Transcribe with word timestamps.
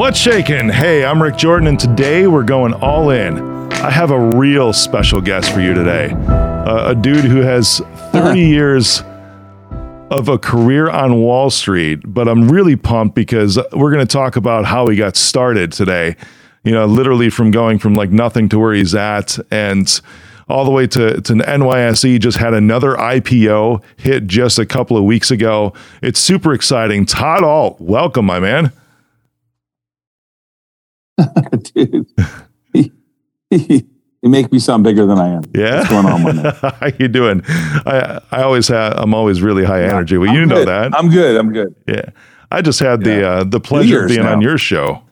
What's 0.00 0.18
shaking? 0.18 0.70
Hey, 0.70 1.04
I'm 1.04 1.22
Rick 1.22 1.36
Jordan, 1.36 1.68
and 1.68 1.78
today 1.78 2.26
we're 2.26 2.42
going 2.42 2.72
all 2.72 3.10
in. 3.10 3.38
I 3.70 3.90
have 3.90 4.10
a 4.10 4.18
real 4.18 4.72
special 4.72 5.20
guest 5.20 5.52
for 5.52 5.60
you 5.60 5.74
today. 5.74 6.12
Uh, 6.26 6.92
a 6.92 6.94
dude 6.94 7.26
who 7.26 7.42
has 7.42 7.82
30 8.10 8.40
years 8.40 9.02
of 10.10 10.30
a 10.30 10.38
career 10.38 10.88
on 10.88 11.20
Wall 11.20 11.50
Street, 11.50 12.00
but 12.06 12.28
I'm 12.28 12.50
really 12.50 12.76
pumped 12.76 13.14
because 13.14 13.58
we're 13.74 13.92
going 13.92 14.04
to 14.04 14.10
talk 14.10 14.36
about 14.36 14.64
how 14.64 14.86
he 14.86 14.96
got 14.96 15.16
started 15.16 15.70
today. 15.70 16.16
You 16.64 16.72
know, 16.72 16.86
literally 16.86 17.28
from 17.28 17.50
going 17.50 17.78
from 17.78 17.94
like 17.94 18.08
nothing 18.08 18.48
to 18.48 18.58
where 18.58 18.72
he's 18.72 18.94
at 18.94 19.38
and 19.50 20.00
all 20.48 20.64
the 20.64 20.70
way 20.70 20.86
to, 20.86 21.20
to 21.20 21.34
NYSE 21.34 22.18
just 22.20 22.38
had 22.38 22.54
another 22.54 22.94
IPO 22.94 23.82
hit 23.98 24.26
just 24.26 24.58
a 24.58 24.64
couple 24.64 24.96
of 24.96 25.04
weeks 25.04 25.30
ago. 25.30 25.74
It's 26.00 26.18
super 26.18 26.54
exciting. 26.54 27.04
Todd 27.04 27.44
Ault, 27.44 27.78
welcome, 27.82 28.24
my 28.24 28.40
man. 28.40 28.72
Dude, 31.74 32.06
you 34.22 34.28
make 34.28 34.52
me 34.52 34.58
sound 34.58 34.84
bigger 34.84 35.06
than 35.06 35.18
I 35.18 35.28
am. 35.28 35.42
Yeah, 35.54 35.78
what's 35.78 35.90
going 35.90 36.06
on, 36.06 36.22
man? 36.36 36.54
How 36.60 36.88
you 36.98 37.08
doing? 37.08 37.42
I 37.46 38.20
I 38.30 38.42
always 38.42 38.68
have. 38.68 38.94
I'm 38.96 39.14
always 39.14 39.42
really 39.42 39.64
high 39.64 39.82
energy. 39.82 40.16
Well, 40.18 40.28
I'm 40.30 40.36
you 40.36 40.46
know 40.46 40.64
that. 40.64 40.94
I'm 40.94 41.10
good. 41.10 41.36
I'm 41.36 41.52
good. 41.52 41.74
yeah, 41.88 42.10
I 42.50 42.62
just 42.62 42.80
had 42.80 43.02
the 43.04 43.10
Yeah. 43.20 43.26
uh, 43.28 43.44
the 43.44 43.60
pleasure 43.60 44.02
of 44.04 44.08
being 44.08 44.20
on 44.26 44.40
your 44.40 44.58
show. 44.58 45.02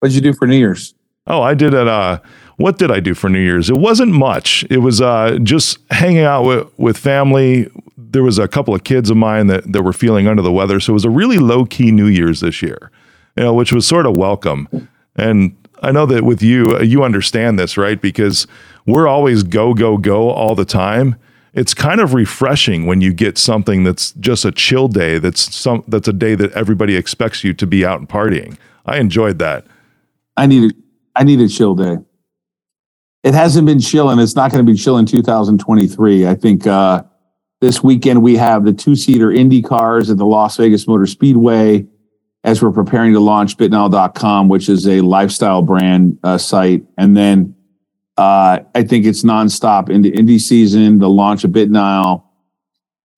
What'd 0.00 0.14
you 0.14 0.20
do 0.20 0.32
for 0.34 0.46
New 0.46 0.56
Year's? 0.56 0.94
Oh, 1.26 1.40
I 1.40 1.54
did 1.54 1.72
it. 1.72 1.88
Uh, 1.88 2.18
what 2.56 2.78
did 2.78 2.90
I 2.90 3.00
do 3.00 3.14
for 3.14 3.30
New 3.30 3.40
Year's? 3.40 3.70
It 3.70 3.78
wasn't 3.78 4.12
much. 4.12 4.64
It 4.70 4.78
was 4.78 5.00
uh, 5.00 5.38
just 5.42 5.78
hanging 5.90 6.24
out 6.24 6.42
with, 6.44 6.78
with 6.78 6.98
family. 6.98 7.70
There 7.96 8.22
was 8.22 8.38
a 8.38 8.46
couple 8.46 8.74
of 8.74 8.84
kids 8.84 9.08
of 9.08 9.16
mine 9.16 9.46
that, 9.46 9.72
that 9.72 9.82
were 9.82 9.94
feeling 9.94 10.28
under 10.28 10.42
the 10.42 10.52
weather. 10.52 10.78
So 10.80 10.92
it 10.92 10.94
was 10.94 11.06
a 11.06 11.10
really 11.10 11.38
low 11.38 11.64
key 11.64 11.90
New 11.90 12.06
Year's 12.06 12.40
this 12.40 12.60
year, 12.60 12.90
you 13.36 13.42
know, 13.42 13.54
which 13.54 13.72
was 13.72 13.86
sort 13.86 14.06
of 14.06 14.16
welcome. 14.16 14.88
And 15.16 15.56
I 15.82 15.92
know 15.92 16.06
that 16.06 16.24
with 16.24 16.42
you, 16.42 16.76
uh, 16.76 16.82
you 16.82 17.02
understand 17.04 17.58
this, 17.58 17.76
right? 17.76 18.00
Because 18.00 18.46
we're 18.86 19.06
always 19.06 19.42
go, 19.42 19.74
go, 19.74 19.98
go 19.98 20.30
all 20.30 20.54
the 20.54 20.64
time. 20.64 21.16
It's 21.52 21.74
kind 21.74 22.00
of 22.00 22.14
refreshing 22.14 22.86
when 22.86 23.00
you 23.00 23.12
get 23.12 23.38
something 23.38 23.84
that's 23.84 24.12
just 24.12 24.44
a 24.44 24.50
chill 24.50 24.88
day. 24.88 25.18
That's 25.18 25.54
some 25.54 25.84
that's 25.86 26.08
a 26.08 26.12
day 26.12 26.34
that 26.34 26.52
everybody 26.52 26.96
expects 26.96 27.44
you 27.44 27.54
to 27.54 27.66
be 27.66 27.86
out 27.86 28.00
and 28.00 28.08
partying. 28.08 28.56
I 28.86 28.98
enjoyed 28.98 29.38
that. 29.38 29.64
I 30.36 30.46
need 30.46 30.72
a, 30.72 30.74
I 31.14 31.22
need 31.22 31.40
a 31.40 31.48
chill 31.48 31.76
day. 31.76 31.98
It 33.22 33.34
hasn't 33.34 33.66
been 33.66 33.80
chill, 33.80 34.10
and 34.10 34.20
it's 34.20 34.34
not 34.34 34.50
going 34.50 34.66
to 34.66 34.70
be 34.70 34.76
chill 34.76 34.98
in 34.98 35.06
2023. 35.06 36.26
I 36.26 36.34
think 36.34 36.66
uh, 36.66 37.04
this 37.60 37.82
weekend 37.82 38.22
we 38.22 38.36
have 38.36 38.64
the 38.64 38.72
two-seater 38.72 39.30
Indy 39.30 39.62
cars 39.62 40.10
at 40.10 40.18
the 40.18 40.26
Las 40.26 40.56
Vegas 40.56 40.88
Motor 40.88 41.06
Speedway 41.06 41.86
as 42.44 42.62
we're 42.62 42.70
preparing 42.70 43.12
to 43.14 43.20
launch 43.20 43.56
BitNile.com, 43.56 44.48
which 44.48 44.68
is 44.68 44.86
a 44.86 45.00
lifestyle 45.00 45.62
brand 45.62 46.18
uh, 46.22 46.38
site, 46.38 46.84
and 46.96 47.16
then 47.16 47.54
uh, 48.16 48.60
I 48.74 48.84
think 48.84 49.06
it's 49.06 49.24
nonstop 49.24 49.88
into 49.88 50.08
Indy 50.10 50.38
season, 50.38 50.98
the 50.98 51.08
launch 51.08 51.42
of 51.42 51.50
BitNile. 51.50 52.22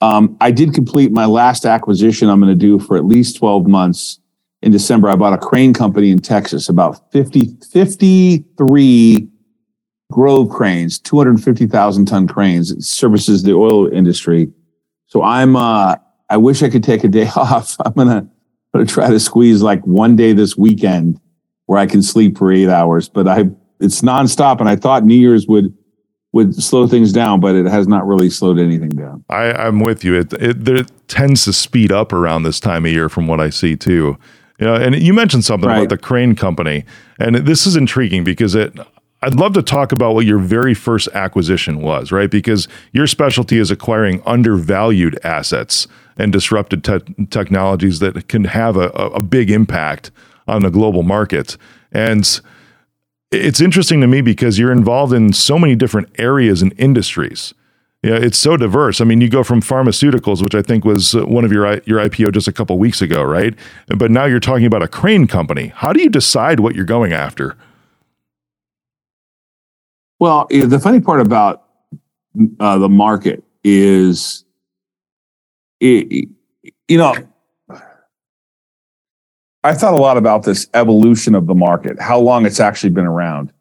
Um, 0.01 0.37
I 0.41 0.51
did 0.51 0.73
complete 0.73 1.13
my 1.13 1.27
last 1.27 1.67
acquisition. 1.67 2.31
I'm 2.31 2.41
going 2.41 2.53
to 2.53 2.59
do 2.59 2.79
for 2.79 2.97
at 2.97 3.05
least 3.05 3.37
12 3.37 3.67
months 3.67 4.21
in 4.63 4.73
December, 4.73 5.09
I 5.09 5.17
bought 5.17 5.33
a 5.33 5.39
crane 5.39 5.73
company 5.75 6.11
in 6.11 6.19
Texas, 6.19 6.69
about 6.69 7.13
50, 7.13 7.57
53 7.71 9.29
Grove 10.13 10.49
cranes, 10.51 10.99
250,000 10.99 12.07
ton 12.07 12.27
cranes. 12.29 12.71
It 12.71 12.83
services 12.83 13.43
the 13.43 13.53
oil 13.53 13.87
industry. 13.87 14.49
So 15.07 15.23
I'm, 15.23 15.57
uh, 15.57 15.97
I 16.31 16.37
wish 16.37 16.63
I 16.63 16.69
could 16.69 16.85
take 16.85 17.05
a 17.05 17.09
day 17.09 17.29
off. 17.37 17.77
I'm 17.85 17.93
going 17.93 18.09
to, 18.09 18.29
going 18.77 18.87
to 18.87 18.93
try 18.93 19.11
to 19.11 19.21
squeeze 19.21 19.63
like 19.63 19.85
one 19.87 20.17
day 20.17 20.33
this 20.33 20.57
weekend 20.57 21.21
where 21.67 21.79
I 21.79 21.87
can 21.87 22.03
sleep 22.03 22.39
for 22.39 22.53
eight 22.53 22.69
hours, 22.69 23.09
but 23.09 23.27
I, 23.27 23.47
it's 23.81 24.03
nonstop. 24.03 24.61
And 24.61 24.69
I 24.69 24.77
thought 24.77 25.05
New 25.05 25.15
Year's 25.15 25.47
would, 25.47 25.77
would 26.33 26.55
slow 26.55 26.87
things 26.87 27.13
down, 27.13 27.41
but 27.41 27.55
it 27.55 27.67
has 27.67 27.89
not 27.89 28.07
really 28.07 28.31
slowed 28.31 28.59
anything 28.59 28.91
down. 28.91 29.25
I, 29.29 29.53
I'm 29.53 29.81
with 29.81 30.05
you. 30.05 30.19
It, 30.19 30.33
it 30.35 30.65
there 30.65 30.85
tends 31.09 31.45
to 31.45 31.53
speed 31.53 31.91
up 31.91 32.13
around 32.13 32.43
this 32.43 32.61
time 32.61 32.85
of 32.85 32.93
year, 32.93 33.09
from 33.09 33.27
what 33.27 33.41
I 33.41 33.51
see 33.51 33.77
too. 33.77 34.19
You 34.59 34.67
know, 34.67 34.75
and 34.75 34.95
you 34.97 35.13
mentioned 35.13 35.45
something 35.45 35.69
about 35.69 35.89
the 35.89 35.99
crane 35.99 36.35
company, 36.35 36.85
and 37.19 37.37
this 37.37 37.67
is 37.67 37.77
intriguing 37.77 38.25
because 38.25 38.55
it. 38.55 38.79
I'd 39.23 39.35
love 39.35 39.55
to 39.55 39.63
talk 39.63 39.93
about 39.93 40.15
what 40.15 40.27
your 40.27 40.39
very 40.39 40.75
first 40.75 41.09
acquisition 41.15 41.81
was, 41.81 42.13
right? 42.13 42.31
Because 42.31 42.69
your 42.93 43.07
specialty 43.07 43.59
is 43.59 43.71
acquiring 43.71 44.23
undervalued 44.27 45.19
assets 45.25 45.89
and 46.17 46.33
disrupted 46.33 46.85
te- 46.85 47.27
technologies 47.31 47.99
that 48.01 48.29
can 48.29 48.45
have 48.45 48.77
a, 48.77 48.89
a 48.89 49.23
big 49.23 49.51
impact 49.51 50.11
on 50.49 50.63
the 50.63 50.71
global 50.71 51.03
market. 51.03 51.57
And 51.93 52.41
it's 53.31 53.61
interesting 53.61 54.01
to 54.01 54.07
me 54.07 54.21
because 54.21 54.59
you're 54.59 54.73
involved 54.73 55.13
in 55.13 55.33
so 55.33 55.59
many 55.59 55.75
different 55.75 56.09
areas 56.19 56.63
and 56.63 56.73
industries. 56.79 57.53
Yeah, 58.03 58.15
it's 58.15 58.39
so 58.39 58.57
diverse. 58.57 59.01
I 59.01 59.05
mean, 59.05 59.21
you 59.21 59.29
go 59.29 59.43
from 59.43 59.61
pharmaceuticals, 59.61 60.43
which 60.43 60.55
I 60.55 60.63
think 60.63 60.85
was 60.85 61.15
uh, 61.15 61.27
one 61.27 61.45
of 61.45 61.51
your 61.51 61.79
your 61.87 61.99
IPO 61.99 62.33
just 62.33 62.47
a 62.47 62.53
couple 62.53 62.79
weeks 62.79 63.03
ago, 63.03 63.23
right? 63.23 63.55
But 63.89 64.11
now 64.11 64.27
you're 64.27 64.39
talking 64.39 64.67
about 64.67 64.83
a 64.83 64.89
crane 64.89 65.27
company. 65.27 65.69
How 65.75 65.93
do 65.93 66.01
you 66.01 66.09
decide 66.09 66.61
what 66.61 66.77
you're 66.77 66.85
going 66.85 67.13
after? 67.13 67.57
Well, 70.21 70.47
the 70.51 70.79
funny 70.79 71.01
part 71.01 71.21
about 71.21 71.65
uh, 72.61 72.79
the 72.79 72.89
market 72.89 73.43
is, 73.65 74.45
it, 75.81 76.29
you 76.89 76.99
know, 76.99 77.15
I 79.63 79.75
thought 79.75 79.95
a 79.95 80.03
lot 80.03 80.17
about 80.17 80.45
this 80.45 80.69
evolution 80.75 81.35
of 81.35 81.47
the 81.47 81.55
market, 81.55 82.01
how 82.01 82.21
long 82.21 82.47
it's 82.47 82.61
actually 82.61 82.91
been 82.91 83.07
around. 83.07 83.53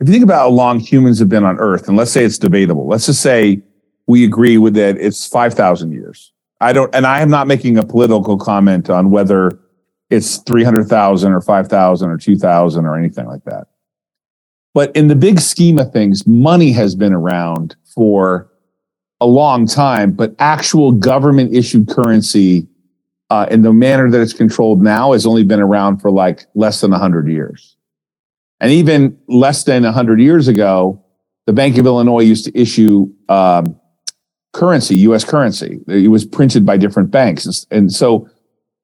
If 0.00 0.08
you 0.08 0.12
think 0.12 0.24
about 0.24 0.40
how 0.40 0.48
long 0.48 0.80
humans 0.80 1.20
have 1.20 1.28
been 1.28 1.44
on 1.44 1.58
Earth, 1.58 1.86
and 1.86 1.96
let's 1.96 2.10
say 2.10 2.24
it's 2.24 2.38
debatable, 2.38 2.88
let's 2.88 3.06
just 3.06 3.22
say 3.22 3.62
we 4.08 4.24
agree 4.24 4.58
with 4.58 4.74
that 4.74 4.96
it's 4.98 5.26
5,000 5.28 5.92
years. 5.92 6.32
I 6.60 6.72
don't, 6.72 6.92
and 6.94 7.06
I 7.06 7.20
am 7.20 7.30
not 7.30 7.46
making 7.46 7.78
a 7.78 7.84
political 7.84 8.36
comment 8.36 8.90
on 8.90 9.10
whether 9.10 9.60
it's 10.10 10.38
300,000 10.38 11.32
or 11.32 11.40
5,000 11.40 12.10
or 12.10 12.18
2,000 12.18 12.84
or 12.84 12.98
anything 12.98 13.26
like 13.26 13.44
that. 13.44 13.68
But 14.74 14.94
in 14.96 15.08
the 15.08 15.14
big 15.14 15.40
scheme 15.40 15.78
of 15.78 15.92
things, 15.92 16.26
money 16.26 16.72
has 16.72 16.94
been 16.94 17.12
around 17.12 17.76
for 17.94 18.50
a 19.22 19.26
long 19.26 19.66
time, 19.66 20.10
but 20.10 20.34
actual 20.40 20.90
government 20.90 21.54
issued 21.54 21.88
currency 21.88 22.66
uh, 23.30 23.46
in 23.52 23.62
the 23.62 23.72
manner 23.72 24.10
that 24.10 24.20
it's 24.20 24.32
controlled 24.32 24.82
now 24.82 25.12
has 25.12 25.24
only 25.24 25.44
been 25.44 25.60
around 25.60 25.98
for 25.98 26.10
like 26.10 26.44
less 26.56 26.80
than 26.80 26.90
100 26.90 27.28
years. 27.28 27.76
And 28.58 28.72
even 28.72 29.16
less 29.28 29.62
than 29.62 29.84
100 29.84 30.20
years 30.20 30.48
ago, 30.48 31.04
the 31.46 31.52
Bank 31.52 31.78
of 31.78 31.86
Illinois 31.86 32.22
used 32.22 32.46
to 32.46 32.60
issue 32.60 33.12
um, 33.28 33.78
currency, 34.52 34.98
US 35.00 35.24
currency. 35.24 35.78
It 35.86 36.10
was 36.10 36.24
printed 36.24 36.66
by 36.66 36.76
different 36.76 37.12
banks. 37.12 37.64
And 37.70 37.92
so 37.92 38.28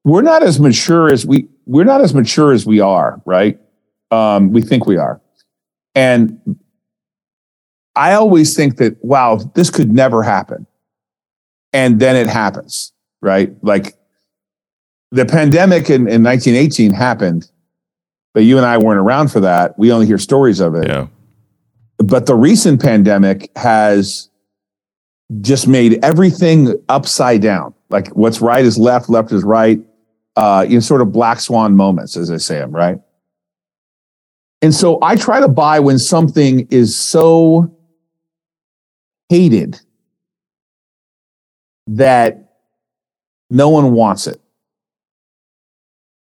we're 0.04 0.22
not 0.22 0.44
as 0.44 0.60
mature 0.60 1.12
as 1.12 1.27
we, 1.27 1.48
we're 1.66 1.84
not 1.84 2.00
as 2.00 2.15
mature 2.15 2.53
as 2.53 2.65
we 2.65 2.78
are, 2.78 3.21
right? 3.27 3.59
Um, 4.12 4.53
we 4.53 4.62
think 4.62 4.87
we 4.87 4.97
are. 4.97 5.21
And 5.97 6.41
I 7.98 8.14
always 8.14 8.54
think 8.54 8.76
that, 8.76 8.97
wow, 9.04 9.41
this 9.56 9.70
could 9.70 9.92
never 9.92 10.22
happen. 10.22 10.66
And 11.72 11.98
then 11.98 12.14
it 12.14 12.28
happens, 12.28 12.92
right? 13.20 13.53
Like 13.62 13.94
the 15.10 15.26
pandemic 15.26 15.91
in, 15.91 16.06
in 16.09 16.22
1918 16.22 16.92
happened, 16.92 17.50
but 18.34 18.44
you 18.44 18.56
and 18.56 18.64
I 18.64 18.78
weren't 18.78 19.00
around 19.00 19.32
for 19.32 19.41
that. 19.41 19.76
We 19.78 19.91
only 19.91 20.06
hear 20.06 20.16
stories 20.16 20.60
of 20.60 20.76
it. 20.76 20.86
Yeah, 20.86 21.09
But 21.98 22.26
the 22.26 22.36
recent 22.36 22.81
pandemic 22.81 23.50
has 23.56 24.30
just 25.41 25.66
made 25.66 26.03
everything 26.04 26.74
upside 26.89 27.42
down. 27.42 27.74
Like 27.91 28.09
what's 28.09 28.41
right 28.41 28.65
is 28.65 28.78
left, 28.78 29.10
left 29.10 29.33
is 29.33 29.42
right. 29.42 29.80
Uh, 30.36 30.65
you 30.68 30.74
know, 30.74 30.80
sort 30.80 31.01
of 31.01 31.10
black 31.10 31.41
swan 31.41 31.74
moments, 31.74 32.16
as 32.16 32.30
I 32.30 32.36
say 32.36 32.59
them, 32.59 32.71
right? 32.71 33.01
And 34.62 34.72
so 34.72 35.01
I 35.03 35.16
try 35.16 35.41
to 35.41 35.48
buy 35.48 35.80
when 35.80 35.98
something 35.98 36.68
is 36.71 36.97
so 36.97 37.74
hated 39.28 39.80
that 41.86 42.53
no 43.51 43.69
one 43.69 43.92
wants 43.92 44.27
it. 44.27 44.41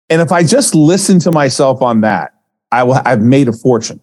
And 0.08 0.20
if 0.22 0.30
I 0.30 0.44
just 0.44 0.74
listen 0.74 1.18
to 1.20 1.32
myself 1.32 1.82
on 1.82 2.02
that, 2.02 2.34
I 2.70 2.84
will, 2.84 3.00
I've 3.04 3.22
made 3.22 3.48
a 3.48 3.52
fortune. 3.52 4.00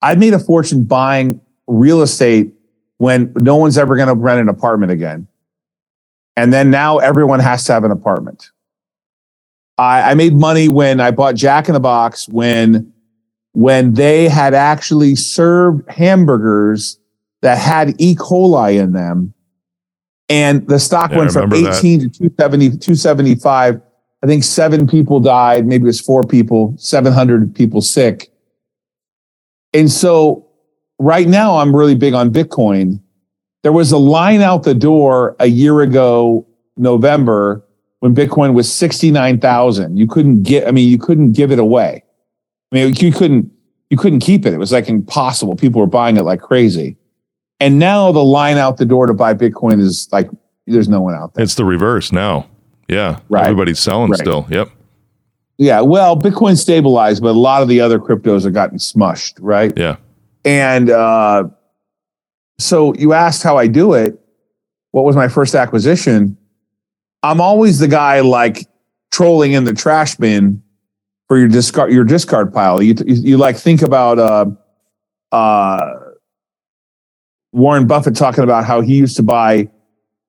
I've 0.00 0.18
made 0.18 0.34
a 0.34 0.38
fortune 0.38 0.84
buying 0.84 1.40
real 1.66 2.02
estate 2.02 2.52
when 2.98 3.32
no 3.36 3.56
one's 3.56 3.76
ever 3.76 3.96
going 3.96 4.08
to 4.08 4.14
rent 4.14 4.40
an 4.40 4.48
apartment 4.48 4.92
again. 4.92 5.26
And 6.36 6.52
then 6.52 6.70
now 6.70 6.98
everyone 6.98 7.40
has 7.40 7.64
to 7.64 7.72
have 7.72 7.84
an 7.84 7.90
apartment. 7.90 8.50
I, 9.76 10.12
I 10.12 10.14
made 10.14 10.34
money 10.34 10.68
when 10.68 11.00
I 11.00 11.10
bought 11.10 11.34
Jack 11.34 11.68
in 11.68 11.74
the 11.74 11.80
Box 11.80 12.28
when 12.28 12.92
when 13.52 13.94
they 13.94 14.28
had 14.28 14.52
actually 14.52 15.14
served 15.14 15.88
hamburgers 15.88 16.98
that 17.44 17.58
had 17.58 17.94
E. 18.00 18.14
coli 18.16 18.80
in 18.80 18.92
them. 18.92 19.34
And 20.30 20.66
the 20.66 20.78
stock 20.78 21.10
Yeah, 21.10 21.18
went 21.18 21.30
from 21.30 21.50
remember 21.50 21.70
that. 21.70 21.78
18 21.78 22.00
to 22.00 22.08
270, 22.08 22.70
275. 22.78 23.82
I 24.22 24.26
think 24.26 24.42
seven 24.42 24.86
people 24.86 25.20
died, 25.20 25.66
maybe 25.66 25.82
it 25.82 25.86
was 25.88 26.00
four 26.00 26.22
people, 26.22 26.74
700 26.78 27.54
people 27.54 27.82
sick. 27.82 28.32
And 29.74 29.92
so 29.92 30.46
right 30.98 31.28
now, 31.28 31.58
I'm 31.58 31.76
really 31.76 31.94
big 31.94 32.14
on 32.14 32.30
Bitcoin. 32.32 33.02
There 33.62 33.72
was 33.72 33.92
a 33.92 33.98
line 33.98 34.40
out 34.40 34.62
the 34.62 34.74
door 34.74 35.36
a 35.38 35.46
year 35.46 35.82
ago, 35.82 36.46
November, 36.78 37.62
when 38.00 38.14
Bitcoin 38.14 38.54
was 38.54 38.72
69,000. 38.72 39.98
You 39.98 40.06
couldn't 40.06 40.44
get, 40.44 40.66
I 40.66 40.70
mean, 40.70 40.88
you 40.88 40.96
couldn't 40.96 41.32
give 41.32 41.52
it 41.52 41.58
away. 41.58 42.02
I 42.72 42.74
mean, 42.74 42.94
you 42.94 43.12
couldn't, 43.12 43.52
you 43.90 43.98
couldn't 43.98 44.20
keep 44.20 44.46
it. 44.46 44.54
It 44.54 44.58
was 44.58 44.72
like 44.72 44.88
impossible. 44.88 45.56
People 45.56 45.82
were 45.82 45.86
buying 45.86 46.16
it 46.16 46.22
like 46.22 46.40
crazy. 46.40 46.96
And 47.64 47.78
now 47.78 48.12
the 48.12 48.22
line 48.22 48.58
out 48.58 48.76
the 48.76 48.84
door 48.84 49.06
to 49.06 49.14
buy 49.14 49.32
Bitcoin 49.32 49.80
is 49.80 50.06
like, 50.12 50.28
there's 50.66 50.86
no 50.86 51.00
one 51.00 51.14
out 51.14 51.32
there. 51.32 51.42
It's 51.42 51.54
the 51.54 51.64
reverse 51.64 52.12
now. 52.12 52.46
Yeah. 52.88 53.20
Right. 53.30 53.44
Everybody's 53.44 53.78
selling 53.78 54.10
Right. 54.10 54.20
still. 54.20 54.46
Yep. 54.50 54.68
Yeah. 55.56 55.80
Well, 55.80 56.14
Bitcoin 56.14 56.58
stabilized, 56.58 57.22
but 57.22 57.30
a 57.30 57.38
lot 57.38 57.62
of 57.62 57.68
the 57.68 57.80
other 57.80 57.98
cryptos 57.98 58.44
have 58.44 58.52
gotten 58.52 58.76
smushed. 58.76 59.38
Right. 59.40 59.72
Yeah. 59.78 59.96
And 60.44 60.90
uh, 60.90 61.44
so 62.58 62.92
you 62.96 63.14
asked 63.14 63.42
how 63.42 63.56
I 63.56 63.66
do 63.66 63.94
it. 63.94 64.20
What 64.90 65.06
was 65.06 65.16
my 65.16 65.28
first 65.28 65.54
acquisition? 65.54 66.36
I'm 67.22 67.40
always 67.40 67.78
the 67.78 67.88
guy 67.88 68.20
like 68.20 68.68
trolling 69.10 69.52
in 69.52 69.64
the 69.64 69.72
trash 69.72 70.16
bin 70.16 70.62
for 71.28 71.38
your 71.38 71.48
discard 71.48 71.90
your 71.92 72.04
discard 72.04 72.52
pile. 72.52 72.82
You 72.82 72.94
you, 73.06 73.14
you 73.14 73.36
like 73.38 73.56
think 73.56 73.80
about 73.80 74.18
uh, 74.18 74.46
uh, 75.32 75.94
Warren 77.54 77.86
Buffett 77.86 78.16
talking 78.16 78.42
about 78.42 78.64
how 78.64 78.80
he 78.80 78.96
used 78.96 79.16
to 79.16 79.22
buy, 79.22 79.68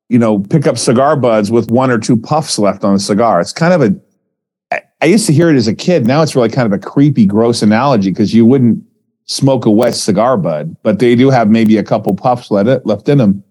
you 0.10 0.20
know, 0.20 0.40
pick 0.40 0.68
up 0.68 0.78
cigar 0.78 1.16
buds 1.16 1.50
with 1.50 1.72
one 1.72 1.90
or 1.90 1.98
two 1.98 2.16
puffs 2.16 2.60
left 2.60 2.84
on 2.84 2.94
the 2.94 3.00
cigar. 3.00 3.42
It's 3.42 3.52
kind 3.52 3.74
of 3.74 3.82
a 3.82 4.80
I 5.02 5.06
used 5.08 5.26
to 5.28 5.34
hear 5.34 5.50
it 5.50 5.56
as 5.56 5.68
a 5.68 5.74
kid. 5.74 6.06
Now 6.06 6.22
it's 6.22 6.36
really 6.36 6.50
kind 6.50 6.66
of 6.66 6.74
a 6.74 6.80
creepy, 6.80 7.26
gross 7.26 7.62
analogy 7.62 8.12
because 8.12 8.34
you 8.34 8.46
wouldn't 8.46 8.84
smoke 9.26 9.66
a 9.66 9.72
wet 9.72 9.96
cigar 9.96 10.38
bud, 10.38 10.76
but 10.84 11.00
they 11.00 11.16
do 11.16 11.30
have 11.30 11.50
maybe 11.50 11.78
a 11.78 11.84
couple 11.84 12.16
puffs 12.16 12.52
left 12.52 13.10
in 13.10 13.18
them. 13.18 13.44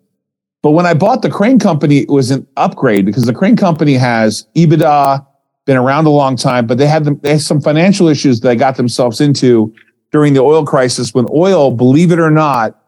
But 0.63 0.71
when 0.71 0.87
I 0.87 0.95
bought 0.95 1.23
the 1.23 1.31
Crane 1.31 1.59
Company, 1.59 1.99
it 1.99 2.09
was 2.09 2.31
an 2.31 2.47
upgrade 2.57 3.07
because 3.07 3.25
the 3.25 3.35
Crane 3.35 3.57
Company 3.57 3.95
has 3.95 4.47
EBITDA, 4.55 5.27
been 5.67 5.77
around 5.77 6.07
a 6.07 6.11
long 6.11 6.37
time, 6.37 6.67
but 6.67 6.79
they 6.79 6.87
had 6.87 7.05
them, 7.05 7.19
they 7.23 7.33
had 7.33 7.41
some 7.41 7.61
financial 7.61 8.09
issues 8.09 8.41
they 8.41 8.57
got 8.57 8.77
themselves 8.77 9.21
into 9.21 9.75
during 10.13 10.33
the 10.33 10.41
oil 10.41 10.65
crisis 10.65 11.13
when 11.13 11.27
oil, 11.31 11.71
believe 11.71 12.13
it 12.13 12.19
or 12.19 12.31
not, 12.31 12.84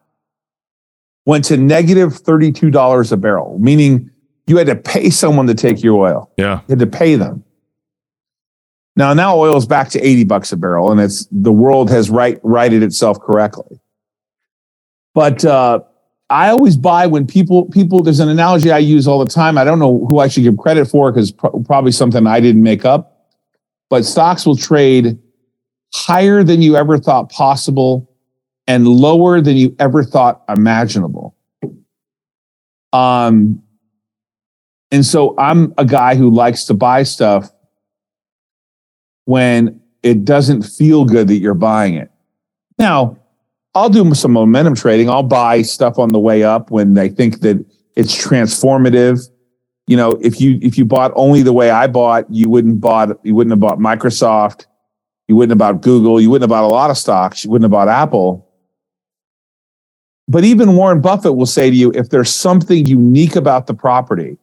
went 1.26 1.44
to 1.44 1.56
negative 1.56 2.14
$32 2.14 3.12
a 3.12 3.16
barrel, 3.16 3.58
meaning 3.58 4.10
you 4.46 4.56
had 4.56 4.68
to 4.68 4.76
pay 4.76 5.10
someone 5.10 5.46
to 5.48 5.54
take 5.54 5.82
your 5.82 6.06
oil. 6.06 6.30
Yeah. 6.38 6.60
You 6.68 6.70
had 6.70 6.78
to 6.78 6.86
pay 6.86 7.16
them. 7.16 7.44
Now, 8.94 9.12
now 9.12 9.36
oil 9.36 9.56
is 9.56 9.66
back 9.66 9.90
to 9.90 10.00
80 10.00 10.24
bucks 10.24 10.52
a 10.52 10.56
barrel, 10.56 10.90
and 10.90 11.00
it's 11.00 11.26
the 11.30 11.52
world 11.52 11.90
has 11.90 12.08
right 12.08 12.40
righted 12.42 12.82
itself 12.82 13.20
correctly. 13.20 13.78
But 15.12 15.44
uh, 15.44 15.80
I 16.30 16.48
always 16.48 16.78
buy 16.78 17.06
when 17.06 17.26
people 17.26 17.66
people. 17.66 18.02
There's 18.02 18.20
an 18.20 18.30
analogy 18.30 18.70
I 18.70 18.78
use 18.78 19.06
all 19.06 19.18
the 19.18 19.30
time. 19.30 19.58
I 19.58 19.64
don't 19.64 19.78
know 19.78 20.06
who 20.06 20.18
I 20.18 20.28
should 20.28 20.44
give 20.44 20.56
credit 20.56 20.86
for 20.86 21.12
because 21.12 21.30
pro- 21.30 21.62
probably 21.64 21.92
something 21.92 22.26
I 22.26 22.40
didn't 22.40 22.62
make 22.62 22.86
up. 22.86 23.28
But 23.90 24.06
stocks 24.06 24.46
will 24.46 24.56
trade 24.56 25.18
higher 25.92 26.42
than 26.42 26.62
you 26.62 26.76
ever 26.76 26.96
thought 26.96 27.30
possible 27.30 28.10
and 28.66 28.86
lower 28.88 29.40
than 29.40 29.56
you 29.56 29.74
ever 29.78 30.02
thought 30.02 30.42
imaginable. 30.48 31.34
Um, 32.92 33.62
and 34.90 35.04
so 35.04 35.34
I'm 35.38 35.74
a 35.78 35.84
guy 35.84 36.14
who 36.14 36.30
likes 36.30 36.64
to 36.64 36.74
buy 36.74 37.02
stuff 37.02 37.50
when 39.24 39.80
it 40.02 40.24
doesn't 40.24 40.62
feel 40.62 41.04
good 41.04 41.28
that 41.28 41.36
you're 41.36 41.54
buying 41.54 41.94
it. 41.94 42.10
Now, 42.78 43.18
I'll 43.74 43.90
do 43.90 44.14
some 44.14 44.32
momentum 44.32 44.74
trading. 44.74 45.10
I'll 45.10 45.22
buy 45.22 45.62
stuff 45.62 45.98
on 45.98 46.08
the 46.10 46.18
way 46.18 46.42
up 46.42 46.70
when 46.70 46.96
I 46.96 47.08
think 47.08 47.40
that 47.40 47.64
it's 47.94 48.14
transformative. 48.16 49.28
You 49.86 49.96
know, 49.96 50.12
if 50.22 50.40
you 50.40 50.58
if 50.62 50.78
you 50.78 50.84
bought 50.84 51.12
only 51.14 51.42
the 51.42 51.52
way 51.52 51.70
I 51.70 51.86
bought, 51.86 52.24
you 52.30 52.48
wouldn't 52.48 52.80
bought 52.80 53.18
you 53.22 53.34
wouldn't 53.34 53.52
have 53.52 53.60
bought 53.60 53.78
Microsoft, 53.78 54.66
you 55.28 55.36
wouldn't 55.36 55.50
have 55.50 55.58
bought 55.58 55.82
Google, 55.82 56.20
you 56.20 56.30
wouldn't 56.30 56.50
have 56.50 56.56
bought 56.56 56.64
a 56.64 56.72
lot 56.72 56.90
of 56.90 56.96
stocks, 56.96 57.44
you 57.44 57.50
wouldn't 57.50 57.64
have 57.64 57.70
bought 57.70 57.88
Apple. 57.88 58.45
But 60.28 60.44
even 60.44 60.76
Warren 60.76 61.00
Buffett 61.00 61.36
will 61.36 61.46
say 61.46 61.70
to 61.70 61.76
you, 61.76 61.92
if 61.92 62.10
there's 62.10 62.34
something 62.34 62.84
unique 62.84 63.36
about 63.36 63.66
the 63.66 63.74
property 63.74 64.38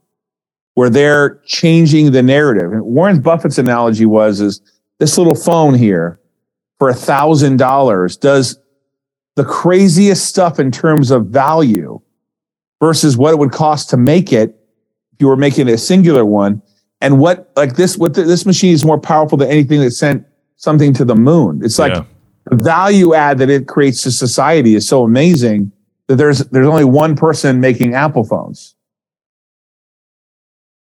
where 0.76 0.90
they're 0.90 1.42
changing 1.46 2.12
the 2.12 2.24
narrative. 2.24 2.72
And 2.72 2.84
Warren 2.84 3.22
Buffett's 3.22 3.58
analogy 3.58 4.06
was 4.06 4.42
is 4.42 4.62
this 5.00 5.18
little 5.18 5.36
phone 5.36 5.76
here 5.76 6.20
for 6.80 6.90
a 6.90 6.94
thousand 6.94 7.58
dollars 7.58 8.18
does 8.18 8.58
the 9.36 9.44
craziest 9.44 10.26
stuff 10.26 10.60
in 10.60 10.72
terms 10.72 11.12
of 11.12 11.28
value 11.28 12.00
versus 12.80 13.18
what 13.18 13.34
it 13.34 13.38
would 13.38 13.52
cost 13.52 13.90
to 13.90 13.98
make 13.98 14.34
it 14.34 14.50
if 15.14 15.22
you 15.22 15.28
were 15.28 15.38
making 15.38 15.68
a 15.70 15.78
singular 15.78 16.26
one. 16.26 16.62
And 17.02 17.20
what 17.20 17.52
like 17.56 17.76
this, 17.76 17.98
what 17.98 18.14
the, 18.14 18.24
this 18.24 18.46
machine 18.46 18.74
is 18.74 18.86
more 18.86 19.00
powerful 19.00 19.38
than 19.38 19.50
anything 19.50 19.82
that 19.82 19.92
sent 19.92 20.26
something 20.56 20.94
to 20.94 21.06
the 21.06 21.16
moon. 21.16 21.62
It's 21.64 21.78
like 21.78 21.94
Yeah. 21.94 22.04
The 22.46 22.56
value 22.56 23.14
add 23.14 23.38
that 23.38 23.50
it 23.50 23.68
creates 23.68 24.02
to 24.04 24.12
society 24.12 24.76
is 24.76 24.88
so 24.88 25.04
amazing 25.04 25.72
that 26.08 26.16
there's 26.16 26.40
there's 26.46 26.68
only 26.68 26.86
one 26.86 27.16
person 27.16 27.60
making 27.60 27.94
Apple 27.94 28.24
phones. 28.24 28.76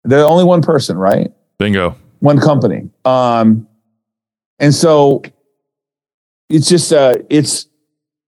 There's 0.05 0.25
only 0.25 0.45
one 0.45 0.63
person, 0.63 0.97
right? 0.97 1.31
Bingo. 1.59 1.97
One 2.21 2.41
company. 2.41 2.89
Um, 3.05 3.69
and 4.59 4.75
so 4.75 5.23
it's 6.49 6.69
just 6.69 6.93
uh 6.93 7.15
it's 7.29 7.67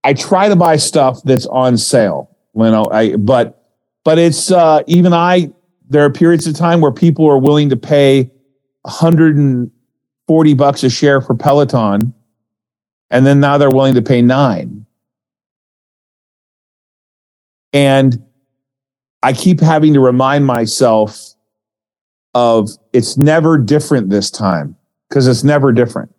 I 0.02 0.12
try 0.12 0.48
to 0.48 0.56
buy 0.56 0.76
stuff 0.76 1.22
that's 1.24 1.46
on 1.46 1.78
sale. 1.78 2.30
You 2.54 2.64
know, 2.64 2.86
I 2.90 3.16
but 3.16 3.62
but 4.04 4.18
it's 4.18 4.50
uh 4.50 4.82
even 4.86 5.12
I 5.12 5.52
there 5.88 6.04
are 6.04 6.10
periods 6.10 6.46
of 6.46 6.54
time 6.56 6.80
where 6.80 6.92
people 6.92 7.26
are 7.26 7.38
willing 7.38 7.68
to 7.70 7.76
pay 7.76 8.30
140 8.82 10.54
bucks 10.54 10.82
a 10.84 10.90
share 10.90 11.20
for 11.20 11.34
Peloton 11.34 12.14
and 13.14 13.24
then 13.24 13.38
now 13.38 13.56
they're 13.56 13.70
willing 13.70 13.94
to 13.94 14.02
pay 14.02 14.20
9. 14.20 14.84
And 17.72 18.22
I 19.22 19.32
keep 19.32 19.60
having 19.60 19.94
to 19.94 20.00
remind 20.00 20.46
myself 20.46 21.20
of 22.34 22.70
it's 22.92 23.16
never 23.16 23.56
different 23.56 24.10
this 24.10 24.30
time 24.32 24.76
because 25.08 25.28
it's 25.28 25.44
never 25.44 25.72
different. 25.72 26.12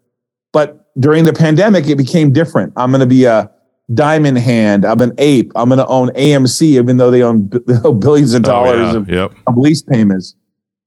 But 0.54 0.88
during 1.00 1.25
the 1.25 1.34
pandemic, 1.34 1.86
it 1.88 1.98
became 1.98 2.32
different. 2.32 2.72
I'm 2.78 2.92
going 2.92 3.02
to 3.02 3.06
be 3.06 3.25
a 3.25 3.52
diamond 3.94 4.38
hand. 4.38 4.86
I'm 4.86 5.02
an 5.02 5.14
ape. 5.18 5.52
I'm 5.56 5.68
going 5.68 5.80
to 5.80 5.88
own 5.88 6.10
AMC, 6.10 6.62
even 6.62 6.96
though 6.96 7.12
they 7.12 7.22
own 7.22 7.48
b- 7.48 7.60
oh, 7.84 7.94
billions 7.94 8.34
of 8.34 8.44
dollars 8.44 8.80
Oh, 8.80 8.92
yeah. 8.92 8.98
of, 8.98 9.10
Yep. 9.10 9.32
of 9.48 9.58
lease 9.58 9.82
payments. 9.82 10.34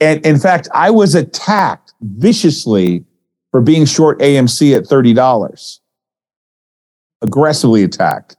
And 0.00 0.25
in 0.25 0.38
fact, 0.38 0.69
I 0.73 0.91
was 0.91 1.15
attacked 1.15 1.93
viciously 2.00 3.05
for 3.50 3.61
being 3.61 3.85
short 3.85 4.19
AMC 4.21 4.75
at 4.75 4.85
$30, 4.85 5.81
aggressively 7.23 7.83
attacked. 7.83 8.37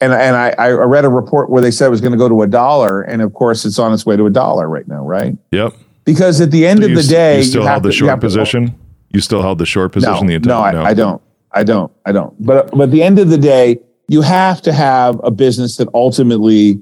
And, 0.00 0.12
and 0.12 0.34
I, 0.36 0.50
I 0.58 0.70
read 0.70 1.04
a 1.04 1.10
report 1.10 1.50
where 1.50 1.60
they 1.60 1.70
said 1.70 1.86
it 1.86 1.90
was 1.90 2.00
going 2.00 2.12
to 2.12 2.18
go 2.18 2.28
to 2.28 2.42
a 2.42 2.46
dollar. 2.46 3.02
And 3.02 3.20
of 3.20 3.34
course, 3.34 3.64
it's 3.66 3.78
on 3.78 3.92
its 3.92 4.06
way 4.06 4.16
to 4.16 4.24
a 4.26 4.30
dollar 4.30 4.68
right 4.68 4.88
now, 4.88 5.04
right? 5.04 5.36
Yep. 5.52 5.74
Because 6.04 6.40
at 6.40 6.50
the 6.50 6.66
end 6.66 6.80
So 6.80 6.84
of 6.86 6.90
you 6.90 6.96
the 6.96 7.02
day, 7.08 7.38
you 7.38 7.44
still 7.44 7.62
have 7.62 7.70
held 7.72 7.82
the 7.84 7.88
to- 7.90 7.94
you 7.94 7.98
short 8.06 8.20
to- 8.20 8.26
position. 8.26 8.74
You 9.12 9.20
still 9.20 9.42
held 9.42 9.58
the 9.58 9.66
short 9.66 9.92
position 9.92 10.26
the 10.28 10.38
no, 10.38 10.64
entire. 10.64 10.72
no, 10.72 10.82
I, 10.82 10.90
I 10.90 10.94
don't. 10.94 11.20
I 11.52 11.64
don't. 11.64 11.92
I 12.06 12.12
don't. 12.12 12.32
But 12.46 12.70
but 12.70 12.82
at 12.82 12.90
the 12.92 13.02
end 13.02 13.18
of 13.18 13.28
the 13.28 13.36
day, 13.38 13.80
you 14.08 14.22
have 14.22 14.62
to 14.62 14.72
have 14.72 15.20
a 15.24 15.32
business 15.32 15.76
that 15.78 15.88
ultimately 15.94 16.80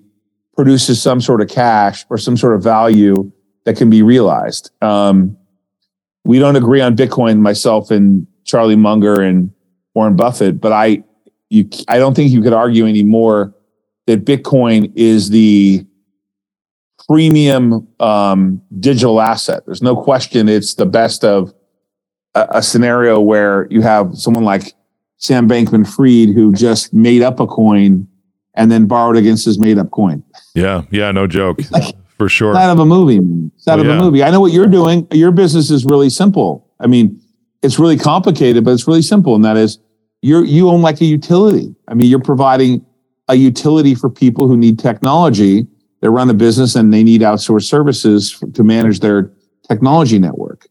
produces 0.55 1.01
some 1.03 1.23
sort 1.23 1.41
of 1.41 1.49
cash 1.49 2.05
or 2.11 2.19
some 2.19 2.37
sort 2.37 2.55
of 2.55 2.63
value 2.63 3.33
that 3.65 3.79
can 3.79 3.89
be 3.89 4.03
realized. 4.03 4.71
Um, 4.83 5.39
we 6.25 6.39
don't 6.39 6.57
agree 6.57 6.83
on 6.83 6.95
Bitcoin, 6.97 7.39
myself 7.39 7.91
and 7.91 8.27
Charlie 8.45 8.77
Munger 8.77 9.23
and 9.23 9.51
Warren 9.95 10.15
Buffett, 10.15 10.61
but 10.61 10.73
I 10.73 11.03
you 11.51 11.69
I 11.89 11.99
don't 11.99 12.15
think 12.15 12.31
you 12.31 12.43
could 12.43 12.53
argue 12.53 12.87
anymore 12.87 13.55
that 14.07 14.25
Bitcoin 14.25 14.93
is 14.97 15.31
the 15.31 15.85
premium 17.09 17.87
um, 18.01 18.61
digital 18.81 19.21
asset. 19.21 19.65
There's 19.67 19.83
no 19.83 19.97
question 19.97 20.49
it's 20.49 20.75
the 20.75 20.87
best 20.87 21.25
of 21.25 21.53
a, 22.35 22.47
a 22.51 22.63
scenario 22.63 23.21
where 23.21 23.67
you 23.71 23.81
have 23.83 24.17
someone 24.17 24.45
like 24.45 24.75
Sam 25.17 25.49
Bankman 25.49 25.87
Fried 25.87 26.35
who 26.35 26.53
just 26.53 26.93
made 26.93 27.23
up 27.23 27.41
a 27.41 27.47
coin 27.47 28.07
and 28.55 28.71
then 28.71 28.87
borrowed 28.87 29.17
against 29.17 29.45
his 29.45 29.59
made 29.59 29.79
up 29.79 29.91
coin. 29.91 30.23
Yeah. 30.55 30.83
Yeah. 30.91 31.11
No 31.13 31.27
joke. 31.27 31.61
For 32.19 32.29
sure. 32.29 32.51
It's 32.51 32.59
out 32.59 32.71
of 32.73 32.79
a 32.81 32.87
movie. 32.87 33.21
It's 33.57 33.69
out 33.69 33.79
Oh, 33.79 33.83
of 33.83 33.87
yeah. 33.89 33.97
a 33.97 34.01
movie. 34.01 34.23
I 34.25 34.31
know 34.31 34.41
what 34.41 34.53
you're 34.53 34.67
doing. 34.67 35.07
Your 35.13 35.31
business 35.31 35.71
is 35.71 35.85
really 35.85 36.11
simple. 36.11 36.67
I 36.81 36.87
mean, 36.89 37.21
it's 37.63 37.79
really 37.79 37.97
complicated, 37.97 38.65
but 38.65 38.73
it's 38.73 38.87
really 38.89 39.03
simple. 39.03 39.35
And 39.35 39.45
that 39.45 39.57
is 39.57 39.79
you're 40.23 40.45
you 40.45 40.69
own 40.69 40.83
like 40.83 41.01
a 41.01 41.05
utility. 41.05 41.75
I 41.89 41.95
mean, 41.95 42.09
you're 42.09 42.21
providing 42.21 42.85
a 43.29 43.35
utility 43.35 43.95
for 43.95 44.11
people 44.11 44.49
who 44.49 44.57
need 44.57 44.79
technology. 44.79 45.67
They 46.01 46.09
run 46.09 46.31
a 46.31 46.35
business 46.35 46.75
and 46.75 46.93
they 46.93 47.03
need 47.03 47.21
outsourced 47.21 47.65
services 47.65 48.43
to 48.55 48.65
manage 48.65 49.01
their 49.01 49.31
technology 49.69 50.19
network. 50.19 50.67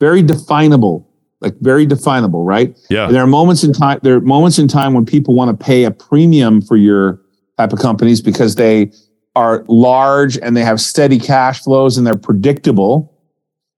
very 0.00 0.22
definable, 0.22 1.08
like 1.40 1.54
very 1.60 1.86
definable, 1.86 2.44
right? 2.44 2.76
Yeah. 2.90 3.06
There 3.06 3.22
are 3.22 3.26
moments 3.26 3.64
in 3.64 3.72
time. 3.72 4.00
There 4.02 4.16
are 4.16 4.20
moments 4.20 4.58
in 4.58 4.68
time 4.68 4.92
when 4.92 5.06
people 5.06 5.34
want 5.34 5.58
to 5.58 5.64
pay 5.64 5.84
a 5.84 5.90
premium 5.90 6.60
for 6.60 6.76
your 6.76 7.20
type 7.58 7.72
of 7.72 7.78
companies 7.78 8.20
because 8.20 8.56
they 8.56 8.92
are 9.36 9.64
large 9.68 10.36
and 10.38 10.56
they 10.56 10.62
have 10.62 10.80
steady 10.80 11.18
cash 11.18 11.62
flows 11.62 11.96
and 11.96 12.06
they're 12.06 12.16
predictable. 12.16 13.12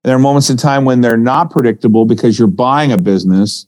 And 0.02 0.10
there 0.10 0.16
are 0.16 0.20
moments 0.20 0.50
in 0.50 0.56
time 0.56 0.84
when 0.84 1.00
they're 1.00 1.16
not 1.16 1.50
predictable 1.50 2.04
because 2.04 2.38
you're 2.38 2.48
buying 2.48 2.92
a 2.92 2.98
business 2.98 3.66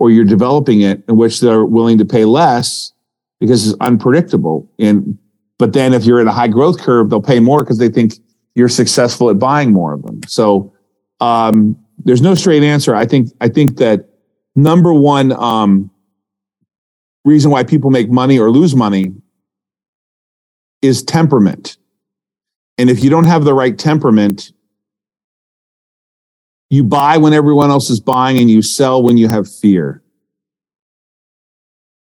or 0.00 0.10
you're 0.10 0.24
developing 0.24 0.80
it 0.80 1.04
in 1.08 1.16
which 1.16 1.40
they're 1.40 1.64
willing 1.64 1.98
to 1.98 2.06
pay 2.06 2.24
less 2.24 2.92
because 3.38 3.68
it's 3.68 3.78
unpredictable. 3.80 4.68
And 4.78 5.16
but 5.58 5.74
then 5.74 5.92
if 5.92 6.06
you're 6.06 6.20
in 6.20 6.26
a 6.26 6.32
high 6.32 6.48
growth 6.48 6.80
curve, 6.80 7.10
they'll 7.10 7.20
pay 7.20 7.38
more 7.38 7.60
because 7.60 7.78
they 7.78 7.90
think 7.90 8.14
you're 8.54 8.70
successful 8.70 9.28
at 9.28 9.38
buying 9.38 9.72
more 9.72 9.92
of 9.92 10.02
them. 10.02 10.22
So 10.26 10.72
um, 11.20 11.76
there's 11.98 12.22
no 12.22 12.34
straight 12.34 12.62
answer. 12.62 12.96
I 12.96 13.04
think 13.04 13.28
I 13.42 13.48
think 13.48 13.76
that 13.76 14.08
number 14.56 14.92
one 14.92 15.32
um, 15.32 15.90
reason 17.26 17.50
why 17.50 17.62
people 17.62 17.90
make 17.90 18.10
money 18.10 18.38
or 18.38 18.50
lose 18.50 18.74
money 18.74 19.12
is 20.80 21.02
temperament. 21.02 21.76
And 22.78 22.88
if 22.88 23.04
you 23.04 23.10
don't 23.10 23.26
have 23.26 23.44
the 23.44 23.52
right 23.52 23.78
temperament, 23.78 24.52
you 26.70 26.84
buy 26.84 27.18
when 27.18 27.32
everyone 27.32 27.70
else 27.70 27.90
is 27.90 28.00
buying 28.00 28.38
and 28.38 28.50
you 28.50 28.62
sell 28.62 29.02
when 29.02 29.16
you 29.16 29.28
have 29.28 29.52
fear. 29.52 30.02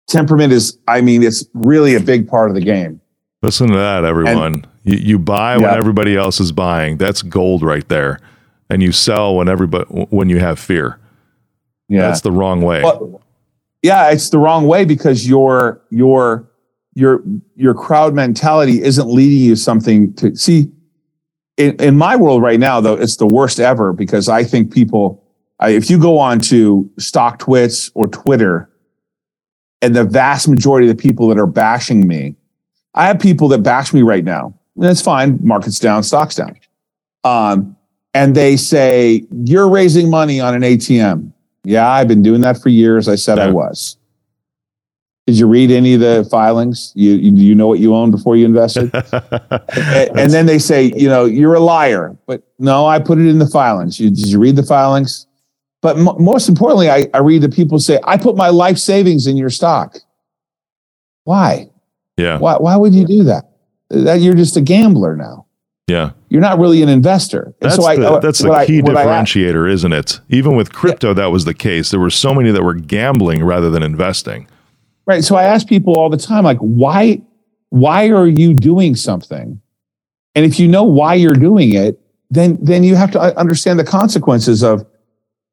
Temperament 0.08 0.52
is, 0.52 0.78
I 0.88 1.02
mean, 1.02 1.24
it's 1.24 1.46
really 1.54 1.96
a 1.96 2.00
big 2.00 2.28
part 2.28 2.50
of 2.50 2.56
the 2.56 2.62
game. 2.62 3.00
Listen 3.42 3.70
to 3.70 3.78
that, 3.78 4.04
everyone. 4.04 4.38
And, 4.38 4.68
you, 4.84 4.98
you 4.98 5.20
buy 5.20 5.58
when 5.58 5.74
everybody 5.74 6.16
else 6.16 6.40
is 6.40 6.52
buying. 6.52 6.98
That's 6.98 7.22
gold 7.22 7.64
right 7.64 7.88
there. 7.90 8.20
And 8.70 8.82
you 8.82 8.92
sell 8.92 9.36
when 9.36 9.48
everybody 9.48 9.86
when 9.86 10.30
you 10.30 10.40
have 10.40 10.58
fear. 10.58 11.00
Yeah, 11.88 12.02
that's 12.02 12.22
the 12.22 12.32
wrong 12.32 12.62
way. 12.62 12.82
Well, 12.82 13.22
yeah, 13.84 14.10
it's 14.10 14.30
the 14.30 14.40
wrong 14.40 14.66
way 14.66 14.86
because 14.86 15.28
your 15.28 15.84
your 15.92 16.50
your 16.96 17.24
your 17.56 17.76
crowd 17.76 18.16
mentality 18.16 18.82
isn't 18.82 19.08
leading 19.08 19.38
you 19.38 19.56
something 19.56 20.14
to 20.16 20.36
see. 20.36 20.72
In, 21.58 21.76
in 21.78 21.98
my 21.98 22.16
world 22.16 22.42
right 22.42 22.60
now, 22.60 22.82
though, 22.82 22.96
it's 22.96 23.18
the 23.18 23.28
worst 23.28 23.60
ever 23.60 23.94
because 23.94 24.30
I 24.30 24.44
think 24.44 24.74
people. 24.74 25.22
I, 25.60 25.70
if 25.70 25.90
you 25.90 25.98
go 25.98 26.18
on 26.18 26.42
to 26.42 26.90
StockTwits 27.00 27.92
or 27.96 28.08
Twitter, 28.08 28.70
and 29.82 29.96
the 29.96 30.04
vast 30.04 30.50
majority 30.50 30.90
of 30.90 30.98
the 30.98 31.02
people 31.02 31.30
that 31.30 31.40
are 31.40 31.48
bashing 31.48 32.08
me 32.08 32.36
I 32.96 33.08
have 33.08 33.20
people 33.20 33.50
that 33.50 33.60
bash 33.60 33.94
me 33.94 34.02
right 34.02 34.24
now. 34.24 34.54
That's 34.78 35.02
fine. 35.02 35.38
Market's 35.42 35.80
down, 35.80 36.02
stocks 36.04 36.36
down. 36.36 36.56
Um, 37.24 37.76
and 38.14 38.36
they 38.36 38.56
say, 38.56 39.26
You're 39.44 39.70
raising 39.70 40.10
money 40.10 40.40
on 40.40 40.56
an 40.56 40.62
ATM. 40.62 41.32
Yeah, 41.66 41.90
I've 41.90 42.08
been 42.08 42.22
doing 42.22 42.42
that 42.42 42.62
for 42.62 42.70
years. 42.70 43.08
I 43.08 43.16
said 43.16 43.38
yeah. 43.38 43.46
I 43.46 43.52
was. 43.52 43.98
Did 45.26 45.40
you 45.40 45.48
read 45.48 45.72
any 45.72 45.96
of 45.96 46.02
the 46.02 46.28
filings? 46.30 46.92
You, 46.94 47.14
you 47.14 47.34
you 47.34 47.56
know 47.56 47.68
what 47.68 47.80
you 47.80 47.96
owned 47.96 48.12
before 48.12 48.36
you 48.36 48.46
invested? 48.46 48.92
and, 48.94 50.20
and, 50.20 50.32
then 50.32 50.46
they 50.46 50.60
say, 50.60 50.94
you 50.96 51.10
know, 51.10 51.26
you're 51.26 51.56
a 51.56 51.60
liar. 51.60 52.16
But 52.28 52.44
no, 52.60 52.86
I 52.86 53.00
put 53.00 53.18
it 53.18 53.28
in 53.28 53.40
the 53.40 53.48
filings. 53.48 54.00
You, 54.00 54.12
did 54.12 54.28
you 54.28 54.40
read 54.40 54.56
the 54.56 54.64
filings? 54.64 55.26
But 55.82 55.98
m- 55.98 56.24
most 56.24 56.48
importantly, 56.48 56.92
I, 56.92 57.08
I 57.14 57.20
read 57.20 57.42
the 57.42 57.50
people 57.50 57.80
say, 57.80 58.00
I 58.04 58.18
put 58.18 58.36
my 58.36 58.50
life 58.50 58.78
savings 58.78 59.26
in 59.26 59.36
your 59.36 59.50
stock. 59.50 59.98
Why? 61.24 61.72
Yeah. 62.18 62.38
Why, 62.38 62.58
why 62.58 62.76
would 62.76 62.94
you 62.94 63.06
do 63.06 63.24
that? 63.24 63.50
That 63.90 64.22
you're 64.22 64.36
just 64.36 64.58
a 64.58 64.62
gambler 64.62 65.16
now. 65.16 65.48
Yeah. 65.88 66.12
You're 66.30 66.42
not 66.42 66.60
really 66.60 66.82
an 66.82 66.90
investor. 66.90 67.54
that's 67.60 67.76
so 67.76 67.82
the, 67.82 68.08
I, 68.10 68.20
that's 68.20 68.40
the 68.40 68.64
key 68.66 68.80
I, 68.80 68.82
differentiator, 68.82 69.72
isn't 69.72 69.94
it? 69.94 70.20
Even 70.30 70.56
with 70.56 70.74
crypto, 70.74 71.10
yeah. 71.10 71.14
that 71.14 71.26
was 71.28 71.46
the 71.46 71.54
case. 71.54 71.92
There 71.92 72.00
were 72.00 72.10
so 72.10 72.34
many 72.34 72.52
that 72.52 72.64
were 72.64 72.74
gambling 72.74 73.44
rather 73.44 73.70
than 73.70 73.84
investing. 73.84 74.48
Right. 75.06 75.24
So 75.24 75.36
I 75.36 75.44
ask 75.44 75.68
people 75.68 75.94
all 75.94 76.10
the 76.10 76.18
time, 76.18 76.44
like, 76.44 76.58
why, 76.58 77.22
why 77.70 78.10
are 78.10 78.28
you 78.28 78.54
doing 78.54 78.96
something? 78.96 79.62
And 80.34 80.46
if 80.46 80.60
you 80.60 80.68
know 80.68 80.84
why 80.84 81.14
you're 81.14 81.34
doing 81.34 81.74
it, 81.74 82.00
then 82.32 82.58
then 82.62 82.84
you 82.84 82.96
have 82.96 83.12
to 83.12 83.20
uh, 83.20 83.34
understand 83.38 83.80
the 83.80 83.84
consequences 83.84 84.64
of. 84.64 84.86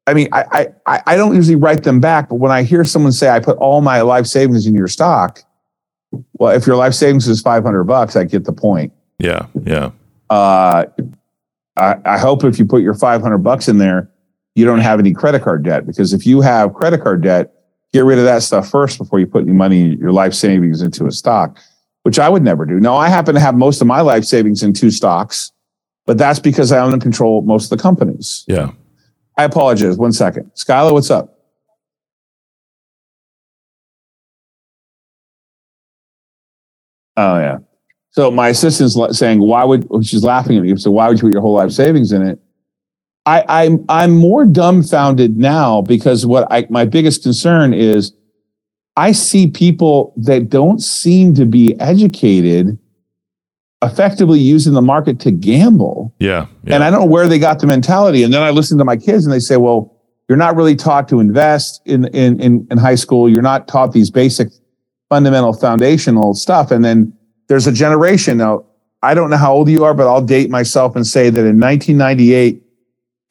I 0.05 0.13
mean, 0.13 0.27
I 0.33 0.67
I 0.85 1.01
I 1.07 1.15
don't 1.15 1.33
usually 1.33 1.55
write 1.55 1.83
them 1.83 2.01
back, 2.01 2.27
but 2.27 2.35
when 2.35 2.51
I 2.51 2.63
hear 2.63 2.83
someone 2.83 3.13
say, 3.13 3.29
"I 3.29 3.39
put 3.39 3.57
all 3.57 3.79
my 3.79 4.01
life 4.01 4.25
savings 4.25 4.65
in 4.65 4.73
your 4.73 4.89
stock," 4.89 5.43
Well, 6.33 6.55
if 6.55 6.67
your 6.67 6.75
life 6.75 6.93
savings 6.93 7.27
is 7.27 7.41
500 7.41 7.83
bucks, 7.83 8.15
I 8.15 8.23
get 8.23 8.45
the 8.45 8.53
point. 8.53 8.93
Yeah. 9.19 9.47
Yeah. 9.63 9.91
Uh, 10.29 10.85
I, 11.77 11.95
I 12.05 12.17
hope 12.17 12.43
if 12.43 12.59
you 12.59 12.65
put 12.65 12.81
your 12.81 12.93
500 12.93 13.39
bucks 13.39 13.67
in 13.67 13.77
there, 13.77 14.09
you 14.55 14.65
don't 14.65 14.79
have 14.79 14.99
any 14.99 15.13
credit 15.13 15.41
card 15.41 15.63
debt 15.63 15.85
because 15.87 16.13
if 16.13 16.25
you 16.25 16.41
have 16.41 16.73
credit 16.73 17.01
card 17.01 17.23
debt, 17.23 17.53
get 17.93 18.03
rid 18.03 18.17
of 18.17 18.25
that 18.25 18.41
stuff 18.41 18.69
first 18.69 18.97
before 18.97 19.19
you 19.19 19.27
put 19.27 19.43
any 19.43 19.53
money, 19.53 19.95
your 19.95 20.11
life 20.11 20.33
savings 20.33 20.81
into 20.81 21.05
a 21.05 21.11
stock, 21.11 21.59
which 22.01 22.19
I 22.19 22.27
would 22.27 22.43
never 22.43 22.65
do. 22.65 22.79
Now, 22.79 22.95
I 22.95 23.07
happen 23.07 23.35
to 23.35 23.39
have 23.39 23.55
most 23.55 23.79
of 23.79 23.87
my 23.87 24.01
life 24.01 24.25
savings 24.25 24.63
in 24.63 24.73
two 24.73 24.89
stocks, 24.91 25.51
but 26.05 26.17
that's 26.17 26.39
because 26.39 26.71
I 26.71 26.79
own 26.79 26.91
and 26.91 27.01
control 27.01 27.43
most 27.43 27.71
of 27.71 27.77
the 27.77 27.81
companies. 27.81 28.43
Yeah. 28.47 28.71
I 29.37 29.43
apologize. 29.43 29.97
One 29.97 30.11
second. 30.11 30.51
Skylar, 30.55 30.91
what's 30.91 31.11
up? 31.11 31.29
Oh 37.15 37.37
yeah. 37.37 37.59
So 38.09 38.31
my 38.31 38.49
assistant's 38.49 38.97
saying, 39.17 39.39
"Why 39.39 39.63
would?" 39.63 39.87
She's 40.03 40.23
laughing 40.23 40.57
at 40.57 40.63
me. 40.63 40.75
So 40.77 40.91
why 40.91 41.07
would 41.07 41.17
you 41.17 41.27
put 41.27 41.33
your 41.33 41.41
whole 41.41 41.53
life 41.53 41.71
savings 41.71 42.11
in 42.11 42.23
it? 42.23 42.39
I, 43.25 43.43
I'm 43.47 43.85
I'm 43.87 44.11
more 44.11 44.45
dumbfounded 44.45 45.37
now 45.37 45.81
because 45.81 46.25
what 46.25 46.47
I 46.51 46.67
my 46.69 46.85
biggest 46.85 47.23
concern 47.23 47.73
is, 47.73 48.13
I 48.97 49.13
see 49.13 49.47
people 49.47 50.13
that 50.17 50.49
don't 50.49 50.81
seem 50.81 51.33
to 51.35 51.45
be 51.45 51.79
educated, 51.79 52.77
effectively 53.81 54.39
using 54.39 54.73
the 54.73 54.81
market 54.81 55.19
to 55.21 55.31
gamble. 55.31 56.13
Yeah, 56.19 56.47
yeah. 56.63 56.75
And 56.75 56.83
I 56.83 56.89
don't 56.89 57.01
know 57.01 57.05
where 57.05 57.27
they 57.27 57.39
got 57.39 57.59
the 57.59 57.67
mentality. 57.67 58.23
And 58.23 58.33
then 58.33 58.41
I 58.41 58.49
listen 58.49 58.77
to 58.77 58.85
my 58.85 58.97
kids, 58.97 59.25
and 59.25 59.33
they 59.33 59.39
say, 59.39 59.55
"Well, 59.55 59.95
you're 60.27 60.37
not 60.37 60.55
really 60.55 60.75
taught 60.75 61.07
to 61.09 61.19
invest 61.19 61.81
in 61.85 62.05
in 62.07 62.41
in, 62.41 62.67
in 62.69 62.77
high 62.77 62.95
school. 62.95 63.29
You're 63.29 63.41
not 63.41 63.67
taught 63.67 63.93
these 63.93 64.09
basic 64.11 64.49
fundamental 65.13 65.53
foundational 65.53 66.33
stuff. 66.33 66.71
And 66.71 66.83
then 66.83 67.13
there's 67.47 67.67
a 67.67 67.71
generation 67.71 68.37
now. 68.37 68.65
I 69.03 69.13
don't 69.13 69.29
know 69.29 69.37
how 69.37 69.53
old 69.53 69.69
you 69.69 69.83
are, 69.83 69.93
but 69.93 70.07
I'll 70.07 70.25
date 70.25 70.49
myself 70.49 70.95
and 70.95 71.05
say 71.05 71.29
that 71.29 71.41
in 71.41 71.59
1998 71.59 72.62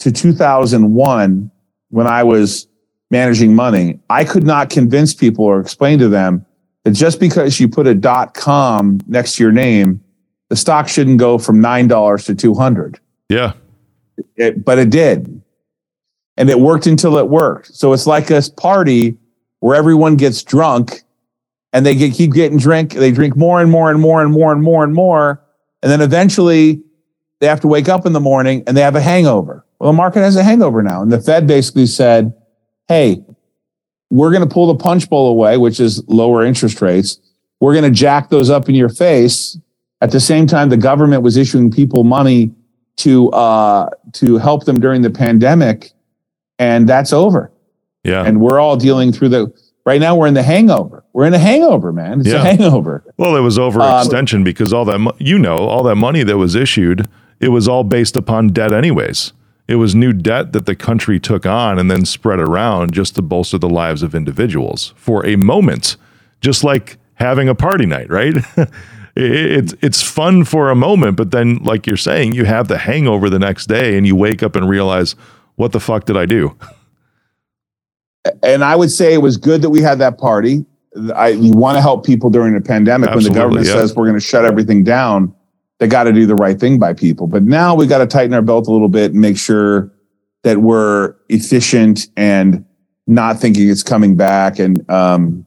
to 0.01 0.13
2001, 0.13 1.51
when 1.91 2.07
I 2.07 2.23
was 2.23 2.67
managing 3.11 3.55
money, 3.55 4.01
I 4.11 4.25
could 4.25 4.45
not 4.45 4.71
convince 4.71 5.15
people 5.15 5.45
or 5.45 5.61
explain 5.61 5.99
to 5.99 6.09
them 6.09 6.45
that 6.85 6.93
just 6.93 7.21
because 7.21 7.61
you 7.61 7.69
put 7.69 7.87
a 7.87 7.95
dot 7.95 8.35
com 8.35 9.01
next 9.07 9.37
to 9.37 9.45
your 9.45 9.53
name, 9.53 10.03
the 10.49 10.57
stock 10.57 10.89
shouldn't 10.89 11.19
go 11.19 11.39
from 11.39 11.61
$9 11.61 12.27
to 12.27 12.35
200. 12.35 13.01
Yeah. 13.29 13.53
It, 14.37 14.65
but 14.65 14.79
it 14.79 14.91
did. 14.91 15.43
And 16.37 16.51
it 16.51 16.61
worked 16.61 16.87
until 16.87 17.19
it 17.19 17.29
worked. 17.29 17.75
So 17.75 17.93
it's 17.93 18.07
like 18.07 18.31
a 18.31 18.43
party 18.57 19.17
where 19.61 19.77
everyone 19.77 20.17
gets 20.17 20.43
drunk 20.43 21.03
and 21.73 21.87
they 21.87 21.95
get, 21.95 22.15
keep 22.15 22.33
getting 22.33 22.59
drink. 22.59 22.93
They 22.93 23.13
drink 23.13 23.37
more 23.37 23.61
and 23.61 23.71
more 23.71 23.91
and 23.91 24.01
more 24.01 24.23
and 24.23 24.33
more 24.33 24.53
and 24.53 24.63
more 24.63 24.85
and 24.85 24.93
more. 24.93 25.43
And 25.83 25.91
then 25.91 26.01
eventually 26.01 26.83
they 27.41 27.47
have 27.47 27.61
to 27.61 27.69
wake 27.69 27.89
up 27.89 28.07
in 28.07 28.13
the 28.13 28.21
morning 28.21 28.63
and 28.67 28.77
they 28.77 28.83
have 28.83 28.97
a 28.97 29.01
hangover. 29.01 29.65
Well, 29.83 29.91
the 29.91 29.97
market 29.97 30.21
has 30.21 30.37
a 30.37 30.45
hangover 30.45 30.81
now. 30.81 31.03
And 31.03 31.11
the 31.11 31.21
Fed 31.21 31.49
basically 31.49 31.87
said, 31.87 32.33
hey, 32.87 33.21
we're 34.11 34.31
going 34.31 34.49
to 34.49 34.49
pull 34.49 34.69
the 34.69 34.81
punch 34.81 35.11
bowl 35.11 35.29
away, 35.29 35.57
which 35.57 35.81
is 35.81 36.07
lower 36.07 36.45
interest 36.45 36.81
rates. 36.81 37.19
We're 37.59 37.73
going 37.73 37.93
to 37.93 37.99
jack 37.99 38.31
those 38.31 38.49
up 38.49 38.69
in 38.69 38.77
your 38.77 38.89
face. 38.89 39.59
At 40.01 40.13
the 40.13 40.21
same 40.21 40.47
time, 40.47 40.69
the 40.69 40.77
government 40.77 41.25
was 41.25 41.37
issuing 41.37 41.69
people 41.69 42.05
money 42.05 42.53
to 42.99 43.31
uh, 43.31 43.91
to 44.13 44.39
help 44.39 44.67
them 44.67 44.79
during 44.79 45.03
the 45.03 45.11
pandemic, 45.11 45.93
and 46.59 46.89
that's 46.89 47.13
over. 47.13 47.51
Yeah, 48.05 48.25
and 48.25 48.41
we're 48.41 48.61
all 48.61 48.77
dealing 48.77 49.13
through 49.13 49.31
the 49.31 49.53
Right 49.85 50.01
now, 50.01 50.15
we're 50.15 50.29
in 50.29 50.35
the 50.35 50.45
hangover. 50.45 51.05
We're 51.13 51.27
in 51.27 51.35
a 51.35 51.39
hangover, 51.39 51.93
man. 51.93 52.21
It's 52.21 52.29
yeah. 52.29 52.43
a 52.43 52.45
hangover. 52.45 53.03
Well, 53.17 53.35
it 53.37 53.41
was 53.41 53.59
overextension 53.59 54.37
um, 54.37 54.45
because 54.45 54.73
all 54.73 54.85
that, 54.85 55.15
you 55.19 55.39
know, 55.39 55.57
all 55.57 55.83
that 55.85 55.97
money 55.97 56.23
that 56.23 56.39
was 56.39 56.55
issued, 56.55 57.09
it 57.41 57.49
was 57.49 57.67
all 57.67 57.83
based 57.83 58.17
upon 58.17 58.49
debt, 58.49 58.73
anyways. 58.73 59.33
It 59.73 59.77
was 59.77 59.95
new 59.95 60.13
debt 60.13 60.53
that 60.53 60.67
the 60.67 60.77
country 60.77 61.19
took 61.19 61.47
on 61.47 61.79
and 61.79 61.91
then 61.91 62.05
spread 62.05 62.39
around 62.39 62.93
just 62.93 63.15
to 63.15 63.23
bolster 63.23 63.57
the 63.57 63.71
lives 63.71 64.03
of 64.03 64.15
individuals 64.15 64.93
for 64.97 65.25
a 65.25 65.37
moment, 65.37 65.97
just 66.43 66.63
like 66.63 66.99
having 67.15 67.49
a 67.49 67.55
party 67.55 67.87
night, 67.87 68.11
right? 68.11 68.35
it's 69.17 69.75
it's 69.81 70.03
fun 70.03 70.45
for 70.45 70.71
a 70.71 70.75
moment, 70.75 71.17
but 71.17 71.31
then, 71.31 71.57
like 71.63 71.87
you're 71.87 71.97
saying, 71.97 72.35
you 72.35 72.45
have 72.45 72.69
the 72.69 72.77
hangover 72.77 73.31
the 73.31 73.39
next 73.39 73.65
day, 73.67 73.97
and 73.97 74.07
you 74.07 74.15
wake 74.15 74.43
up 74.43 74.57
and 74.57 74.69
realize, 74.69 75.13
what 75.57 75.73
the 75.73 75.81
fuck 75.81 76.05
did 76.05 76.19
I 76.19 76.27
do? 76.27 76.55
and 78.43 78.63
I 78.63 78.77
would 78.77 78.91
say 78.91 79.15
it 79.15 79.23
was 79.23 79.39
good 79.39 79.63
that 79.63 79.71
we 79.71 79.81
had 79.81 79.99
that 80.01 80.19
party. 80.19 80.67
I, 81.15 81.29
you 81.29 81.53
want 81.53 81.77
to 81.77 81.81
help 81.81 82.05
people 82.05 82.29
during 82.29 82.55
a 82.55 82.61
pandemic 82.61 83.09
Absolutely, 83.09 83.31
when 83.31 83.33
the 83.33 83.41
government 83.41 83.67
yeah. 83.67 83.73
says 83.73 83.97
we're 83.97 84.05
going 84.05 84.21
to 84.21 84.21
shut 84.21 84.45
everything 84.45 84.85
down. 84.85 85.35
They 85.83 85.89
got 85.89 86.05
to 86.05 86.13
do 86.13 86.27
the 86.27 86.37
right 86.37 86.61
thing 86.61 86.79
by 86.79 86.93
people. 86.93 87.27
But 87.27 87.43
now 87.43 87.75
we 87.75 87.89
got 87.89 87.99
to 87.99 88.07
tighten 88.07 88.33
our 88.35 88.41
belt 88.41 88.69
a 88.69 88.71
little 88.71 88.89
bit 88.89 89.11
and 89.11 89.21
make 89.21 89.37
sure 89.37 89.93
that 90.45 90.59
we're 90.59 91.17
efficient 91.29 92.07
and 92.17 92.65
not 93.09 93.41
thinking 93.41 93.69
it's 93.69 93.83
coming 93.83 94.15
back. 94.15 94.61
And, 94.61 94.89
um, 94.89 95.45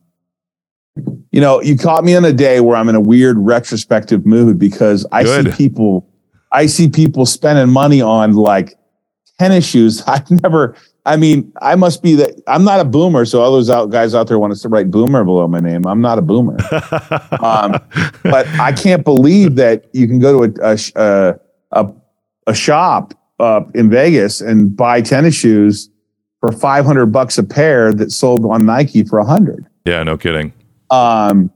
you 1.32 1.40
know, 1.40 1.62
you 1.62 1.78
caught 1.78 2.04
me 2.04 2.18
on 2.18 2.26
a 2.26 2.34
day 2.34 2.60
where 2.60 2.76
I'm 2.76 2.90
in 2.90 2.96
a 2.96 3.00
weird 3.00 3.38
retrospective 3.38 4.26
mood 4.26 4.60
because 4.60 5.06
I 5.10 5.24
Good. 5.24 5.46
see 5.46 5.52
people, 5.56 6.06
I 6.52 6.66
see 6.66 6.90
people 6.90 7.26
spending 7.26 7.70
money 7.70 8.02
on 8.02 8.34
like 8.34 8.74
tennis 9.40 9.66
shoes. 9.66 10.04
I've 10.08 10.30
never, 10.30 10.76
I 11.06 11.18
mean, 11.18 11.52
I 11.62 11.76
must 11.76 12.02
be 12.02 12.16
that 12.16 12.42
I'm 12.48 12.64
not 12.64 12.80
a 12.80 12.86
boomer. 12.86 13.26
So 13.26 13.42
all 13.42 13.52
those 13.52 13.70
out 13.70 13.92
guys 13.92 14.16
out 14.16 14.28
there 14.28 14.40
want 14.40 14.54
us 14.54 14.62
to 14.64 14.70
write 14.70 14.90
boomer 14.90 15.24
below 15.24 15.48
my 15.48 15.60
name. 15.60 15.86
I'm 15.86 16.02
not 16.02 16.18
a 16.18 16.22
boomer. 16.22 16.58
um, 17.42 17.80
but 18.24 18.48
I 18.60 18.74
can't 18.76 19.04
believe 19.04 19.56
that 19.56 19.86
you 19.94 20.08
can 20.08 20.20
go 20.20 20.48
to 20.48 20.64
a, 20.64 20.78
a, 20.96 21.40
a, 21.72 21.94
a, 22.48 22.56
shop 22.56 23.14
uh, 23.40 23.62
in 23.76 23.90
Vegas 23.90 24.42
and 24.42 24.76
buy 24.76 25.02
tennis 25.02 25.36
shoes 25.36 25.90
for 26.40 26.52
500 26.52 27.08
bucks 27.08 27.38
a 27.38 27.44
pair 27.44 27.94
that 27.94 28.12
sold 28.12 28.44
on 28.46 28.66
Nike 28.66 29.04
for 29.04 29.20
100. 29.20 29.66
yeah, 29.86 30.02
no 30.02 30.18
kidding. 30.18 30.54
Um, 30.90 31.52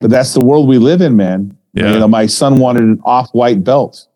but 0.00 0.10
that's 0.10 0.32
the 0.32 0.40
world 0.40 0.68
we 0.68 0.78
live 0.78 1.00
in, 1.00 1.16
man. 1.16 1.56
Yeah. 1.74 1.92
You 1.92 1.98
know, 2.00 2.08
my 2.08 2.26
son 2.26 2.58
wanted 2.58 2.82
an 2.82 3.00
off-white 3.04 3.62
belt. 3.62 4.06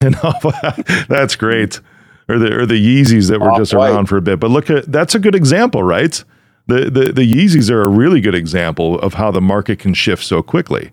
That's 1.08 1.36
great. 1.36 1.80
Or 2.28 2.38
the 2.38 2.52
or 2.56 2.66
the 2.66 2.74
Yeezys 2.74 3.30
that 3.30 3.40
were 3.40 3.56
just 3.56 3.72
Off-white. 3.72 3.90
around 3.92 4.06
for 4.06 4.16
a 4.16 4.22
bit. 4.22 4.40
But 4.40 4.50
look 4.50 4.68
at 4.68 4.90
that's 4.90 5.14
a 5.14 5.20
good 5.20 5.34
example, 5.34 5.82
right? 5.82 6.22
The 6.66 6.90
the 6.90 7.12
the 7.12 7.22
Yeezys 7.22 7.70
are 7.70 7.82
a 7.82 7.88
really 7.88 8.20
good 8.20 8.34
example 8.34 8.98
of 8.98 9.14
how 9.14 9.30
the 9.30 9.40
market 9.40 9.78
can 9.78 9.94
shift 9.94 10.24
so 10.24 10.42
quickly. 10.42 10.90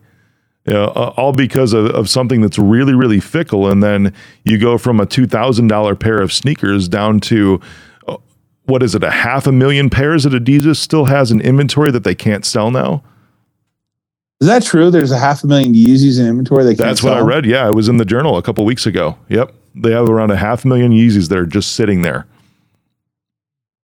You 0.65 0.73
know, 0.73 0.85
all 1.17 1.33
because 1.33 1.73
of, 1.73 1.87
of 1.87 2.09
something 2.09 2.39
that's 2.39 2.57
really, 2.57 2.93
really 2.93 3.19
fickle. 3.19 3.69
And 3.69 3.83
then 3.83 4.13
you 4.45 4.57
go 4.57 4.77
from 4.77 5.01
a 5.01 5.05
$2,000 5.05 5.99
pair 5.99 6.21
of 6.21 6.31
sneakers 6.31 6.87
down 6.87 7.19
to, 7.21 7.59
uh, 8.07 8.15
what 8.63 8.81
is 8.81 8.95
it, 8.95 9.03
a 9.03 9.11
half 9.11 9.45
a 9.45 9.51
million 9.51 9.89
pairs 9.89 10.23
that 10.23 10.31
Adidas 10.31 10.77
still 10.77 11.05
has 11.05 11.31
in 11.31 11.41
inventory 11.41 11.91
that 11.91 12.05
they 12.05 12.15
can't 12.15 12.45
sell 12.45 12.71
now? 12.71 13.03
Is 14.43 14.47
that 14.47 14.61
true? 14.61 14.91
There's 14.91 15.11
a 15.11 15.17
half 15.17 15.45
a 15.45 15.47
million 15.47 15.73
Yeezys 15.73 16.19
in 16.19 16.27
inventory. 16.27 16.65
They 16.65 16.75
can't 16.75 16.79
That's 16.79 17.01
what 17.01 17.13
I 17.13 17.21
read. 17.21 17.45
Yeah, 17.45 17.65
it 17.69 17.75
was 17.75 17.87
in 17.87 17.95
the 17.95 18.03
journal 18.03 18.35
a 18.35 18.41
couple 18.41 18.65
weeks 18.65 18.85
ago. 18.85 19.17
Yep. 19.29 19.53
They 19.73 19.91
have 19.91 20.09
around 20.09 20.31
a 20.31 20.35
half 20.35 20.65
million 20.65 20.91
Yeezys 20.91 21.29
that 21.29 21.37
are 21.37 21.45
just 21.45 21.71
sitting 21.77 22.01
there. 22.01 22.27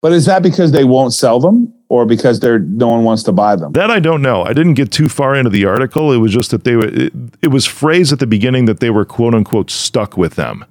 But 0.02 0.14
is 0.14 0.26
that 0.28 0.44
because 0.44 0.72
they 0.72 0.86
won't 0.86 1.12
sell 1.12 1.42
them, 1.42 1.74
or 1.90 2.06
because 2.06 2.40
they're 2.40 2.60
no 2.60 2.88
one 2.88 3.04
wants 3.04 3.22
to 3.24 3.34
buy 3.34 3.58
them? 3.58 3.74
That 3.74 3.92
I 3.92 4.00
don't 4.00 4.22
know. 4.22 4.44
I 4.44 4.54
didn't 4.54 4.76
get 4.76 4.94
too 4.94 5.10
far 5.10 5.36
into 5.36 5.50
the 5.50 5.66
article. 5.66 6.14
It 6.14 6.20
was 6.20 6.32
just 6.32 6.52
that 6.52 6.64
they 6.64 6.78
were, 6.78 6.88
it, 6.88 7.12
it 7.42 7.50
was 7.50 7.66
phrased 7.66 8.14
at 8.14 8.20
the 8.20 8.28
beginning 8.28 8.64
that 8.64 8.80
they 8.80 8.90
were 8.90 9.04
quote 9.04 9.36
unquote 9.36 9.70
stuck 9.70 10.16
with 10.16 10.36
them. 10.36 10.64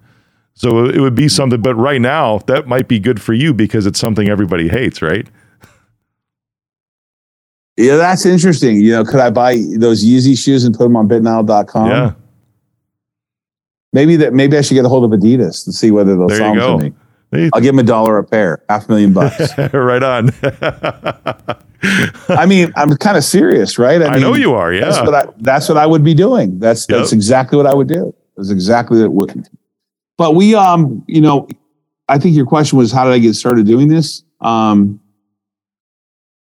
So 0.55 0.87
it 0.87 1.01
would 1.01 1.15
be 1.15 1.29
something, 1.29 1.61
but 1.61 1.75
right 1.75 2.01
now 2.01 2.39
that 2.47 2.67
might 2.67 2.89
be 2.89 2.99
good 2.99 3.21
for 3.21 3.35
you 3.35 3.53
because 3.53 3.85
it's 3.85 4.01
something 4.01 4.31
everybody 4.31 4.71
hates, 4.71 5.03
right? 5.03 5.29
Yeah, 7.77 7.97
that's 7.97 8.25
interesting. 8.25 8.81
You 8.81 8.93
know, 8.93 9.05
could 9.05 9.21
I 9.21 9.31
buy 9.31 9.57
those 9.77 10.05
Yeezy 10.05 10.39
shoes 10.39 10.65
and 10.65 10.75
put 10.77 10.85
them 10.85 10.97
on 10.97 11.09
bitnile.com? 11.09 11.91
yeah. 11.91 12.13
Maybe 13.93 14.17
that 14.17 14.33
maybe 14.33 14.57
I 14.57 14.61
should 14.61 14.75
get 14.75 14.85
a 14.85 14.89
hold 14.89 15.05
of 15.05 15.19
Adidas 15.19 15.67
and 15.67 15.75
see 15.75 15.91
whether 15.93 16.17
they'll 16.17 16.27
There 16.27 16.39
sell 16.39 16.55
them 16.55 16.79
to 16.81 16.91
me. 16.91 17.51
I'll 17.53 17.61
give 17.61 17.75
them 17.75 17.79
a 17.81 17.83
dollar 17.85 18.19
a 18.19 18.25
pair, 18.25 18.63
half 18.69 18.87
a 18.89 18.93
million 18.93 19.13
bucks. 19.13 19.57
right 19.73 20.03
on. 20.03 20.31
I 22.29 22.47
mean, 22.47 22.73
I'm 22.77 22.97
kind 22.97 23.17
of 23.17 23.25
serious, 23.25 23.79
right? 23.79 24.03
I 24.03 24.19
know 24.19 24.35
you 24.35 24.55
are. 24.55 24.75
That's 24.79 24.97
Yeah. 24.97 25.05
what 25.05 25.15
I 25.15 25.27
that's 25.39 25.69
what 25.69 25.79
I 25.79 25.87
would 25.87 26.03
be 26.05 26.15
doing. 26.15 26.59
That's 26.59 26.87
that's 26.87 27.13
exactly 27.13 27.57
what 27.57 27.67
I 27.67 27.75
would 27.75 27.89
do. 27.89 28.15
That's 28.37 28.51
exactly 28.51 28.99
what 28.99 29.05
it 29.05 29.13
would. 29.13 29.49
But 30.17 30.35
we 30.35 30.55
um, 30.55 31.05
you 31.07 31.21
know, 31.21 31.47
I 32.09 32.19
think 32.19 32.35
your 32.37 32.47
question 32.47 32.79
was 32.79 32.91
how 32.93 33.05
did 33.05 33.13
I 33.13 33.19
get 33.19 33.35
started 33.35 33.67
doing 33.67 33.89
this? 33.89 34.23
Um 34.41 35.01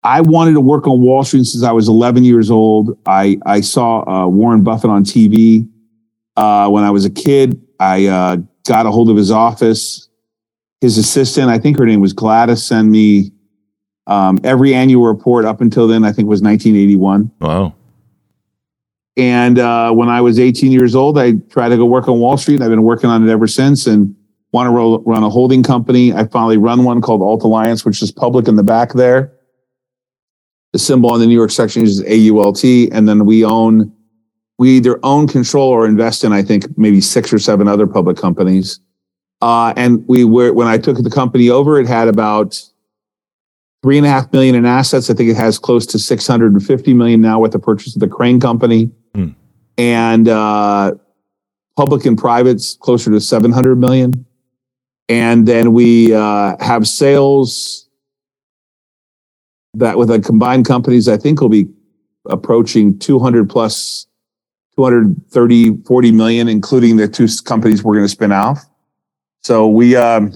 I 0.04 0.22
wanted 0.22 0.54
to 0.54 0.62
work 0.62 0.88
on 0.88 1.02
Wall 1.02 1.24
Street 1.24 1.46
since 1.46 1.64
I 1.64 1.72
was 1.72 1.88
11 1.88 2.24
years 2.24 2.50
old. 2.50 2.98
I 3.06 3.38
I 3.46 3.62
saw 3.62 4.08
uh, 4.10 4.28
Warren 4.28 4.64
Buffett 4.64 4.90
on 4.90 5.04
TV 5.04 5.68
uh, 6.36 6.70
when 6.70 6.84
I 6.84 6.90
was 6.90 7.06
a 7.06 7.10
kid. 7.10 7.62
I 7.80 8.08
uh, 8.08 8.38
got 8.66 8.86
a 8.86 8.92
hold 8.92 9.10
of 9.10 9.18
his 9.18 9.32
office. 9.32 10.10
His 10.82 10.98
assistant, 10.98 11.50
I 11.50 11.60
think 11.60 11.78
her 11.78 11.86
name 11.86 12.02
was 12.02 12.14
Gladys, 12.14 12.64
sent 12.64 12.90
me 12.90 13.32
um, 14.08 14.40
every 14.44 14.74
annual 14.74 15.06
report 15.06 15.46
up 15.46 15.62
until 15.62 15.88
then. 15.88 16.04
I 16.04 16.12
think 16.12 16.28
was 16.28 16.42
1981. 16.42 17.32
Wow. 17.40 17.76
And 19.18 19.60
uh, 19.60 19.92
when 19.92 20.10
I 20.10 20.22
was 20.22 20.40
18 20.40 20.72
years 20.72 20.96
old, 20.96 21.20
I 21.20 21.34
tried 21.50 21.70
to 21.70 21.78
go 21.78 21.86
work 21.86 22.08
on 22.08 22.20
Wall 22.20 22.38
Street. 22.38 22.62
I've 22.62 22.70
been 22.70 22.82
working 22.82 23.10
on 23.10 23.28
it 23.28 23.32
ever 23.32 23.46
since 23.46 23.86
and 23.86 24.16
want 24.52 24.68
to 24.68 25.10
run 25.10 25.22
a 25.22 25.30
holding 25.30 25.62
company. 25.62 26.14
I 26.14 26.26
finally 26.26 26.58
run 26.58 26.84
one 26.86 27.02
called 27.02 27.22
Ault 27.22 27.44
Alliance, 27.44 27.86
which 27.86 28.02
is 28.02 28.12
public 28.12 28.48
in 28.48 28.56
the 28.56 28.64
back 28.64 28.94
there. 28.94 29.32
The 30.74 30.80
symbol 30.80 31.12
on 31.12 31.20
the 31.20 31.28
New 31.28 31.36
York 31.36 31.52
section 31.52 31.84
is 31.84 32.02
AULT. 32.04 32.90
And 32.92 33.08
then 33.08 33.26
we 33.26 33.44
own, 33.44 33.92
we 34.58 34.78
either 34.78 35.00
own, 35.04 35.28
control, 35.28 35.70
or 35.70 35.86
invest 35.86 36.24
in, 36.24 36.32
I 36.32 36.42
think, 36.42 36.78
maybe 36.78 37.02
six 37.02 37.34
or 37.34 37.40
seven 37.40 37.68
other 37.68 37.88
public 37.88 38.18
companies. 38.18 38.80
Uh, 39.42 39.74
and 39.76 40.08
we 40.08 40.24
were, 40.24 40.54
when 40.54 40.68
I 40.68 40.78
took 40.78 40.98
the 40.98 41.10
company 41.10 41.50
over, 41.50 41.80
it 41.80 41.88
had 41.88 42.08
about 42.08 42.64
three 43.82 43.98
and 43.98 44.06
a 44.06 44.10
half 44.10 44.32
million 44.32 44.56
in 44.56 44.66
assets. 44.66 45.10
I 45.10 45.14
think 45.14 45.30
it 45.30 45.36
has 45.36 45.58
close 45.58 45.86
to 45.88 46.00
650 46.00 46.94
million 46.94 47.22
now 47.22 47.40
with 47.40 47.52
the 47.52 47.60
purchase 47.60 47.96
of 47.96 48.00
the 48.00 48.08
Crane 48.08 48.40
company. 48.40 48.92
Hmm. 49.16 49.30
And 49.78 50.28
uh, 50.28 50.94
public 51.76 52.06
and 52.06 52.18
privates 52.18 52.76
closer 52.76 53.10
to 53.12 53.20
700 53.20 53.76
million. 53.76 54.26
And 55.10 55.48
then 55.48 55.74
we 55.74 56.14
uh, 56.14 56.56
have 56.60 56.88
sales 56.88 57.90
that 59.74 59.98
with 59.98 60.10
the 60.10 60.20
combined 60.20 60.66
companies, 60.66 61.08
I 61.08 61.18
think 61.18 61.42
will 61.42 61.50
be 61.50 61.68
approaching 62.30 62.98
200 63.00 63.50
plus 63.50 64.06
230, 64.76 65.84
40 65.84 66.12
million, 66.12 66.48
including 66.48 66.98
the 66.98 67.08
two 67.08 67.28
companies 67.46 67.84
we're 67.84 67.96
going 67.96 68.06
to 68.06 68.10
spin 68.10 68.32
off. 68.32 68.66
So 69.44 69.68
we, 69.68 69.96
um, 69.96 70.34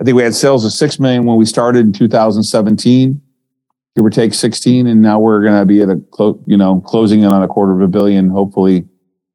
I 0.00 0.04
think 0.04 0.16
we 0.16 0.22
had 0.22 0.34
sales 0.34 0.64
of 0.64 0.72
6 0.72 0.98
million 0.98 1.24
when 1.24 1.36
we 1.36 1.44
started 1.44 1.86
in 1.86 1.92
2017, 1.92 3.20
give 3.96 4.04
or 4.04 4.10
take 4.10 4.34
16. 4.34 4.86
And 4.86 5.02
now 5.02 5.18
we're 5.18 5.42
going 5.42 5.58
to 5.58 5.66
be 5.66 5.82
at 5.82 5.88
a, 5.88 5.96
clo- 6.10 6.42
you 6.46 6.56
know, 6.56 6.80
closing 6.80 7.20
in 7.20 7.26
on 7.26 7.42
a 7.42 7.48
quarter 7.48 7.72
of 7.72 7.80
a 7.80 7.88
billion, 7.88 8.28
hopefully 8.28 8.86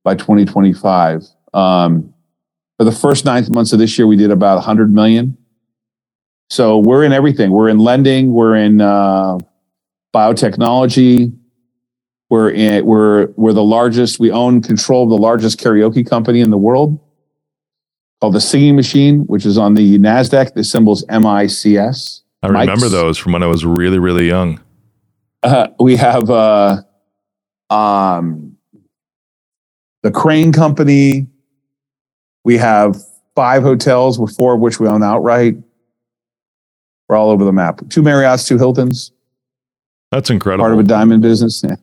by 0.03 0.15
2025. 0.15 1.23
Um, 1.53 2.13
for 2.77 2.83
the 2.83 2.91
first 2.91 3.25
nine 3.25 3.45
months 3.51 3.71
of 3.71 3.79
this 3.79 3.97
year, 3.97 4.05
we 4.05 4.17
did 4.17 4.31
about 4.31 4.55
100 4.55 4.93
million. 4.93 5.37
So 6.49 6.77
we're 6.77 7.03
in 7.03 7.11
everything. 7.11 7.51
We're 7.51 7.69
in 7.69 7.79
lending. 7.79 8.33
We're 8.33 8.55
in 8.55 8.81
uh, 8.81 9.37
biotechnology. 10.13 11.35
We're 12.29 12.51
in. 12.51 12.85
We're 12.85 13.27
we're 13.35 13.53
the 13.53 13.63
largest. 13.63 14.19
We 14.19 14.31
own 14.31 14.61
control 14.61 15.03
of 15.03 15.09
the 15.09 15.17
largest 15.17 15.59
karaoke 15.59 16.07
company 16.07 16.41
in 16.41 16.51
the 16.51 16.57
world, 16.57 16.99
called 18.21 18.33
the 18.33 18.41
Singing 18.41 18.75
Machine, 18.75 19.21
which 19.21 19.45
is 19.45 19.57
on 19.57 19.73
the 19.73 19.97
Nasdaq. 19.99 20.53
The 20.53 20.63
symbol's 20.63 21.03
MICS. 21.07 22.21
I 22.43 22.47
remember 22.47 22.71
Mike's. 22.71 22.91
those 22.91 23.17
from 23.17 23.33
when 23.33 23.43
I 23.43 23.47
was 23.47 23.65
really, 23.65 23.99
really 23.99 24.27
young. 24.27 24.61
Uh, 25.41 25.67
we 25.79 25.95
have 25.95 26.29
uh, 26.29 26.81
um, 27.69 28.57
the 30.03 30.11
Crane 30.11 30.51
Company. 30.51 31.27
We 32.43 32.57
have 32.57 32.97
five 33.35 33.63
hotels, 33.63 34.19
with 34.19 34.35
four 34.35 34.53
of 34.53 34.59
which 34.59 34.79
we 34.79 34.87
own 34.87 35.03
outright. 35.03 35.57
We're 37.07 37.15
all 37.15 37.29
over 37.29 37.43
the 37.43 37.53
map. 37.53 37.81
Two 37.89 38.01
Marriotts, 38.01 38.47
two 38.47 38.57
Hiltons, 38.57 39.11
That's 40.11 40.29
incredible. 40.29 40.63
part 40.63 40.73
of 40.73 40.79
a 40.79 40.83
diamond 40.83 41.21
business. 41.21 41.63
Yeah. 41.63 41.75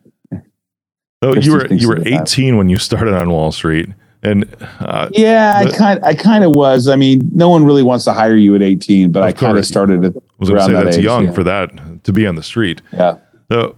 Oh, 1.22 1.36
you 1.36 1.52
were 1.52 1.72
you 1.72 1.88
were 1.88 1.96
of 1.96 2.04
that. 2.04 2.22
18 2.22 2.56
when 2.56 2.68
you 2.68 2.78
started 2.78 3.14
on 3.14 3.30
Wall 3.30 3.52
Street, 3.52 3.88
and 4.24 4.44
uh, 4.80 5.08
Yeah, 5.12 5.54
I 5.56 5.70
kind 5.70 6.04
I 6.04 6.14
kind 6.14 6.42
of 6.42 6.50
was. 6.50 6.88
I 6.88 6.96
mean, 6.96 7.30
no 7.32 7.48
one 7.48 7.64
really 7.64 7.84
wants 7.84 8.04
to 8.06 8.12
hire 8.12 8.34
you 8.34 8.56
at 8.56 8.62
18, 8.62 9.12
but 9.12 9.22
I 9.22 9.32
kind 9.32 9.56
of 9.56 9.64
started 9.64 10.04
at 10.04 10.16
I 10.16 10.20
was 10.38 10.48
going 10.48 10.58
to 10.58 10.64
around 10.64 10.68
say 10.68 10.72
that 10.74 10.84
that's 10.84 10.96
age, 10.96 11.04
young 11.04 11.26
yeah. 11.26 11.32
for 11.32 11.44
that 11.44 12.04
to 12.04 12.12
be 12.12 12.26
on 12.26 12.34
the 12.34 12.42
street. 12.42 12.82
yeah. 12.92 13.18
So, 13.50 13.76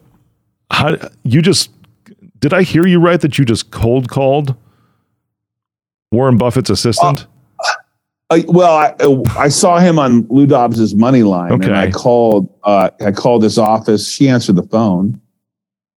how 0.70 0.96
you 1.24 1.42
just 1.42 1.70
did 2.38 2.54
I 2.54 2.62
hear 2.62 2.86
you 2.86 2.98
right 2.98 3.20
that 3.20 3.38
you 3.38 3.44
just 3.44 3.70
cold 3.70 4.08
called 4.08 4.54
Warren 6.12 6.38
Buffett's 6.38 6.70
assistant? 6.70 7.24
Uh, 7.24 7.26
well, 8.48 8.74
I, 8.76 8.94
I 9.38 9.48
saw 9.48 9.78
him 9.78 9.98
on 9.98 10.26
Lou 10.28 10.46
Dobbs's 10.46 10.94
Moneyline, 10.94 11.52
Okay. 11.52 11.66
and 11.66 11.76
I 11.76 11.90
called. 11.90 12.48
Uh, 12.64 12.90
I 13.04 13.12
called 13.12 13.42
his 13.42 13.58
office. 13.58 14.10
She 14.10 14.28
answered 14.28 14.56
the 14.56 14.62
phone. 14.64 15.20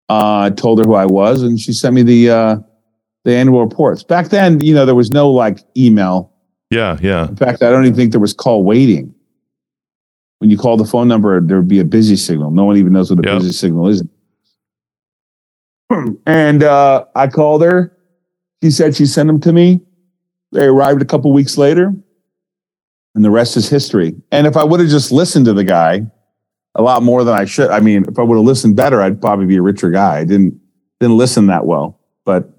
Uh, 0.09 0.39
I 0.39 0.49
told 0.49 0.79
her 0.79 0.85
who 0.85 0.93
I 0.95 1.05
was, 1.05 1.41
and 1.43 1.59
she 1.59 1.71
sent 1.73 1.95
me 1.95 2.03
the 2.03 2.29
uh, 2.29 2.57
the 3.23 3.35
annual 3.35 3.61
reports. 3.61 4.03
Back 4.03 4.29
then, 4.29 4.59
you 4.59 4.73
know, 4.73 4.85
there 4.85 4.95
was 4.95 5.11
no 5.11 5.29
like 5.31 5.59
email. 5.77 6.31
yeah, 6.69 6.97
yeah. 7.01 7.27
In 7.29 7.35
fact, 7.35 7.63
I 7.63 7.69
don't 7.69 7.85
even 7.85 7.95
think 7.95 8.11
there 8.11 8.19
was 8.21 8.33
call 8.33 8.63
waiting. 8.63 9.13
When 10.39 10.49
you 10.49 10.57
call 10.57 10.75
the 10.77 10.85
phone 10.85 11.07
number, 11.07 11.39
there 11.39 11.57
would 11.57 11.67
be 11.69 11.79
a 11.79 11.85
busy 11.85 12.17
signal. 12.17 12.51
No 12.51 12.65
one 12.65 12.75
even 12.77 12.91
knows 12.93 13.09
what 13.09 13.25
a 13.25 13.29
Yep. 13.29 13.39
busy 13.39 13.51
signal 13.53 13.87
is. 13.87 14.03
And 16.25 16.63
uh, 16.63 17.05
I 17.15 17.27
called 17.27 17.61
her. 17.63 17.95
She 18.63 18.71
said 18.71 18.95
she 18.95 19.05
sent 19.05 19.27
them 19.27 19.39
to 19.41 19.53
me. 19.53 19.79
They 20.51 20.65
arrived 20.65 21.01
a 21.01 21.05
couple 21.05 21.31
weeks 21.31 21.57
later. 21.57 21.93
And 23.15 23.23
the 23.23 23.31
rest 23.31 23.55
is 23.55 23.69
history. 23.69 24.13
And 24.31 24.45
if 24.45 24.57
I 24.57 24.63
would 24.63 24.81
have 24.81 24.89
just 24.89 25.11
listened 25.11 25.45
to 25.45 25.53
the 25.53 25.63
guy 25.63 26.05
a 26.75 26.81
lot 26.81 27.01
more 27.01 27.23
than 27.23 27.33
I 27.33 27.45
should, 27.45 27.69
I 27.69 27.79
mean, 27.79 28.05
if 28.07 28.19
I 28.19 28.23
would 28.23 28.35
have 28.35 28.45
listened 28.45 28.75
better, 28.75 29.01
I'd 29.01 29.21
probably 29.21 29.45
be 29.45 29.55
a 29.55 29.61
richer 29.61 29.89
guy. 29.89 30.19
I 30.19 30.25
didn't 30.25 30.59
didn't 30.99 31.17
listen 31.17 31.47
that 31.47 31.65
well, 31.65 31.99
but 32.25 32.49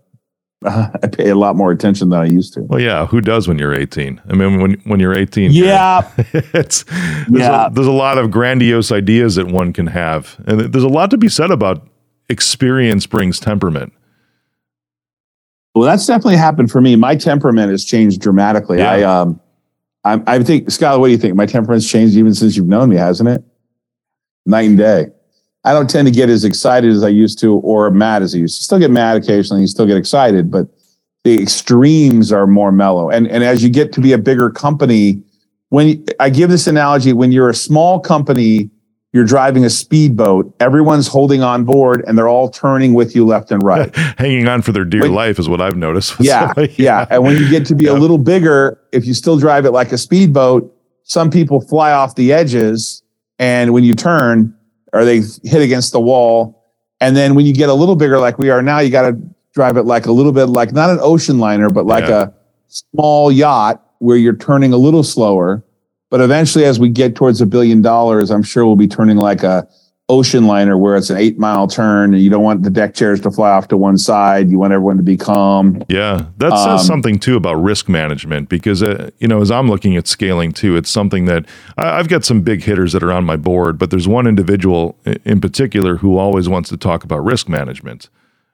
uh, 0.64 0.88
I 1.02 1.06
pay 1.08 1.28
a 1.28 1.34
lot 1.34 1.56
more 1.56 1.70
attention 1.70 2.08
than 2.08 2.20
I 2.20 2.24
used 2.24 2.54
to. 2.54 2.62
Well, 2.62 2.80
yeah, 2.80 3.06
who 3.06 3.20
does 3.20 3.46
when 3.46 3.58
you're 3.58 3.74
18? 3.74 4.20
I 4.28 4.32
mean, 4.32 4.60
when 4.60 4.72
when 4.84 4.98
you're 4.98 5.14
18, 5.14 5.52
yeah, 5.52 6.10
it's 6.32 6.84
there's, 6.84 7.28
yeah. 7.30 7.66
A, 7.66 7.70
there's 7.70 7.86
a 7.86 7.92
lot 7.92 8.16
of 8.16 8.30
grandiose 8.30 8.90
ideas 8.90 9.34
that 9.34 9.48
one 9.48 9.74
can 9.74 9.88
have, 9.88 10.42
and 10.46 10.60
there's 10.60 10.84
a 10.84 10.88
lot 10.88 11.10
to 11.10 11.18
be 11.18 11.28
said 11.28 11.50
about 11.50 11.86
experience 12.30 13.06
brings 13.06 13.38
temperament. 13.38 13.92
Well, 15.74 15.84
that's 15.84 16.06
definitely 16.06 16.38
happened 16.38 16.70
for 16.70 16.80
me. 16.80 16.96
My 16.96 17.14
temperament 17.16 17.70
has 17.70 17.84
changed 17.84 18.22
dramatically. 18.22 18.78
Yeah. 18.78 18.92
I 18.92 19.02
um, 19.02 19.40
I, 20.06 20.22
I 20.26 20.42
think, 20.42 20.70
Scott, 20.70 21.00
what 21.00 21.08
do 21.08 21.12
you 21.12 21.18
think? 21.18 21.34
My 21.34 21.46
temperament's 21.46 21.90
changed 21.90 22.16
even 22.16 22.32
since 22.32 22.56
you've 22.56 22.68
known 22.68 22.90
me, 22.90 22.96
hasn't 22.96 23.28
it? 23.28 23.42
Night 24.46 24.68
and 24.68 24.78
day. 24.78 25.06
I 25.64 25.72
don't 25.72 25.90
tend 25.90 26.06
to 26.06 26.12
get 26.12 26.30
as 26.30 26.44
excited 26.44 26.92
as 26.92 27.02
I 27.02 27.08
used 27.08 27.40
to, 27.40 27.54
or 27.56 27.90
mad 27.90 28.22
as 28.22 28.32
I 28.32 28.38
used 28.38 28.56
to. 28.58 28.62
Still 28.62 28.78
get 28.78 28.92
mad 28.92 29.16
occasionally, 29.16 29.62
you 29.62 29.66
still 29.66 29.86
get 29.86 29.96
excited, 29.96 30.48
but 30.48 30.68
the 31.24 31.42
extremes 31.42 32.30
are 32.30 32.46
more 32.46 32.70
mellow. 32.70 33.10
And 33.10 33.26
and 33.26 33.42
as 33.42 33.64
you 33.64 33.68
get 33.68 33.92
to 33.94 34.00
be 34.00 34.12
a 34.12 34.18
bigger 34.18 34.48
company, 34.48 35.20
when 35.70 36.06
I 36.20 36.30
give 36.30 36.50
this 36.50 36.68
analogy, 36.68 37.12
when 37.12 37.32
you're 37.32 37.50
a 37.50 37.54
small 37.54 37.98
company, 37.98 38.70
you're 39.16 39.24
driving 39.24 39.64
a 39.64 39.70
speedboat, 39.70 40.54
everyone's 40.60 41.08
holding 41.08 41.42
on 41.42 41.64
board 41.64 42.04
and 42.06 42.18
they're 42.18 42.28
all 42.28 42.50
turning 42.50 42.92
with 42.92 43.16
you 43.16 43.24
left 43.24 43.50
and 43.50 43.62
right. 43.62 43.96
Hanging 44.18 44.46
on 44.46 44.60
for 44.60 44.72
their 44.72 44.84
dear 44.84 45.00
when, 45.00 45.14
life 45.14 45.38
is 45.38 45.48
what 45.48 45.60
I've 45.60 45.76
noticed. 45.76 46.14
Yeah, 46.20 46.52
yeah. 46.56 46.66
yeah. 46.76 47.06
And 47.08 47.22
when 47.22 47.36
you 47.36 47.48
get 47.48 47.64
to 47.66 47.74
be 47.74 47.86
yeah. 47.86 47.92
a 47.92 47.94
little 47.94 48.18
bigger, 48.18 48.78
if 48.92 49.06
you 49.06 49.14
still 49.14 49.38
drive 49.38 49.64
it 49.64 49.70
like 49.70 49.90
a 49.90 49.96
speedboat, 49.96 50.70
some 51.02 51.30
people 51.30 51.62
fly 51.62 51.92
off 51.92 52.14
the 52.14 52.30
edges. 52.32 53.02
And 53.38 53.72
when 53.72 53.84
you 53.84 53.94
turn, 53.94 54.54
or 54.92 55.04
they 55.04 55.22
hit 55.44 55.62
against 55.62 55.92
the 55.92 56.00
wall. 56.00 56.62
And 57.00 57.16
then 57.16 57.34
when 57.34 57.46
you 57.46 57.54
get 57.54 57.68
a 57.68 57.74
little 57.74 57.96
bigger, 57.96 58.18
like 58.18 58.38
we 58.38 58.50
are 58.50 58.62
now, 58.62 58.80
you 58.80 58.90
got 58.90 59.08
to 59.08 59.18
drive 59.54 59.78
it 59.78 59.84
like 59.84 60.04
a 60.04 60.12
little 60.12 60.32
bit 60.32 60.46
like 60.46 60.72
not 60.72 60.90
an 60.90 60.98
ocean 61.00 61.38
liner, 61.38 61.70
but 61.70 61.86
like 61.86 62.04
yeah. 62.04 62.22
a 62.24 62.32
small 62.68 63.32
yacht 63.32 63.82
where 63.98 64.16
you're 64.16 64.36
turning 64.36 64.72
a 64.72 64.76
little 64.76 65.02
slower. 65.02 65.64
But 66.10 66.20
eventually, 66.20 66.64
as 66.64 66.78
we 66.78 66.88
get 66.88 67.16
towards 67.16 67.40
a 67.40 67.46
billion 67.46 67.82
dollars, 67.82 68.30
I'm 68.30 68.42
sure 68.42 68.64
we'll 68.64 68.76
be 68.76 68.88
turning 68.88 69.16
like 69.16 69.42
a 69.42 69.68
ocean 70.08 70.46
liner 70.46 70.78
where 70.78 70.96
it's 70.96 71.10
an 71.10 71.16
eight 71.16 71.36
mile 71.36 71.66
turn 71.66 72.14
and 72.14 72.22
you 72.22 72.30
don't 72.30 72.44
want 72.44 72.62
the 72.62 72.70
deck 72.70 72.94
chairs 72.94 73.20
to 73.20 73.30
fly 73.30 73.50
off 73.50 73.66
to 73.68 73.76
one 73.76 73.98
side. 73.98 74.48
You 74.50 74.58
want 74.58 74.72
everyone 74.72 74.96
to 74.98 75.02
be 75.02 75.16
calm. 75.16 75.82
Yeah. 75.88 76.26
That 76.36 76.50
says 76.50 76.80
um, 76.80 76.86
something 76.86 77.18
too 77.18 77.36
about 77.36 77.54
risk 77.54 77.88
management 77.88 78.48
because, 78.48 78.84
uh, 78.84 79.10
you 79.18 79.26
know, 79.26 79.40
as 79.40 79.50
I'm 79.50 79.68
looking 79.68 79.96
at 79.96 80.06
scaling 80.06 80.52
too, 80.52 80.76
it's 80.76 80.90
something 80.90 81.24
that 81.24 81.44
I, 81.76 81.98
I've 81.98 82.08
got 82.08 82.24
some 82.24 82.42
big 82.42 82.62
hitters 82.62 82.92
that 82.92 83.02
are 83.02 83.10
on 83.10 83.24
my 83.24 83.36
board, 83.36 83.78
but 83.78 83.90
there's 83.90 84.06
one 84.06 84.28
individual 84.28 84.96
in 85.24 85.40
particular 85.40 85.96
who 85.96 86.18
always 86.18 86.48
wants 86.48 86.68
to 86.68 86.76
talk 86.76 87.02
about 87.02 87.24
risk 87.24 87.48
management. 87.48 88.08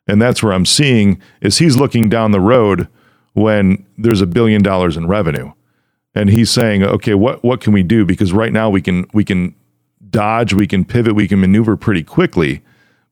And 0.07 0.23
that's 0.23 0.43
where 0.43 0.55
I'm 0.55 0.67
seeing 0.67 1.21
is 1.43 1.59
he's 1.59 1.77
looking 1.77 2.09
down 2.09 2.31
the 2.33 2.41
road 2.41 2.89
when 3.35 3.85
there's 3.99 4.23
a 4.23 4.27
billion 4.27 4.63
dollars 4.63 4.97
in 4.97 5.07
revenue. 5.07 5.53
And 6.15 6.29
he's 6.29 6.51
saying, 6.51 6.83
okay, 6.83 7.15
what, 7.15 7.43
what 7.43 7.61
can 7.61 7.73
we 7.73 7.83
do? 7.83 8.05
Because 8.05 8.33
right 8.33 8.53
now 8.53 8.69
we 8.69 8.83
can, 8.83 9.07
we 9.15 9.25
can 9.25 9.55
dodge, 10.11 10.53
we 10.53 10.67
can 10.67 10.85
pivot, 10.85 11.15
we 11.15 11.27
can 11.27 11.41
maneuver 11.41 11.77
pretty 11.77 12.03
quickly. 12.03 12.63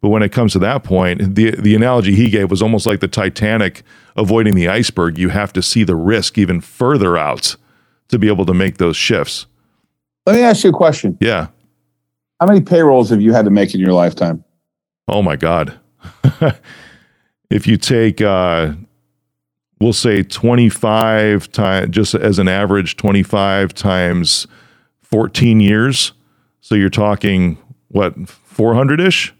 But 0.00 0.08
when 0.08 0.22
it 0.22 0.32
comes 0.32 0.52
to 0.52 0.58
that 0.60 0.82
point, 0.82 1.34
the 1.34 1.50
the 1.50 1.74
analogy 1.74 2.14
he 2.14 2.30
gave 2.30 2.50
was 2.50 2.62
almost 2.62 2.86
like 2.86 3.00
the 3.00 3.08
Titanic 3.08 3.82
avoiding 4.16 4.54
the 4.54 4.66
iceberg. 4.66 5.18
You 5.18 5.28
have 5.28 5.52
to 5.52 5.62
see 5.62 5.84
the 5.84 5.94
risk 5.94 6.38
even 6.38 6.60
further 6.60 7.18
out 7.18 7.56
to 8.08 8.18
be 8.18 8.28
able 8.28 8.46
to 8.46 8.54
make 8.54 8.78
those 8.78 8.96
shifts. 8.96 9.46
Let 10.26 10.36
me 10.36 10.42
ask 10.42 10.64
you 10.64 10.70
a 10.70 10.72
question. 10.72 11.18
Yeah. 11.20 11.48
How 12.40 12.46
many 12.46 12.62
payrolls 12.62 13.10
have 13.10 13.20
you 13.20 13.32
had 13.32 13.44
to 13.44 13.50
make 13.50 13.74
in 13.74 13.80
your 13.80 13.92
lifetime? 13.92 14.42
Oh 15.06 15.22
my 15.22 15.36
God. 15.36 15.78
if 17.50 17.66
you 17.66 17.76
take 17.76 18.22
uh, 18.22 18.72
we'll 19.80 19.92
say 19.92 20.22
25 20.22 21.50
times 21.52 21.90
just 21.90 22.14
as 22.14 22.38
an 22.38 22.48
average 22.48 22.96
25 22.96 23.74
times 23.74 24.46
14 25.02 25.60
years 25.60 26.12
so 26.60 26.74
you're 26.74 26.90
talking 26.90 27.58
what 27.88 28.28
400 28.28 29.00
ish? 29.00 29.34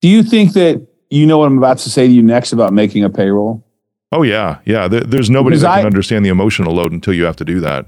Do 0.00 0.08
you 0.08 0.22
think 0.22 0.54
that 0.54 0.86
you 1.10 1.26
know 1.26 1.38
what 1.38 1.46
I'm 1.46 1.58
about 1.58 1.78
to 1.78 1.90
say 1.90 2.06
to 2.06 2.12
you 2.12 2.22
next 2.22 2.52
about 2.52 2.72
making 2.72 3.04
a 3.04 3.10
payroll? 3.10 3.64
Oh 4.12 4.22
yeah, 4.22 4.58
yeah. 4.64 4.88
There, 4.88 5.02
there's 5.02 5.30
nobody 5.30 5.54
because 5.54 5.62
that 5.62 5.76
can 5.76 5.84
I, 5.84 5.86
understand 5.86 6.24
the 6.24 6.30
emotional 6.30 6.74
load 6.74 6.92
until 6.92 7.14
you 7.14 7.24
have 7.24 7.36
to 7.36 7.44
do 7.44 7.60
that. 7.60 7.86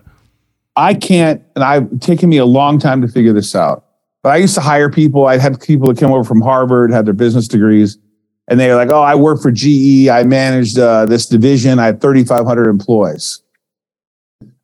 I 0.77 0.95
can't, 0.95 1.43
and 1.55 1.65
I've 1.65 2.01
taken 2.01 2.29
me 2.29 2.39
a 2.39 2.45
long 2.45 2.79
time 2.79 3.03
to 3.03 3.09
figure 3.09 3.33
this 3.33 3.55
out. 3.55 3.87
But 4.23 4.31
I 4.31 4.37
used 4.37 4.55
to 4.55 4.61
hire 4.61 4.89
people. 4.89 5.27
I 5.27 5.37
had 5.39 5.61
people 5.61 5.89
that 5.89 5.99
came 5.99 6.13
over 6.13 6.23
from 6.23 6.41
Harvard, 6.41 6.93
had 6.93 7.07
their 7.07 7.15
business 7.15 7.49
degrees, 7.49 7.99
and 8.49 8.59
they're 8.59 8.77
like, 8.77 8.91
"Oh, 8.91 9.03
I 9.03 9.15
work 9.15 9.41
for 9.41 9.51
GE. 9.51 10.09
I 10.09 10.25
managed 10.25 10.79
uh, 10.79 11.07
this 11.07 11.27
division. 11.27 11.79
I 11.79 11.87
have 11.87 12.01
3,500 12.01 12.69
employees." 12.69 13.43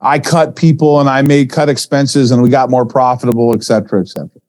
I 0.00 0.18
cut 0.18 0.54
people 0.54 1.00
and 1.00 1.08
I 1.08 1.22
made 1.22 1.50
cut 1.50 1.68
expenses 1.68 2.30
and 2.30 2.42
we 2.42 2.50
got 2.50 2.70
more 2.70 2.86
profitable, 2.86 3.52
et 3.52 3.64
cetera, 3.64 4.00
et 4.00 4.08
cetera. 4.08 4.40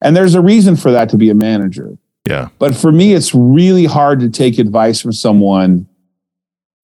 And 0.00 0.16
there's 0.16 0.34
a 0.34 0.40
reason 0.40 0.76
for 0.76 0.92
that 0.92 1.08
to 1.10 1.16
be 1.16 1.30
a 1.30 1.34
manager. 1.34 1.96
Yeah. 2.28 2.48
But 2.58 2.76
for 2.76 2.92
me, 2.92 3.12
it's 3.12 3.34
really 3.34 3.84
hard 3.84 4.20
to 4.20 4.30
take 4.30 4.58
advice 4.58 5.00
from 5.00 5.12
someone 5.12 5.86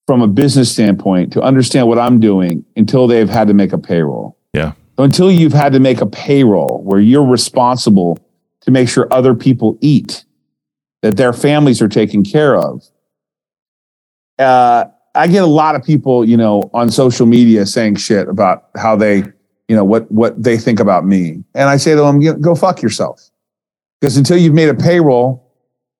from 0.06 0.22
a 0.22 0.26
business 0.26 0.72
standpoint 0.72 1.32
to 1.34 1.40
understand 1.42 1.86
what 1.86 1.98
I'm 1.98 2.18
doing 2.18 2.64
until 2.76 3.06
they've 3.06 3.28
had 3.28 3.46
to 3.48 3.54
make 3.54 3.72
a 3.72 3.78
payroll. 3.78 4.36
Yeah. 4.52 4.72
So 4.96 5.04
until 5.04 5.30
you've 5.30 5.52
had 5.52 5.72
to 5.72 5.80
make 5.80 6.00
a 6.00 6.06
payroll 6.06 6.82
where 6.82 7.00
you're 7.00 7.24
responsible 7.24 8.18
to 8.62 8.70
make 8.70 8.88
sure 8.88 9.06
other 9.12 9.34
people 9.34 9.78
eat, 9.80 10.24
that 11.02 11.16
their 11.16 11.32
families 11.32 11.80
are 11.80 11.88
taken 11.88 12.24
care 12.24 12.56
of. 12.56 12.82
Uh, 14.38 14.84
I 15.14 15.26
get 15.26 15.42
a 15.42 15.46
lot 15.46 15.74
of 15.74 15.82
people, 15.82 16.24
you 16.24 16.36
know, 16.36 16.70
on 16.72 16.90
social 16.90 17.26
media 17.26 17.66
saying 17.66 17.96
shit 17.96 18.28
about 18.28 18.68
how 18.76 18.96
they, 18.96 19.24
you 19.68 19.76
know, 19.76 19.84
what 19.84 20.10
what 20.10 20.42
they 20.42 20.56
think 20.56 20.80
about 20.80 21.04
me, 21.04 21.44
and 21.54 21.68
I 21.68 21.76
say 21.76 21.94
to 21.94 22.00
them, 22.00 22.40
go 22.40 22.54
fuck 22.54 22.82
yourself, 22.82 23.30
because 24.00 24.16
until 24.16 24.36
you've 24.36 24.54
made 24.54 24.68
a 24.68 24.74
payroll, 24.74 25.52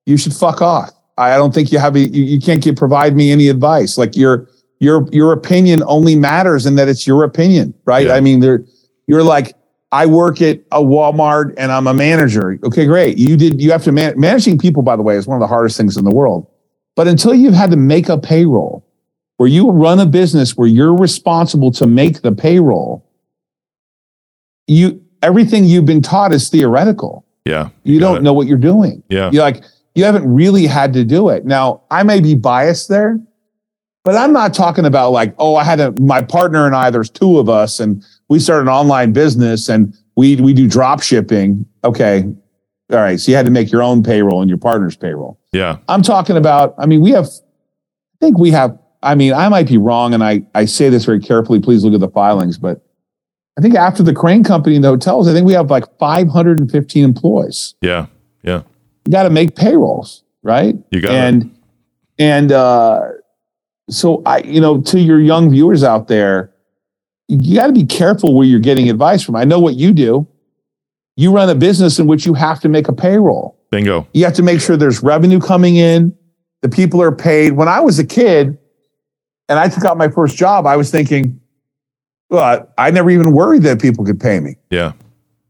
you 0.07 0.17
should 0.17 0.35
fuck 0.35 0.63
off. 0.63 0.91
I 1.19 1.37
don't 1.37 1.55
think 1.55 1.71
you 1.71 1.79
have 1.79 1.97
a, 1.97 2.01
you, 2.01 2.25
you 2.25 2.41
can't 2.41 2.63
get, 2.63 2.77
provide 2.77 3.15
me 3.15 3.31
any 3.31 3.49
advice. 3.49 3.99
Like 3.99 4.17
your 4.17 4.49
your 4.79 5.07
your 5.13 5.33
opinion 5.33 5.83
only 5.87 6.17
matters 6.17 6.67
in 6.67 6.77
that 6.77 6.89
it's 6.89 7.07
your 7.07 7.25
opinion, 7.25 7.75
right? 7.85 8.07
Yeah. 8.07 8.15
I 8.15 8.21
mean, 8.21 8.41
there 8.41 8.65
you're 9.07 9.23
like 9.23 9.55
I 9.92 10.07
work 10.07 10.40
at 10.40 10.61
a 10.70 10.81
Walmart 10.81 11.55
and 11.57 11.72
I'm 11.72 11.87
a 11.87 11.94
manager. 11.94 12.59
Okay, 12.62 12.87
great. 12.87 13.18
You 13.18 13.37
did 13.37 13.61
you 13.61 13.72
have 13.72 13.83
to 13.85 13.92
man, 13.92 14.18
managing 14.18 14.59
people 14.59 14.83
by 14.83 14.96
the 14.96 15.03
way 15.03 15.16
is 15.16 15.26
one 15.26 15.37
of 15.37 15.40
the 15.40 15.48
hardest 15.48 15.76
things 15.76 15.96
in 15.96 16.05
the 16.05 16.14
world. 16.14 16.46
But 16.94 17.09
until 17.09 17.35
you've 17.35 17.55
had 17.55 17.70
to 17.70 17.76
make 17.76 18.09
a 18.09 18.18
payroll, 18.18 18.87
where 19.37 19.48
you 19.48 19.70
run 19.70 19.98
a 19.98 20.07
business 20.07 20.57
where 20.57 20.68
you're 20.68 20.94
responsible 20.94 21.70
to 21.72 21.87
make 21.87 22.20
the 22.20 22.31
payroll, 22.31 23.07
you 24.66 25.03
everything 25.22 25.64
you've 25.64 25.87
been 25.87 26.03
taught 26.03 26.33
is 26.33 26.50
theoretical. 26.50 27.24
Yeah. 27.46 27.70
You 27.83 27.98
don't 27.98 28.18
it. 28.18 28.22
know 28.22 28.35
what 28.35 28.46
you're 28.46 28.59
doing. 28.59 29.03
Yeah. 29.09 29.31
You're 29.31 29.42
like, 29.42 29.64
you 29.94 30.05
haven't 30.05 30.31
really 30.31 30.66
had 30.66 30.92
to 30.92 31.05
do 31.05 31.31
it. 31.31 31.46
Now, 31.46 31.83
I 31.90 32.03
may 32.03 32.20
be 32.20 32.35
biased 32.35 32.88
there, 32.88 33.18
but 34.05 34.17
I'm 34.17 34.33
not 34.33 34.55
talking 34.55 34.85
about 34.85 35.11
like, 35.11 35.35
oh, 35.39 35.57
I 35.57 35.65
had 35.65 35.81
a 35.81 35.93
my 36.01 36.23
partner 36.23 36.67
and 36.67 36.75
I, 36.75 36.91
there's 36.91 37.11
two 37.11 37.39
of 37.39 37.49
us, 37.49 37.81
and 37.81 38.05
we 38.29 38.39
started 38.39 38.63
an 38.63 38.69
online 38.69 39.13
business 39.13 39.69
and 39.69 39.95
we 40.17 40.37
we 40.37 40.53
do 40.53 40.69
drop 40.69 41.03
shipping. 41.03 41.67
Okay. 41.85 42.25
All 42.91 42.99
right. 42.99 43.21
So 43.21 43.31
you 43.31 43.37
had 43.37 43.47
to 43.47 43.53
make 43.53 43.71
your 43.71 43.83
own 43.83 44.03
payroll 44.03 44.41
and 44.41 44.49
your 44.49 44.59
partner's 44.59 44.97
payroll. 44.97 45.39
Yeah. 45.53 45.79
I'm 45.89 46.03
talking 46.03 46.37
about, 46.37 46.75
I 46.77 46.87
mean, 46.87 47.01
we 47.01 47.13
have 47.13 47.27
I 47.27 48.19
think 48.21 48.39
we 48.39 48.51
have 48.51 48.77
I 49.03 49.15
mean, 49.15 49.33
I 49.33 49.49
might 49.49 49.67
be 49.67 49.79
wrong, 49.79 50.13
and 50.13 50.23
I, 50.23 50.43
I 50.55 50.67
say 50.67 50.91
this 50.91 51.05
very 51.05 51.21
carefully. 51.21 51.61
Please 51.61 51.85
look 51.85 51.95
at 51.95 52.01
the 52.01 52.09
filings. 52.09 52.59
But 52.59 52.85
I 53.59 53.63
think 53.63 53.75
after 53.75 54.03
the 54.03 54.15
crane 54.15 54.45
company 54.45 54.77
and 54.77 54.85
the 54.85 54.89
hotels, 54.89 55.27
I 55.27 55.33
think 55.33 55.47
we 55.47 55.55
have 55.55 55.71
like 55.71 55.85
515 55.99 57.05
employees. 57.05 57.75
Yeah. 57.81 58.07
Yeah. 58.43 58.63
You 59.07 59.13
got 59.13 59.23
to 59.23 59.31
make 59.31 59.57
payrolls, 59.57 60.23
right? 60.43 60.77
You 60.91 61.01
got 61.01 61.13
and, 61.13 61.45
it. 61.45 61.51
And 62.19 62.53
uh, 62.53 63.09
so 63.90 64.22
I, 64.26 64.38
you 64.38 64.61
know, 64.61 64.81
to 64.83 65.00
your 65.00 65.20
young 65.20 65.50
viewers 65.50 65.85
out 65.85 66.09
there, 66.09 66.53
you 67.29 67.57
got 67.57 67.68
to 67.68 67.72
be 67.72 67.85
careful 67.85 68.35
where 68.35 68.46
you're 68.46 68.61
getting 68.61 68.90
advice 68.90 69.22
from. 69.22 69.37
I 69.37 69.44
know 69.44 69.61
what 69.61 69.74
you 69.74 69.92
do. 69.92 70.26
You 71.16 71.33
run 71.33 71.48
a 71.48 71.55
business 71.55 71.98
in 71.98 72.07
which 72.07 72.26
you 72.26 72.35
have 72.35 72.61
to 72.61 72.68
make 72.68 72.88
a 72.88 72.92
payroll. 72.92 73.59
Bingo. 73.70 74.07
You 74.14 74.24
have 74.24 74.35
to 74.35 74.42
make 74.42 74.61
sure 74.61 74.76
there's 74.76 75.03
revenue 75.03 75.38
coming 75.38 75.76
in. 75.76 76.16
The 76.62 76.68
people 76.68 77.00
are 77.00 77.12
paid. 77.12 77.53
When 77.53 77.68
I 77.68 77.81
was 77.81 77.98
a 77.98 78.07
kid, 78.07 78.59
and 79.48 79.59
I 79.59 79.68
took 79.68 79.85
out 79.85 79.96
my 79.96 80.09
first 80.09 80.37
job, 80.37 80.66
I 80.66 80.76
was 80.76 80.90
thinking, 80.90 81.40
well, 82.31 82.72
I 82.79 82.90
never 82.92 83.11
even 83.11 83.33
worried 83.33 83.62
that 83.64 83.81
people 83.81 84.05
could 84.05 84.20
pay 84.20 84.38
me. 84.38 84.57
Yeah. 84.70 84.92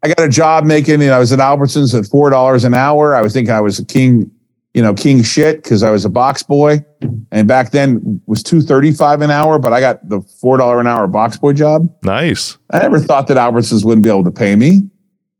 I 0.03 0.09
got 0.09 0.21
a 0.21 0.29
job 0.29 0.65
making, 0.65 1.03
you 1.03 1.09
know, 1.09 1.17
I 1.17 1.19
was 1.19 1.33
at 1.33 1.39
Albertsons 1.39 1.97
at 1.97 2.07
$4 2.11 2.65
an 2.65 2.75
hour. 2.75 3.15
I 3.15 3.21
was 3.21 3.35
thinking 3.35 3.53
I 3.53 3.61
was 3.61 3.79
a 3.79 3.85
king, 3.85 4.31
you 4.75 4.83
know, 4.83 4.95
king 4.95 5.23
shit 5.23 5.63
because 5.63 5.83
I 5.83 5.91
was 5.91 6.05
a 6.05 6.09
box 6.09 6.43
boy. 6.43 6.85
and 7.33 7.49
back 7.49 7.71
then 7.73 8.21
was 8.27 8.43
two 8.43 8.61
thirty 8.61 8.93
five 8.93 9.21
an 9.21 9.31
hour, 9.31 9.59
but 9.59 9.73
I 9.73 9.81
got 9.81 10.09
the 10.09 10.21
four 10.41 10.57
dollar 10.59 10.81
an 10.81 10.87
hour 10.87 11.07
box 11.07 11.37
boy 11.37 11.53
job. 11.53 11.93
Nice. 12.05 12.57
I 12.71 12.79
never 12.79 12.99
thought 12.99 13.27
that 13.29 13.37
Albertsons 13.37 13.85
wouldn't 13.85 14.05
be 14.05 14.11
able 14.11 14.25
to 14.25 14.31
pay 14.31 14.55
me. 14.57 14.83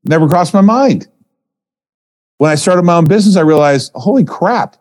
Never 0.05 0.29
crossed 0.29 0.55
my 0.55 0.61
mind. 0.63 1.07
When 2.39 2.51
I 2.51 2.55
started 2.55 2.83
my 2.83 2.95
own 2.97 3.05
business, 3.05 3.37
I 3.37 3.43
realized, 3.43 3.93
holy 3.95 4.25
crap, 4.25 4.77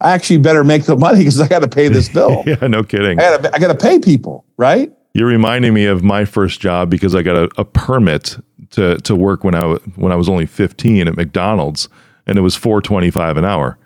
I 0.00 0.12
actually 0.12 0.38
better 0.38 0.64
make 0.64 0.84
the 0.84 0.96
money 0.96 1.18
because 1.18 1.40
I 1.40 1.46
got 1.46 1.58
to 1.60 1.68
pay 1.68 1.88
this 1.88 2.08
bill. 2.12 2.42
yeah, 2.46 2.66
no 2.66 2.82
kidding. 2.82 3.20
I 3.20 3.36
got 3.38 3.68
to 3.68 3.74
pay 3.76 3.98
people, 3.98 4.46
right? 4.56 4.90
You're 5.14 5.28
reminding 5.28 5.74
me 5.74 5.84
of 5.84 6.02
my 6.02 6.24
first 6.24 6.58
job 6.60 6.88
because 6.88 7.14
I 7.14 7.20
got 7.22 7.36
a, 7.36 7.50
a 7.58 7.64
permit 7.66 8.38
to 8.70 8.96
to 9.00 9.14
work 9.14 9.44
when 9.44 9.54
I 9.54 9.74
when 9.96 10.10
I 10.10 10.16
was 10.16 10.28
only 10.28 10.46
15 10.46 11.06
at 11.06 11.14
McDonald's, 11.16 11.88
and 12.26 12.38
it 12.38 12.40
was 12.40 12.56
4.25 12.56 13.36
an 13.36 13.44
hour. 13.44 13.78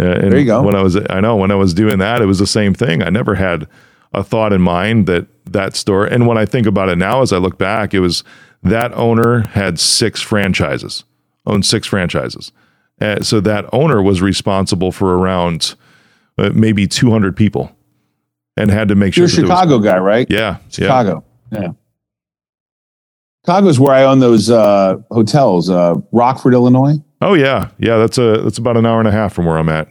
Uh, 0.00 0.04
and 0.04 0.32
There 0.32 0.40
you 0.40 0.46
go. 0.46 0.62
When 0.62 0.74
I 0.74 0.82
was, 0.82 0.96
I 1.10 1.20
know 1.20 1.36
when 1.36 1.50
I 1.50 1.54
was 1.54 1.74
doing 1.74 1.98
that, 1.98 2.20
it 2.22 2.26
was 2.26 2.38
the 2.38 2.46
same 2.46 2.74
thing. 2.74 3.02
I 3.02 3.10
never 3.10 3.34
had 3.34 3.66
a 4.14 4.22
thought 4.24 4.52
in 4.52 4.60
mind 4.62 5.06
that 5.06 5.26
that 5.46 5.74
store. 5.76 6.04
And 6.06 6.26
when 6.26 6.38
I 6.38 6.44
think 6.46 6.66
about 6.66 6.88
it 6.88 6.96
now, 6.98 7.22
as 7.22 7.32
I 7.32 7.38
look 7.38 7.58
back, 7.58 7.94
it 7.94 8.00
was 8.00 8.24
that 8.62 8.92
owner 8.94 9.46
had 9.48 9.78
six 9.80 10.20
franchises, 10.20 11.04
owned 11.46 11.66
six 11.66 11.86
franchises. 11.86 12.52
Uh, 13.00 13.20
so 13.22 13.40
that 13.40 13.64
owner 13.72 14.00
was 14.02 14.22
responsible 14.22 14.92
for 14.92 15.18
around 15.18 15.74
uh, 16.38 16.50
maybe 16.54 16.86
200 16.86 17.36
people, 17.36 17.74
and 18.56 18.70
had 18.70 18.88
to 18.88 18.94
make 18.94 19.12
sure. 19.14 19.22
You're 19.22 19.32
a 19.32 19.34
there 19.36 19.44
was- 19.44 19.50
Chicago 19.50 19.78
guy, 19.80 19.98
right? 19.98 20.26
yeah, 20.30 20.58
Chicago. 20.70 21.24
yeah. 21.50 21.58
Chicago. 21.58 21.66
Yeah. 21.66 21.72
Chicago's 23.44 23.80
where 23.80 23.92
I 23.92 24.04
own 24.04 24.20
those 24.20 24.50
uh, 24.50 24.96
hotels, 25.10 25.68
uh, 25.68 25.94
Rockford, 26.12 26.54
Illinois. 26.54 26.94
Oh 27.22 27.34
yeah, 27.34 27.70
yeah. 27.78 27.96
That's 27.96 28.18
a 28.18 28.38
that's 28.42 28.58
about 28.58 28.76
an 28.76 28.84
hour 28.84 28.98
and 28.98 29.08
a 29.08 29.12
half 29.12 29.32
from 29.32 29.46
where 29.46 29.56
I'm 29.56 29.68
at. 29.68 29.88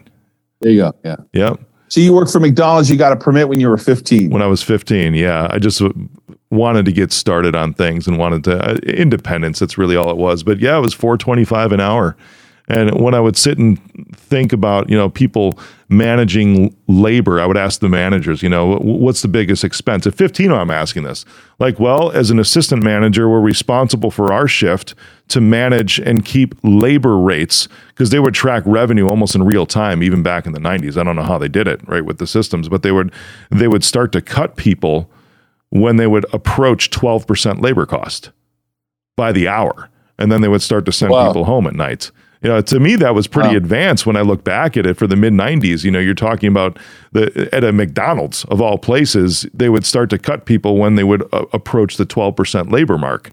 There 0.60 0.72
you 0.72 0.82
go. 0.82 0.94
Yeah. 1.04 1.16
Yep. 1.34 1.60
So 1.88 2.00
you 2.00 2.14
worked 2.14 2.32
for 2.32 2.40
McDonald's. 2.40 2.90
You 2.90 2.98
got 2.98 3.12
a 3.12 3.16
permit 3.18 3.50
when 3.50 3.60
you 3.60 3.68
were 3.68 3.78
15. 3.78 4.30
When 4.30 4.42
I 4.42 4.48
was 4.48 4.64
15, 4.64 5.14
yeah, 5.14 5.48
I 5.50 5.60
just 5.60 5.80
w- 5.80 6.08
wanted 6.50 6.86
to 6.86 6.92
get 6.94 7.12
started 7.12 7.54
on 7.56 7.74
things 7.74 8.08
and 8.08 8.18
wanted 8.18 8.46
to 8.46 8.60
uh, 8.60 8.76
independence. 8.86 9.60
That's 9.60 9.78
really 9.78 9.98
all 9.98 10.10
it 10.10 10.16
was. 10.18 10.44
But 10.44 10.60
yeah, 10.60 10.78
it 10.78 10.82
was 10.82 10.96
4.25 10.96 11.74
an 11.74 11.82
hour. 11.82 12.16
And 12.70 13.02
when 13.02 13.14
I 13.14 13.20
would 13.20 13.36
sit 13.36 13.58
and 13.58 13.78
think 14.16 14.54
about, 14.54 14.90
you 14.90 14.96
know, 14.96 15.10
people 15.10 15.60
managing 15.90 16.74
labor, 16.88 17.42
I 17.42 17.46
would 17.46 17.58
ask 17.58 17.82
the 17.82 17.90
managers, 17.90 18.42
you 18.42 18.48
know, 18.48 18.78
what's 18.78 19.22
the 19.22 19.28
biggest 19.28 19.66
expense? 19.66 20.08
At 20.08 20.14
15, 20.16 20.50
I'm 20.54 20.72
asking 20.72 21.04
this. 21.04 21.26
Like, 21.60 21.78
well, 21.80 22.12
as 22.12 22.32
an 22.32 22.40
assistant 22.40 22.84
manager, 22.84 23.28
we're 23.28 23.42
responsible 23.42 24.12
for 24.12 24.32
our 24.32 24.48
shift 24.48 24.96
to 25.32 25.42
manage 25.42 26.00
and 26.00 26.24
keep 26.24 26.56
labor 26.64 27.18
rates 27.18 27.68
because 27.90 28.10
they 28.12 28.20
would 28.20 28.34
track 28.34 28.64
revenue 28.66 29.08
almost 29.08 29.36
in 29.36 29.44
real 29.44 29.66
time, 29.66 30.02
even 30.04 30.24
back 30.24 30.46
in 30.46 30.54
the 30.54 30.60
90s. 30.60 30.98
I 30.98 31.04
don't 31.04 31.16
know 31.16 31.24
how 31.24 31.38
they 31.38 31.48
did 31.48 31.68
it, 31.68 31.82
right, 31.88 32.06
with 32.06 32.18
the 32.20 32.28
systems, 32.28 32.70
but 32.70 32.84
they 32.84 32.92
would 32.92 33.12
they 33.50 33.68
would 33.68 33.84
start 33.84 34.12
to 34.14 34.22
cut 34.22 34.56
people 34.56 35.10
when 35.70 35.96
they 35.96 36.08
would 36.08 36.26
approach 36.34 36.90
12% 36.90 37.62
labor 37.62 37.86
cost 37.86 38.32
by 39.16 39.32
the 39.32 39.48
hour. 39.48 39.90
And 40.20 40.32
then 40.32 40.42
they 40.42 40.48
would 40.50 40.62
start 40.62 40.86
to 40.86 40.92
send 40.92 41.12
Wow. 41.12 41.28
people 41.28 41.46
home 41.46 41.66
at 41.66 41.74
night. 41.74 42.12
You 42.44 42.50
know, 42.50 42.60
to 42.62 42.80
me, 42.80 42.96
that 42.96 43.14
was 43.16 43.28
pretty 43.28 43.50
Wow. 43.50 43.56
advanced 43.58 44.06
when 44.06 44.16
I 44.16 44.22
look 44.22 44.44
back 44.44 44.76
at 44.76 44.86
it 44.86 44.98
for 44.98 45.06
the 45.08 45.16
mid 45.16 45.32
90s. 45.34 45.84
You 45.84 45.92
know, 45.92 46.00
you're 46.00 46.14
talking 46.16 46.50
about 46.50 46.78
the 47.12 47.48
at 47.54 47.64
a 47.64 47.72
McDonald's 47.72 48.44
of 48.46 48.62
all 48.62 48.78
places, 48.78 49.46
they 49.54 49.70
would 49.70 49.86
start 49.86 50.10
to 50.10 50.18
cut 50.18 50.46
people 50.46 50.78
when 50.78 50.96
they 50.96 51.04
would 51.04 51.22
uh, 51.32 51.46
approach 51.54 51.98
the 51.98 52.06
12% 52.06 52.72
labor 52.72 52.98
mark. 52.98 53.32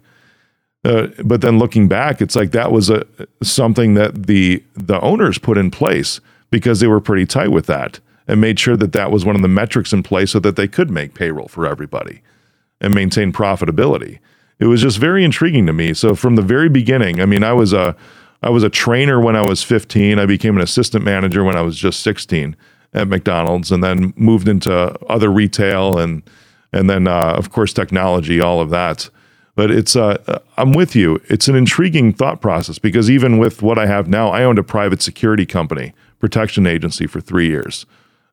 Uh, 0.85 1.09
but 1.25 1.41
then 1.41 1.59
looking 1.59 1.89
back, 1.89 2.21
it's 2.21 2.37
like 2.37 2.53
that 2.53 2.71
was 2.71 2.89
a 2.89 3.05
something 3.43 3.95
that 3.95 4.27
the 4.27 4.63
the 4.75 5.01
owners 5.01 5.39
put 5.39 5.59
in 5.59 5.71
place 5.71 6.21
because 6.51 6.81
they 6.81 6.87
were 6.87 7.01
pretty 7.01 7.27
tight 7.27 7.51
with 7.51 7.67
that 7.67 8.01
and 8.27 8.41
made 8.41 8.61
sure 8.61 8.77
that 8.77 8.93
that 8.93 9.11
was 9.11 9.25
one 9.25 9.35
of 9.35 9.43
the 9.43 9.49
metrics 9.49 9.93
in 9.93 10.03
place 10.03 10.31
so 10.31 10.39
that 10.39 10.57
they 10.57 10.69
could 10.69 10.91
make 10.91 11.15
payroll 11.15 11.49
for 11.49 11.67
everybody 11.67 12.21
and 12.81 12.95
maintain 12.95 13.33
profitability. 13.33 14.19
It 14.61 14.67
was 14.67 14.83
just 14.83 14.99
very 14.99 15.25
intriguing 15.25 15.67
to 15.67 15.73
me. 15.73 15.95
So 15.95 16.15
from 16.15 16.37
the 16.37 16.43
very 16.43 16.69
beginning, 16.69 17.21
I 17.21 17.27
mean, 17.27 17.43
I 17.43 17.53
was 17.53 17.73
a 17.73 17.97
I 18.43 18.51
was 18.51 18.63
a 18.63 18.71
trainer 18.71 19.21
when 19.21 19.35
I 19.35 19.43
was 19.43 19.65
15. 19.65 20.19
I 20.19 20.27
became 20.27 20.57
an 20.57 20.63
assistant 20.63 21.05
manager 21.05 21.43
when 21.43 21.57
I 21.57 21.63
was 21.63 21.77
just 21.77 22.01
16 22.01 22.55
at 22.95 23.09
McDonald's, 23.09 23.73
and 23.73 23.83
then 23.83 24.13
moved 24.17 24.47
into 24.47 24.73
other 25.07 25.31
retail 25.31 25.99
and 25.99 26.23
and 26.73 26.89
then 26.89 27.09
uh, 27.09 27.35
of 27.37 27.51
course 27.51 27.73
technology, 27.73 28.41
all 28.41 28.61
of 28.61 28.71
that. 28.71 29.11
But 29.59 29.73
it's 29.73 29.97
uh, 29.97 30.39
I'm 30.57 30.71
with 30.71 30.95
you. 30.95 31.21
It's 31.25 31.49
an 31.49 31.57
intriguing 31.57 32.13
thought 32.13 32.41
process 32.41 32.79
because 32.79 33.11
even 33.11 33.39
with 33.39 33.61
what 33.61 33.77
I 33.77 33.87
have 33.87 34.07
now, 34.07 34.29
I 34.29 34.45
owned 34.45 34.61
a 34.61 34.63
private 34.63 35.03
security 35.03 35.45
company, 35.45 35.95
protection 36.21 36.65
agency 36.65 37.09
for 37.09 37.21
three 37.21 37.49
years, 37.49 37.85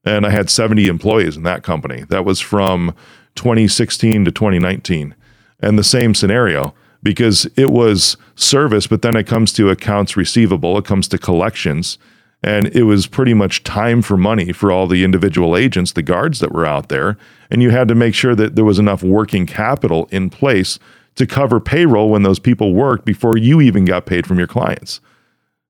and 0.04 0.24
I 0.24 0.30
had 0.30 0.52
70 0.52 0.86
employees 0.86 1.36
in 1.36 1.42
that 1.42 1.64
company. 1.64 2.04
That 2.10 2.26
was 2.26 2.40
from 2.40 2.94
2016 3.34 4.24
to 4.26 4.32
2019, 4.32 5.16
and 5.62 5.80
the 5.80 5.84
same 5.84 6.14
scenario 6.14 6.76
because 7.02 7.48
it 7.56 7.72
was 7.72 8.18
service, 8.36 8.86
but 8.86 9.02
then 9.02 9.16
it 9.16 9.26
comes 9.26 9.52
to 9.54 9.72
accounts 9.72 10.16
receivable, 10.16 10.78
it 10.78 10.86
comes 10.86 11.08
to 11.08 11.18
collections, 11.18 11.98
and 12.44 12.68
it 12.68 12.84
was 12.84 13.08
pretty 13.08 13.34
much 13.34 13.64
time 13.64 14.04
for 14.04 14.16
money 14.16 14.52
for 14.52 14.72
all 14.72 14.86
the 14.86 15.04
individual 15.04 15.58
agents, 15.58 15.94
the 15.94 16.04
guards 16.04 16.40
that 16.40 16.52
were 16.52 16.68
out 16.68 16.90
there, 16.90 17.18
and 17.50 17.64
you 17.64 17.72
had 17.72 17.88
to 17.88 17.96
make 17.96 18.14
sure 18.14 18.36
that 18.36 18.56
there 18.56 18.64
was 18.64 18.78
enough 18.78 19.02
working 19.02 19.48
capital 19.48 20.08
in 20.12 20.30
place 20.30 20.78
to 21.16 21.26
cover 21.26 21.60
payroll 21.60 22.10
when 22.10 22.24
those 22.24 22.40
people 22.40 22.74
worked 22.74 23.06
before 23.06 23.38
you 23.38 23.62
even 23.62 23.86
got 23.86 24.06
paid 24.06 24.28
from 24.28 24.38
your 24.38 24.48
clients. 24.48 25.00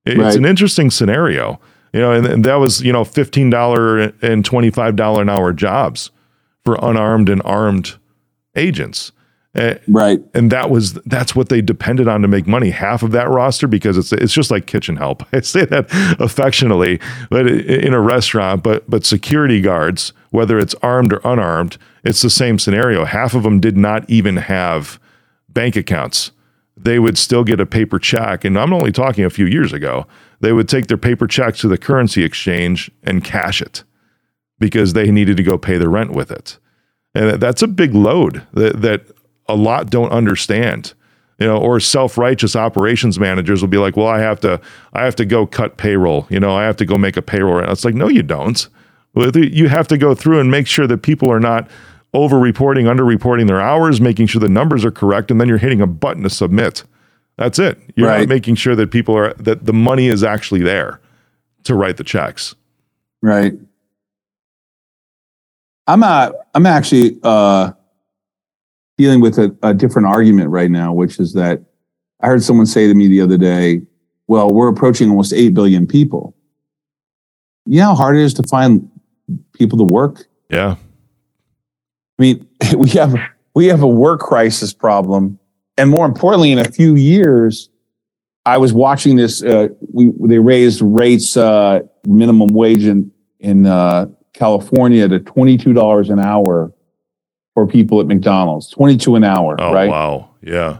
It's 0.05 0.17
Right. 0.19 0.35
an 0.35 0.45
interesting 0.45 0.91
scenario, 0.91 1.59
you 1.93 1.99
know, 1.99 2.11
and, 2.11 2.25
and 2.25 2.43
that 2.45 2.55
was 2.55 2.81
you 2.81 2.91
know 2.93 3.03
fifteen 3.03 3.49
dollar 3.49 4.13
and 4.21 4.43
twenty 4.45 4.69
five 4.69 4.95
dollar 4.95 5.21
an 5.21 5.29
hour 5.29 5.53
jobs 5.53 6.11
for 6.63 6.77
unarmed 6.81 7.29
and 7.29 7.41
armed 7.45 7.95
agents. 8.55 9.11
Eh, 9.55 9.77
Right. 9.87 10.19
and 10.33 10.51
that 10.51 10.69
was 10.69 10.93
that's 11.05 11.33
what 11.33 11.47
they 11.47 11.61
depended 11.61 12.09
on 12.09 12.21
to 12.21 12.27
make 12.27 12.45
money 12.45 12.71
half 12.71 13.03
of 13.03 13.11
that 13.13 13.29
roster 13.29 13.67
because 13.67 13.97
it's 13.97 14.11
it's 14.11 14.33
just 14.33 14.51
like 14.51 14.65
kitchen 14.65 14.97
help 14.97 15.23
i 15.33 15.39
say 15.39 15.63
that 15.63 15.85
affectionately 16.19 16.99
but 17.29 17.47
in 17.47 17.93
a 17.93 18.01
restaurant 18.01 18.63
but 18.63 18.83
but 18.89 19.05
security 19.05 19.61
guards 19.61 20.11
whether 20.31 20.59
it's 20.59 20.75
armed 20.81 21.13
or 21.13 21.21
unarmed 21.23 21.77
it's 22.03 22.21
the 22.21 22.29
same 22.29 22.59
scenario 22.59 23.05
half 23.05 23.33
of 23.33 23.43
them 23.43 23.61
did 23.61 23.77
not 23.77 24.03
even 24.09 24.35
have 24.35 24.99
bank 25.55 25.75
accounts 25.75 26.31
they 26.77 26.99
would 26.99 27.17
still 27.17 27.43
get 27.43 27.59
a 27.59 27.65
paper 27.65 27.99
check. 27.99 28.43
And 28.43 28.57
i'm 28.57 28.73
only 28.73 28.91
talking 28.91 29.23
a 29.23 29.29
few 29.29 29.45
years 29.45 29.73
ago. 29.73 30.05
They 30.41 30.51
would 30.51 30.67
take 30.67 30.87
their 30.87 30.97
paper 30.97 31.27
check 31.27 31.55
to 31.57 31.67
the 31.67 31.77
currency 31.77 32.23
exchange 32.23 32.91
and 33.03 33.23
cash 33.23 33.61
it 33.61 33.83
because 34.59 34.93
they 34.93 35.11
needed 35.11 35.37
to 35.37 35.43
go 35.43 35.57
pay 35.57 35.77
the 35.77 35.89
rent 35.89 36.11
with 36.11 36.31
it. 36.31 36.59
And 37.13 37.39
that's 37.39 37.61
a 37.61 37.67
big 37.67 37.93
load 37.93 38.45
that, 38.53 38.81
that 38.81 39.05
a 39.47 39.55
lot 39.55 39.89
don't 39.89 40.11
understand. 40.11 40.93
You 41.39 41.47
know 41.47 41.57
or 41.57 41.81
self-righteous 41.81 42.55
operations 42.55 43.19
managers 43.19 43.61
will 43.61 43.67
be 43.67 43.77
like 43.77 43.97
well 43.97 44.07
i 44.07 44.19
have 44.19 44.39
to 44.39 44.61
i 44.93 45.03
have 45.03 45.17
to 45.17 45.25
go 45.25 45.45
cut 45.45 45.75
payroll. 45.75 46.27
You 46.29 46.39
know 46.39 46.55
i 46.55 46.63
have 46.63 46.77
to 46.77 46.85
go 46.85 46.97
make 46.97 47.17
a 47.17 47.21
payroll. 47.21 47.59
And 47.59 47.69
it's 47.69 47.83
like 47.83 47.95
no 47.95 48.07
you 48.07 48.23
don't. 48.23 48.67
You 49.17 49.69
have 49.69 49.87
to 49.89 49.97
go 49.97 50.13
through 50.13 50.41
and 50.41 50.51
make 50.51 50.67
sure 50.67 50.87
that 50.87 51.01
people 51.01 51.31
are 51.31 51.39
not 51.39 51.69
over 52.15 52.39
reporting 52.39 52.87
under 52.87 53.03
reporting 53.03 53.47
their 53.47 53.61
hours 53.61 53.99
making 53.99 54.27
sure 54.27 54.39
the 54.39 54.49
numbers 54.49 54.85
are 54.85 54.91
correct 54.91 55.29
and 55.29 55.39
then 55.39 55.47
you're 55.47 55.57
hitting 55.57 55.81
a 55.81 55.87
button 55.87 56.23
to 56.23 56.29
submit 56.29 56.83
that's 57.37 57.59
it 57.59 57.79
you're 57.95 58.09
not 58.09 58.27
making 58.27 58.55
sure 58.55 58.75
that 58.75 58.91
people 58.91 59.15
are 59.15 59.33
that 59.35 59.65
the 59.65 59.73
money 59.73 60.07
is 60.07 60.23
actually 60.23 60.61
there 60.61 60.99
to 61.63 61.75
write 61.75 61.97
the 61.97 62.03
checks 62.03 62.55
Right. 63.25 63.53
I'm 65.87 66.03
I'm 66.03 66.65
actually 66.67 67.17
uh, 67.23 67.71
dealing 68.99 69.19
with 69.19 69.39
a, 69.39 69.55
a 69.63 69.73
different 69.73 70.07
argument 70.07 70.51
right 70.51 70.69
now, 70.69 70.93
which 70.93 71.19
is 71.19 71.33
that 71.33 71.63
I 72.21 72.27
heard 72.27 72.43
someone 72.43 72.67
say 72.67 72.87
to 72.87 72.93
me 72.93 73.07
the 73.07 73.21
other 73.21 73.37
day, 73.37 73.81
"Well, 74.27 74.51
we're 74.51 74.67
approaching 74.69 75.09
almost 75.09 75.33
eight 75.33 75.55
billion 75.55 75.87
people. 75.87 76.35
You 77.65 77.79
know 77.79 77.87
how 77.87 77.95
hard 77.95 78.17
it 78.17 78.21
is 78.21 78.35
to 78.35 78.43
find 78.43 78.87
people 79.53 79.79
to 79.79 79.83
work. 79.83 80.27
yeah 80.49 80.75
I 82.17 82.21
mean, 82.21 82.47
we 82.77 82.89
have 82.91 83.15
we 83.53 83.67
have 83.67 83.81
a 83.83 83.87
work 83.87 84.19
crisis 84.19 84.73
problem, 84.73 85.39
and 85.77 85.89
more 85.89 86.05
importantly, 86.05 86.51
in 86.51 86.59
a 86.59 86.69
few 86.69 86.95
years, 86.95 87.69
I 88.45 88.57
was 88.57 88.73
watching 88.73 89.15
this. 89.15 89.43
Uh, 89.43 89.69
we 89.93 90.11
they 90.27 90.39
raised 90.39 90.81
rates 90.81 91.35
uh, 91.37 91.81
minimum 92.05 92.49
wage 92.49 92.85
in 92.85 93.11
in 93.39 93.65
uh, 93.65 94.07
California 94.33 95.07
to 95.07 95.19
twenty 95.19 95.57
two 95.57 95.73
dollars 95.73 96.09
an 96.09 96.19
hour 96.19 96.71
for 97.53 97.65
people 97.65 97.99
at 98.01 98.07
McDonald's. 98.07 98.69
Twenty 98.69 98.97
two 98.97 99.15
an 99.15 99.23
hour, 99.23 99.55
oh 99.59 99.73
right? 99.73 99.89
wow 99.89 100.29
yeah 100.41 100.77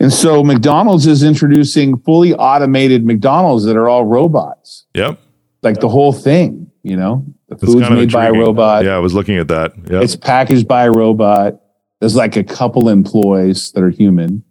And 0.00 0.12
so 0.12 0.42
McDonald's 0.42 1.06
is 1.06 1.22
introducing 1.22 1.98
fully 1.98 2.32
automated 2.34 3.04
McDonald's 3.04 3.64
that 3.64 3.76
are 3.76 3.88
all 3.88 4.04
robots, 4.04 4.86
yep 4.94 5.20
like 5.62 5.80
the 5.80 5.88
whole 5.88 6.12
thing. 6.12 6.70
You 6.82 6.96
know, 6.96 7.26
the 7.48 7.56
food's 7.56 7.74
kind 7.80 7.92
of 7.94 7.98
made 7.98 8.12
by 8.12 8.26
a 8.26 8.32
robot. 8.32 8.84
yeah 8.84 8.94
i 8.94 8.98
was 8.98 9.14
looking 9.14 9.36
at 9.36 9.48
that 9.48 9.72
yeah 9.90 10.00
It's 10.00 10.16
packaged 10.16 10.68
by 10.68 10.84
a 10.84 10.90
robot. 10.90 11.60
There's 12.00 12.14
like 12.14 12.36
a 12.36 12.44
couple 12.44 12.88
employees 12.88 13.72
that 13.72 13.82
are 13.82 13.90
human. 13.90 14.44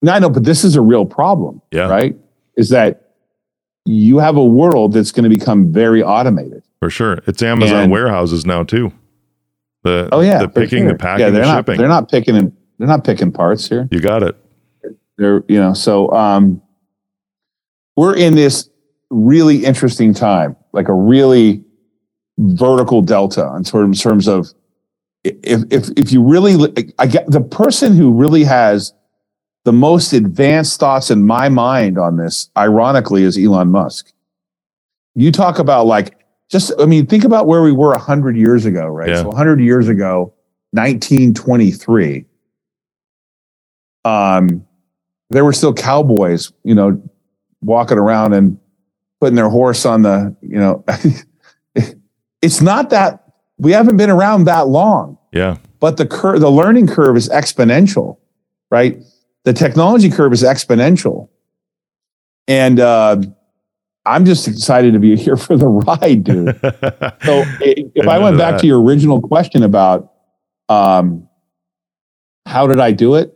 Now 0.00 0.14
I 0.14 0.18
know, 0.20 0.30
but 0.30 0.44
this 0.44 0.62
is 0.62 0.76
a 0.76 0.80
real 0.80 1.04
problem, 1.04 1.60
Yeah. 1.72 1.88
right? 1.88 2.16
Is 2.56 2.68
that 2.68 3.10
you 3.84 4.18
have 4.18 4.36
a 4.36 4.44
world 4.44 4.92
that's 4.92 5.10
going 5.10 5.24
to 5.24 5.28
become 5.28 5.72
very 5.72 6.02
automated. 6.04 6.62
For 6.78 6.88
sure. 6.88 7.18
It's 7.26 7.42
Amazon 7.42 7.84
And- 7.84 7.92
warehouses 7.92 8.46
now 8.46 8.62
too. 8.62 8.92
The 9.82 10.08
Oh 10.12 10.20
yeah, 10.20 10.38
the 10.38 10.48
picking, 10.48 10.84
sure. 10.84 10.92
the 10.92 10.98
packing, 10.98 11.20
Yeah, 11.26 11.30
the 11.30 11.36
they're 11.38 11.46
not. 11.46 11.56
shipping. 11.58 11.78
They're 11.78 11.88
not 11.88 12.08
picking. 12.10 12.36
and- 12.36 12.52
They're 12.78 12.86
not 12.88 13.02
picking 13.04 13.32
parts 13.32 13.68
here. 13.68 13.88
you 13.90 14.00
got 14.00 14.22
it. 14.22 14.36
They're 15.18 15.42
you 15.48 15.58
know. 15.60 15.74
So 15.74 16.10
um, 16.12 16.62
we're 17.96 18.16
in 18.16 18.34
this 18.36 18.68
really 19.10 19.64
interesting 19.64 20.14
time, 20.14 20.54
like 20.74 20.88
a 20.88 20.94
really 20.94 21.64
vertical 22.38 23.00
delta 23.00 23.54
in 23.56 23.64
terms 23.64 24.02
terms 24.02 24.28
of 24.28 24.52
if 25.22 25.62
if 25.70 25.88
if 25.96 26.12
you 26.12 26.22
really 26.22 26.56
I 26.98 27.06
get 27.06 27.30
the 27.30 27.40
person 27.40 27.96
who 27.96 28.12
really 28.12 28.44
has 28.44 28.92
the 29.64 29.72
most 29.72 30.12
advanced 30.12 30.78
thoughts 30.78 31.10
in 31.10 31.24
my 31.24 31.48
mind 31.48 31.98
on 31.98 32.18
this, 32.18 32.50
ironically, 32.56 33.22
is 33.22 33.38
Elon 33.38 33.68
Musk. 33.68 34.12
You 35.14 35.32
talk 35.32 35.58
about 35.58 35.86
like 35.86 36.18
just 36.50 36.72
I 36.78 36.84
mean, 36.84 37.06
think 37.06 37.24
about 37.24 37.46
where 37.46 37.62
we 37.62 37.72
were 37.72 37.96
hundred 37.96 38.36
years 38.36 38.66
ago, 38.66 38.86
right? 38.86 39.08
Yeah. 39.08 39.22
So 39.22 39.32
hundred 39.32 39.60
years 39.60 39.88
ago, 39.88 40.34
1923. 40.72 42.26
Um, 44.04 44.66
there 45.30 45.44
were 45.44 45.54
still 45.54 45.72
cowboys, 45.72 46.52
you 46.62 46.74
know, 46.74 47.02
walking 47.62 47.96
around 47.96 48.34
and 48.34 48.58
putting 49.24 49.36
their 49.36 49.48
horse 49.48 49.86
on 49.86 50.02
the, 50.02 50.36
you 50.42 50.58
know, 50.58 50.84
it's 52.42 52.60
not 52.60 52.90
that 52.90 53.24
we 53.56 53.72
haven't 53.72 53.96
been 53.96 54.10
around 54.10 54.44
that 54.44 54.68
long 54.68 55.16
Yeah. 55.32 55.56
but 55.80 55.96
the 55.96 56.04
curve, 56.06 56.40
the 56.40 56.50
learning 56.50 56.88
curve 56.88 57.16
is 57.16 57.30
exponential, 57.30 58.18
right? 58.70 59.02
The 59.44 59.54
technology 59.54 60.10
curve 60.10 60.34
is 60.34 60.42
exponential, 60.42 61.30
and 62.46 62.78
uh, 62.80 63.16
I'm 64.04 64.26
just 64.26 64.46
excited 64.46 64.92
to 64.92 64.98
be 64.98 65.16
here 65.24 65.38
for 65.38 65.56
the 65.56 65.68
ride, 65.68 66.24
dude. 66.24 66.60
So 67.24 67.44
if 67.60 68.06
I 68.06 68.18
went 68.18 68.36
back 68.36 68.56
that. 68.56 68.60
to 68.60 68.66
your 68.66 68.82
original 68.82 69.22
question 69.22 69.62
about 69.62 70.12
um, 70.68 71.26
how 72.44 72.66
did 72.66 72.78
I 72.78 72.92
do 72.92 73.14
it, 73.14 73.32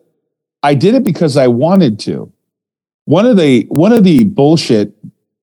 I 0.62 0.74
did 0.74 0.94
it 0.94 1.02
because 1.04 1.38
I 1.38 1.46
wanted 1.48 1.98
to. 2.00 2.30
One 3.06 3.24
of 3.24 3.38
the 3.38 3.64
one 3.70 3.92
of 3.92 4.04
the 4.04 4.24
bullshit 4.24 4.92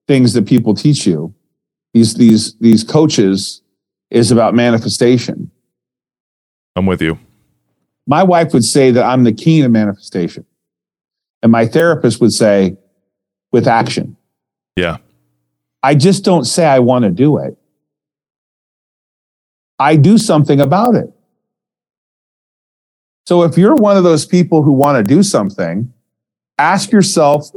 things 0.07 0.33
that 0.33 0.45
people 0.45 0.73
teach 0.73 1.05
you, 1.07 1.33
these 1.93 2.15
these 2.15 2.55
these 2.59 2.83
coaches, 2.83 3.61
is 4.09 4.31
about 4.31 4.53
manifestation. 4.53 5.51
I'm 6.75 6.85
with 6.85 7.01
you. 7.01 7.17
my 8.07 8.23
wife 8.23 8.53
would 8.53 8.63
say 8.65 8.91
that 8.91 9.03
I'm 9.03 9.23
the 9.23 9.33
king 9.33 9.63
of 9.63 9.71
manifestation. 9.71 10.45
And 11.41 11.51
my 11.51 11.65
therapist 11.65 12.21
would 12.21 12.33
say, 12.33 12.77
with 13.51 13.67
action. 13.67 14.17
Yeah. 14.75 14.97
I 15.81 15.95
just 15.95 16.23
don't 16.23 16.45
say 16.45 16.65
I 16.65 16.79
want 16.79 17.03
to 17.03 17.11
do 17.11 17.37
it. 17.37 17.57
I 19.79 19.95
do 19.95 20.17
something 20.17 20.59
about 20.59 20.95
it. 20.95 21.09
So 23.25 23.43
if 23.43 23.57
you're 23.57 23.75
one 23.75 23.97
of 23.97 24.03
those 24.03 24.25
people 24.25 24.63
who 24.63 24.71
want 24.73 24.97
to 24.97 25.03
do 25.03 25.23
something, 25.23 25.91
ask 26.57 26.91
yourself 26.91 27.51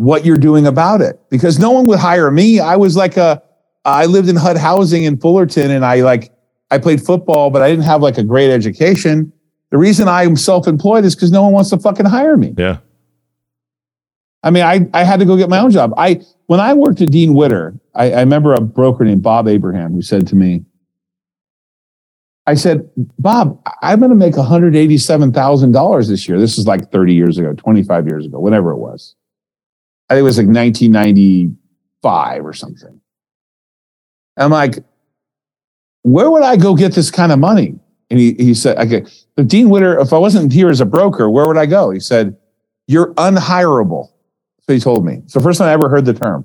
what 0.00 0.24
you're 0.24 0.38
doing 0.38 0.66
about 0.66 1.02
it 1.02 1.20
because 1.28 1.58
no 1.58 1.70
one 1.70 1.84
would 1.86 1.98
hire 1.98 2.30
me. 2.30 2.58
I 2.58 2.76
was 2.76 2.96
like 2.96 3.18
a, 3.18 3.42
I 3.84 4.06
lived 4.06 4.28
in 4.28 4.36
HUD 4.36 4.56
housing 4.56 5.04
in 5.04 5.18
Fullerton 5.18 5.70
and 5.70 5.84
I 5.84 6.00
like, 6.00 6.32
I 6.70 6.78
played 6.78 7.02
football, 7.02 7.50
but 7.50 7.60
I 7.60 7.68
didn't 7.68 7.84
have 7.84 8.00
like 8.00 8.16
a 8.16 8.24
great 8.24 8.50
education. 8.50 9.30
The 9.70 9.76
reason 9.76 10.08
I'm 10.08 10.36
self-employed 10.36 11.04
is 11.04 11.14
because 11.14 11.30
no 11.30 11.42
one 11.42 11.52
wants 11.52 11.70
to 11.70 11.78
fucking 11.78 12.06
hire 12.06 12.36
me. 12.36 12.54
Yeah. 12.56 12.78
I 14.42 14.50
mean, 14.50 14.62
I, 14.62 14.88
I 14.94 15.04
had 15.04 15.20
to 15.20 15.26
go 15.26 15.36
get 15.36 15.50
my 15.50 15.58
own 15.58 15.70
job. 15.70 15.92
I 15.98 16.22
when 16.46 16.60
I 16.60 16.72
worked 16.72 17.02
at 17.02 17.10
Dean 17.10 17.34
Witter, 17.34 17.78
I, 17.94 18.12
I 18.12 18.20
remember 18.20 18.54
a 18.54 18.60
broker 18.60 19.04
named 19.04 19.22
Bob 19.22 19.48
Abraham 19.48 19.92
who 19.92 20.00
said 20.00 20.26
to 20.28 20.34
me, 20.34 20.64
I 22.46 22.54
said, 22.54 22.88
Bob, 23.18 23.62
I'm 23.82 23.98
going 23.98 24.10
to 24.10 24.16
make 24.16 24.34
$187,000 24.34 26.08
this 26.08 26.26
year. 26.26 26.40
This 26.40 26.58
is 26.58 26.66
like 26.66 26.90
30 26.90 27.14
years 27.14 27.36
ago, 27.36 27.52
25 27.52 28.06
years 28.08 28.24
ago, 28.24 28.40
whatever 28.40 28.72
it 28.72 28.78
was. 28.78 29.14
I 30.10 30.14
think 30.14 30.20
it 30.20 30.24
was 30.24 30.38
like 30.38 30.48
1995 30.48 32.44
or 32.44 32.52
something. 32.52 33.00
I'm 34.36 34.50
like, 34.50 34.82
where 36.02 36.28
would 36.28 36.42
I 36.42 36.56
go 36.56 36.74
get 36.74 36.94
this 36.94 37.12
kind 37.12 37.30
of 37.30 37.38
money? 37.38 37.78
And 38.10 38.18
he, 38.18 38.34
he 38.34 38.54
said, 38.54 38.76
okay, 38.78 39.08
but 39.36 39.46
Dean 39.46 39.70
Witter, 39.70 39.96
if 40.00 40.12
I 40.12 40.18
wasn't 40.18 40.52
here 40.52 40.68
as 40.68 40.80
a 40.80 40.84
broker, 40.84 41.30
where 41.30 41.46
would 41.46 41.56
I 41.56 41.66
go? 41.66 41.90
He 41.90 42.00
said, 42.00 42.36
you're 42.88 43.14
unhireable. 43.14 44.08
That's 44.58 44.66
what 44.66 44.74
he 44.74 44.80
told 44.80 45.04
me. 45.04 45.20
It's 45.24 45.34
the 45.34 45.40
first 45.40 45.60
time 45.60 45.68
I 45.68 45.72
ever 45.74 45.88
heard 45.88 46.06
the 46.06 46.14
term. 46.14 46.44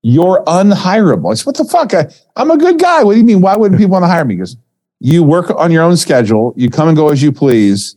You're 0.00 0.42
unhireable. 0.46 1.30
I 1.30 1.34
said, 1.34 1.44
what 1.44 1.56
the 1.58 1.64
fuck? 1.64 1.92
I, 1.92 2.06
I'm 2.36 2.50
a 2.50 2.56
good 2.56 2.78
guy. 2.78 3.04
What 3.04 3.12
do 3.12 3.18
you 3.18 3.24
mean? 3.24 3.42
Why 3.42 3.54
wouldn't 3.54 3.78
people 3.78 3.92
want 3.92 4.04
to 4.04 4.08
hire 4.08 4.24
me? 4.24 4.34
He 4.34 4.38
goes, 4.38 4.56
you 5.00 5.22
work 5.22 5.50
on 5.50 5.70
your 5.70 5.82
own 5.82 5.98
schedule. 5.98 6.54
You 6.56 6.70
come 6.70 6.88
and 6.88 6.96
go 6.96 7.10
as 7.10 7.22
you 7.22 7.32
please. 7.32 7.96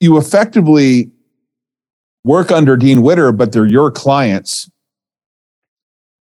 You 0.00 0.18
effectively 0.18 1.11
work 2.24 2.50
under 2.50 2.76
Dean 2.76 3.02
Witter, 3.02 3.32
but 3.32 3.52
they're 3.52 3.66
your 3.66 3.90
clients. 3.90 4.70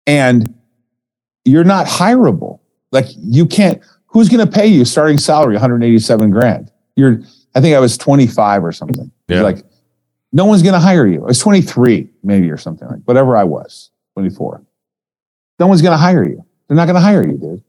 And 0.08 0.56
you're 1.46 1.64
not 1.64 1.86
hireable. 1.86 2.60
Like 2.92 3.06
you 3.18 3.46
can't, 3.46 3.82
who's 4.08 4.30
going 4.30 4.46
to 4.46 4.52
pay 4.52 4.68
you 4.68 4.86
starting 4.86 5.18
salary 5.18 5.54
187 5.54 6.32
grand? 6.32 6.72
You're, 6.96 7.22
I 7.56 7.62
think 7.62 7.76
I 7.76 7.80
was 7.80 7.98
25 7.98 8.64
or 8.64 8.72
something. 8.72 9.12
Yeah. 9.28 9.42
Like, 9.42 9.64
no 10.32 10.46
one's 10.46 10.62
going 10.62 10.74
to 10.74 10.80
hire 10.80 11.08
you. 11.08 11.24
I 11.24 11.26
was 11.26 11.40
23, 11.40 12.08
maybe, 12.24 12.50
or 12.52 12.58
something 12.58 12.88
like 12.88 13.00
whatever 13.06 13.36
I 13.36 13.44
was, 13.44 13.90
24. 14.14 14.64
No 15.60 15.68
one's 15.68 15.82
going 15.82 15.94
to 15.94 15.98
hire 15.98 16.28
you. 16.28 16.46
They're 16.68 16.78
not 16.78 16.86
going 16.86 16.96
to 16.96 17.02
hire 17.02 17.26
you, 17.26 17.38
dude. 17.38 17.64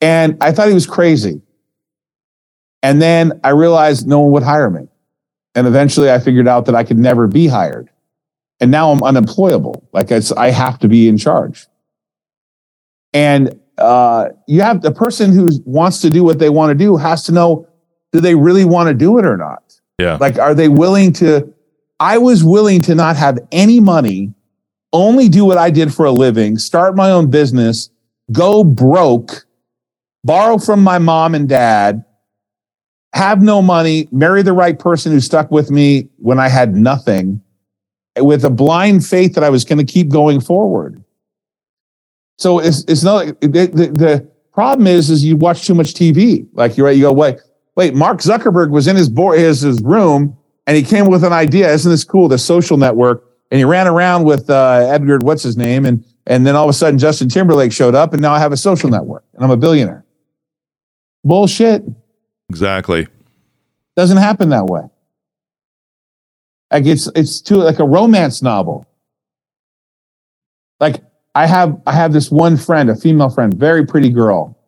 And 0.00 0.36
I 0.40 0.52
thought 0.52 0.68
he 0.68 0.74
was 0.74 0.86
crazy. 0.86 1.40
And 2.82 3.00
then 3.00 3.40
I 3.44 3.50
realized 3.50 4.06
no 4.06 4.20
one 4.20 4.32
would 4.32 4.42
hire 4.42 4.70
me. 4.70 4.88
And 5.54 5.66
eventually 5.66 6.10
I 6.10 6.18
figured 6.18 6.48
out 6.48 6.66
that 6.66 6.74
I 6.74 6.84
could 6.84 6.98
never 6.98 7.26
be 7.26 7.46
hired. 7.46 7.90
And 8.60 8.70
now 8.70 8.90
I'm 8.90 9.02
unemployable. 9.02 9.88
Like 9.92 10.10
it's, 10.10 10.32
I 10.32 10.50
have 10.50 10.78
to 10.80 10.88
be 10.88 11.08
in 11.08 11.16
charge. 11.16 11.66
And 13.12 13.58
uh, 13.78 14.28
you 14.46 14.60
have 14.60 14.82
the 14.82 14.92
person 14.92 15.32
who 15.32 15.50
wants 15.64 16.00
to 16.02 16.10
do 16.10 16.22
what 16.22 16.38
they 16.38 16.50
want 16.50 16.70
to 16.70 16.74
do 16.74 16.96
has 16.96 17.24
to 17.24 17.32
know 17.32 17.66
do 18.12 18.20
they 18.20 18.34
really 18.34 18.64
want 18.64 18.88
to 18.88 18.94
do 18.94 19.18
it 19.18 19.24
or 19.24 19.36
not? 19.36 19.80
Yeah. 19.98 20.16
Like, 20.20 20.38
are 20.38 20.54
they 20.54 20.68
willing 20.68 21.12
to? 21.14 21.52
I 21.98 22.18
was 22.18 22.42
willing 22.42 22.80
to 22.82 22.94
not 22.94 23.16
have 23.16 23.38
any 23.52 23.78
money, 23.78 24.32
only 24.92 25.28
do 25.28 25.44
what 25.44 25.58
I 25.58 25.70
did 25.70 25.94
for 25.94 26.06
a 26.06 26.10
living, 26.10 26.58
start 26.58 26.96
my 26.96 27.10
own 27.10 27.30
business, 27.30 27.90
go 28.32 28.64
broke, 28.64 29.46
borrow 30.24 30.58
from 30.58 30.82
my 30.82 30.98
mom 30.98 31.34
and 31.34 31.48
dad, 31.48 32.04
have 33.12 33.42
no 33.42 33.60
money, 33.60 34.08
marry 34.12 34.42
the 34.42 34.52
right 34.52 34.78
person 34.78 35.12
who 35.12 35.20
stuck 35.20 35.50
with 35.50 35.70
me 35.70 36.08
when 36.18 36.38
I 36.38 36.48
had 36.48 36.76
nothing, 36.76 37.40
with 38.18 38.44
a 38.44 38.50
blind 38.50 39.04
faith 39.06 39.34
that 39.34 39.44
I 39.44 39.50
was 39.50 39.64
going 39.64 39.84
to 39.84 39.92
keep 39.92 40.10
going 40.10 40.40
forward. 40.40 41.02
So 42.38 42.58
it's 42.58 42.84
it's 42.84 43.02
not 43.02 43.26
like- 43.26 43.40
the, 43.40 43.48
the 43.48 43.86
the 43.92 44.30
problem 44.52 44.86
is 44.86 45.10
is 45.10 45.24
you 45.24 45.36
watch 45.36 45.66
too 45.66 45.74
much 45.74 45.94
TV. 45.94 46.46
Like 46.52 46.76
you're 46.76 46.86
right, 46.86 46.96
you 46.96 47.02
go 47.02 47.12
wait 47.12 47.38
wait. 47.76 47.94
Mark 47.94 48.18
Zuckerberg 48.18 48.70
was 48.70 48.86
in 48.86 48.96
his 48.96 49.08
board 49.08 49.38
his 49.38 49.60
his 49.60 49.82
room 49.82 50.36
and 50.66 50.76
he 50.76 50.82
came 50.82 51.06
with 51.06 51.24
an 51.24 51.32
idea. 51.32 51.72
Isn't 51.72 51.90
this 51.90 52.04
cool? 52.04 52.28
The 52.28 52.38
social 52.38 52.76
network. 52.76 53.24
And 53.50 53.58
he 53.58 53.64
ran 53.64 53.88
around 53.88 54.24
with 54.24 54.48
uh, 54.48 54.98
what's 55.22 55.42
his 55.42 55.56
name, 55.56 55.84
and 55.84 56.04
and 56.26 56.46
then 56.46 56.54
all 56.54 56.64
of 56.64 56.70
a 56.70 56.72
sudden 56.72 56.96
Justin 56.96 57.28
Timberlake 57.28 57.72
showed 57.72 57.96
up, 57.96 58.12
and 58.12 58.22
now 58.22 58.32
I 58.32 58.38
have 58.38 58.52
a 58.52 58.56
social 58.56 58.88
network, 58.88 59.24
and 59.34 59.42
I'm 59.42 59.50
a 59.50 59.56
billionaire. 59.56 60.04
Bullshit. 61.24 61.82
Exactly. 62.50 63.06
Doesn't 63.96 64.16
happen 64.16 64.48
that 64.48 64.66
way. 64.66 64.82
Like 66.72 66.84
it's 66.84 67.08
it's 67.14 67.40
too 67.40 67.56
like 67.56 67.78
a 67.78 67.84
romance 67.84 68.42
novel. 68.42 68.86
Like 70.80 70.96
I 71.34 71.46
have 71.46 71.80
I 71.86 71.92
have 71.92 72.12
this 72.12 72.30
one 72.30 72.56
friend, 72.56 72.90
a 72.90 72.96
female 72.96 73.30
friend, 73.30 73.54
very 73.54 73.86
pretty 73.86 74.10
girl, 74.10 74.58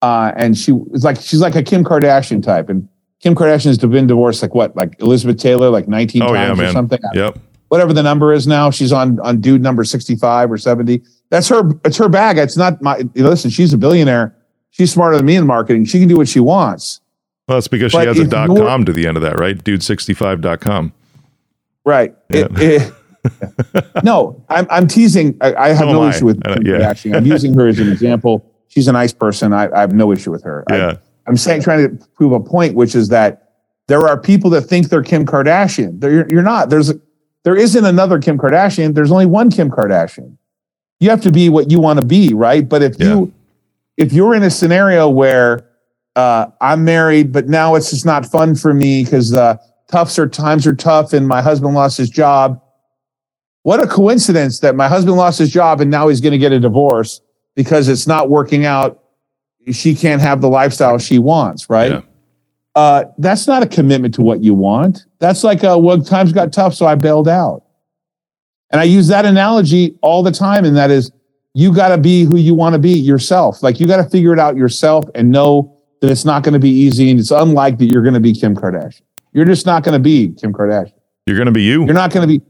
uh, 0.00 0.32
and 0.36 0.56
she 0.56 0.72
was 0.72 1.02
like 1.04 1.20
she's 1.20 1.40
like 1.40 1.56
a 1.56 1.62
Kim 1.62 1.84
Kardashian 1.84 2.40
type, 2.42 2.68
and 2.68 2.88
Kim 3.20 3.34
Kardashian 3.34 3.66
has 3.66 3.78
been 3.78 4.06
divorced 4.06 4.42
like 4.42 4.54
what, 4.54 4.76
like 4.76 4.94
Elizabeth 5.00 5.38
Taylor, 5.38 5.70
like 5.70 5.88
nineteen 5.88 6.22
Oh, 6.22 6.32
yeah, 6.32 6.46
times 6.46 6.58
or 6.60 6.62
man. 6.62 6.72
something. 6.72 7.00
Yep. 7.14 7.38
Whatever 7.68 7.92
the 7.92 8.02
number 8.02 8.32
is 8.32 8.46
now, 8.46 8.70
she's 8.70 8.92
on 8.92 9.18
on 9.20 9.40
dude 9.40 9.60
number 9.62 9.82
sixty 9.84 10.14
five 10.16 10.50
or 10.52 10.58
seventy. 10.58 11.02
That's 11.30 11.48
her. 11.48 11.62
It's 11.84 11.96
her 11.98 12.08
bag. 12.08 12.38
It's 12.38 12.56
not 12.56 12.80
my. 12.80 12.98
You 12.98 13.22
know, 13.22 13.28
listen, 13.28 13.50
she's 13.50 13.72
a 13.72 13.78
billionaire. 13.78 14.34
She's 14.70 14.92
smarter 14.92 15.16
than 15.16 15.26
me 15.26 15.36
in 15.36 15.46
marketing. 15.46 15.84
She 15.86 15.98
can 15.98 16.08
do 16.08 16.16
what 16.16 16.28
she 16.28 16.40
wants. 16.40 17.00
Well, 17.48 17.56
that's 17.56 17.68
because 17.68 17.92
But 17.92 18.02
she 18.02 18.06
has 18.08 18.18
a 18.18 18.26
dot 18.26 18.48
com 18.48 18.84
to 18.84 18.92
the 18.92 19.06
end 19.06 19.16
of 19.16 19.22
that, 19.22 19.38
right? 19.40 19.56
Dude65.com. 19.56 20.92
Right. 21.84 22.14
It- 22.28 22.50
it- 22.60 22.92
no, 24.04 24.42
I'm, 24.48 24.66
I'm 24.70 24.86
teasing. 24.86 25.36
I, 25.40 25.54
I 25.54 25.68
have 25.68 25.78
So 25.78 25.92
no 25.92 26.02
I. 26.02 26.10
issue 26.10 26.26
with 26.26 26.42
Kim 26.44 26.64
yeah. 26.66 26.74
Kardashian. 26.92 27.16
I'm 27.16 27.26
using 27.26 27.52
her 27.54 27.66
as 27.66 27.78
an 27.78 27.90
example. 27.90 28.44
She's 28.68 28.86
a 28.86 28.92
nice 28.92 29.12
person. 29.12 29.52
I, 29.52 29.68
I 29.74 29.80
have 29.80 29.92
no 29.92 30.12
issue 30.12 30.30
with 30.30 30.42
her. 30.44 30.64
I- 30.70 30.76
Yeah. 30.76 30.96
I'm 31.26 31.36
saying, 31.36 31.60
trying 31.62 31.98
to 31.98 32.06
prove 32.14 32.32
a 32.32 32.40
point, 32.40 32.74
which 32.74 32.94
is 32.94 33.08
that 33.08 33.52
there 33.86 34.08
are 34.08 34.18
people 34.18 34.48
that 34.50 34.62
think 34.62 34.88
they're 34.88 35.02
Kim 35.02 35.26
Kardashian. 35.26 36.00
They're, 36.00 36.10
you're, 36.12 36.28
you're 36.30 36.42
not. 36.42 36.70
There's 36.70 36.92
there 37.44 37.54
isn't 37.56 37.84
another 37.84 38.18
Kim 38.18 38.38
Kardashian. 38.38 38.94
There's 38.94 39.10
only 39.12 39.26
one 39.26 39.50
Kim 39.50 39.70
Kardashian. 39.70 40.36
you 41.00 41.10
have 41.10 41.20
to 41.22 41.32
be 41.32 41.48
what 41.50 41.70
you 41.70 41.80
want 41.80 41.98
to 41.98 42.04
be, 42.04 42.32
right? 42.32 42.66
But 42.66 42.82
if 42.82 42.98
Yeah. 42.98 43.06
you 43.08 43.32
if 43.98 44.12
you're 44.14 44.34
in 44.34 44.42
a 44.42 44.50
scenario 44.50 45.08
where 45.08 45.67
uh, 46.18 46.50
I'm 46.60 46.84
married, 46.84 47.30
but 47.30 47.48
now 47.48 47.76
it's 47.76 47.90
just 47.90 48.04
not 48.04 48.26
fun 48.26 48.56
for 48.56 48.74
me 48.74 49.04
because 49.04 49.30
the 49.30 49.60
toughs 49.86 50.18
are 50.18 50.28
times 50.28 50.66
are 50.66 50.74
tough, 50.74 51.12
and 51.12 51.28
my 51.28 51.40
husband 51.40 51.74
lost 51.74 51.96
his 51.96 52.10
job. 52.10 52.60
What 53.62 53.80
a 53.80 53.86
coincidence 53.86 54.58
that 54.60 54.74
my 54.74 54.88
husband 54.88 55.16
lost 55.16 55.38
his 55.38 55.52
job 55.52 55.80
and 55.80 55.92
now 55.92 56.08
he's 56.08 56.20
going 56.20 56.32
to 56.32 56.38
get 56.38 56.50
a 56.50 56.58
divorce 56.58 57.20
because 57.54 57.88
it's 57.88 58.08
not 58.08 58.30
working 58.30 58.64
out. 58.64 59.00
She 59.70 59.94
can't 59.94 60.20
have 60.20 60.40
the 60.40 60.48
lifestyle 60.48 60.98
she 60.98 61.20
wants, 61.20 61.70
right? 61.70 61.92
Yeah. 61.92 62.00
Uh, 62.74 63.04
that's 63.18 63.46
not 63.46 63.62
a 63.62 63.66
commitment 63.66 64.14
to 64.14 64.22
what 64.22 64.42
you 64.42 64.54
want. 64.54 65.04
That's 65.20 65.44
like, 65.44 65.62
uh, 65.62 65.78
well, 65.80 66.02
times 66.02 66.32
got 66.32 66.52
tough, 66.52 66.74
so 66.74 66.84
I 66.86 66.96
bailed 66.96 67.28
out. 67.28 67.62
And 68.70 68.80
I 68.80 68.84
use 68.84 69.06
that 69.06 69.24
analogy 69.24 69.96
all 70.02 70.24
the 70.24 70.32
time, 70.32 70.64
and 70.64 70.76
that 70.76 70.90
is, 70.90 71.12
you 71.54 71.72
got 71.72 71.88
to 71.90 71.98
be 71.98 72.24
who 72.24 72.38
you 72.38 72.54
want 72.54 72.72
to 72.72 72.78
be 72.80 72.90
yourself. 72.90 73.62
Like 73.62 73.78
you 73.78 73.86
got 73.86 74.02
to 74.02 74.10
figure 74.10 74.32
it 74.32 74.40
out 74.40 74.56
yourself 74.56 75.04
and 75.14 75.30
know 75.30 75.77
that 76.00 76.10
it's 76.10 76.24
not 76.24 76.42
going 76.42 76.54
to 76.54 76.58
be 76.58 76.70
easy, 76.70 77.10
and 77.10 77.18
it's 77.18 77.30
unlike 77.30 77.78
that 77.78 77.86
you're 77.86 78.02
going 78.02 78.14
to 78.14 78.20
be 78.20 78.32
Kim 78.32 78.54
Kardashian. 78.54 79.02
You're 79.32 79.44
just 79.44 79.66
not 79.66 79.82
going 79.82 79.94
to 79.94 79.98
be 79.98 80.34
Kim 80.34 80.52
Kardashian. 80.52 80.92
You're 81.26 81.36
going 81.36 81.46
to 81.46 81.52
be 81.52 81.62
you. 81.62 81.84
You're 81.84 81.94
not 81.94 82.12
going 82.12 82.28
to 82.28 82.38
be. 82.38 82.44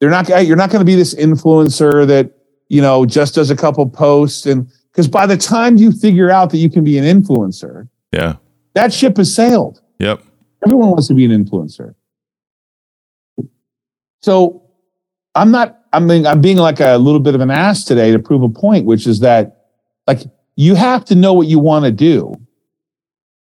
They're 0.00 0.10
not. 0.10 0.28
You're 0.28 0.56
not 0.56 0.70
going 0.70 0.80
to 0.80 0.86
be 0.86 0.94
this 0.94 1.14
influencer 1.14 2.06
that 2.06 2.32
you 2.68 2.82
know 2.82 3.06
just 3.06 3.34
does 3.34 3.50
a 3.50 3.56
couple 3.56 3.88
posts 3.88 4.46
and 4.46 4.68
because 4.94 5.08
by 5.08 5.26
the 5.26 5.36
time 5.36 5.76
you 5.76 5.90
figure 5.90 6.30
out 6.30 6.50
that 6.50 6.58
you 6.58 6.70
can 6.70 6.84
be 6.84 6.98
an 6.98 7.04
influencer, 7.04 7.88
yeah. 8.12 8.36
that 8.74 8.92
ship 8.92 9.16
has 9.16 9.34
sailed. 9.34 9.80
Yep. 9.98 10.22
Everyone 10.64 10.90
wants 10.90 11.08
to 11.08 11.14
be 11.14 11.24
an 11.24 11.32
influencer. 11.32 11.96
So 14.22 14.62
I'm 15.34 15.50
not, 15.50 15.80
I 15.92 15.98
mean, 15.98 16.28
I'm 16.28 16.40
being 16.40 16.58
like 16.58 16.78
a 16.78 16.96
little 16.96 17.18
bit 17.18 17.34
of 17.34 17.40
an 17.40 17.50
ass 17.50 17.84
today 17.84 18.12
to 18.12 18.20
prove 18.20 18.42
a 18.42 18.48
point, 18.48 18.86
which 18.86 19.08
is 19.08 19.18
that 19.20 19.64
like 20.06 20.20
you 20.54 20.76
have 20.76 21.04
to 21.06 21.16
know 21.16 21.32
what 21.32 21.48
you 21.48 21.58
want 21.58 21.86
to 21.86 21.90
do. 21.90 22.32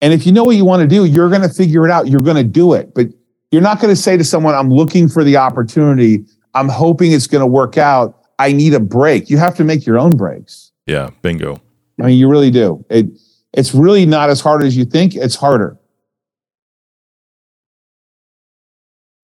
And 0.01 0.13
if 0.13 0.25
you 0.25 0.31
know 0.31 0.43
what 0.43 0.55
you 0.55 0.65
want 0.65 0.81
to 0.81 0.87
do, 0.87 1.05
you're 1.05 1.29
going 1.29 1.41
to 1.41 1.49
figure 1.49 1.85
it 1.85 1.91
out. 1.91 2.07
You're 2.07 2.21
going 2.21 2.37
to 2.37 2.43
do 2.43 2.73
it. 2.73 2.93
But 2.93 3.07
you're 3.51 3.61
not 3.61 3.79
going 3.81 3.93
to 3.93 3.99
say 3.99 4.15
to 4.17 4.23
someone, 4.23 4.53
I'm 4.53 4.69
looking 4.69 5.07
for 5.09 5.23
the 5.23 5.37
opportunity. 5.37 6.25
I'm 6.53 6.69
hoping 6.69 7.11
it's 7.11 7.27
going 7.27 7.41
to 7.41 7.47
work 7.47 7.77
out. 7.77 8.21
I 8.39 8.51
need 8.51 8.73
a 8.75 8.79
break. 8.79 9.29
You 9.29 9.37
have 9.37 9.55
to 9.55 9.63
make 9.63 9.85
your 9.85 9.97
own 9.97 10.15
breaks. 10.15 10.71
Yeah. 10.85 11.09
Bingo. 11.23 11.61
I 11.99 12.05
mean, 12.07 12.17
you 12.19 12.29
really 12.29 12.51
do. 12.51 12.85
It, 12.89 13.07
it's 13.53 13.73
really 13.73 14.05
not 14.05 14.29
as 14.29 14.39
hard 14.39 14.63
as 14.63 14.77
you 14.77 14.85
think. 14.85 15.15
It's 15.15 15.35
harder. 15.35 15.77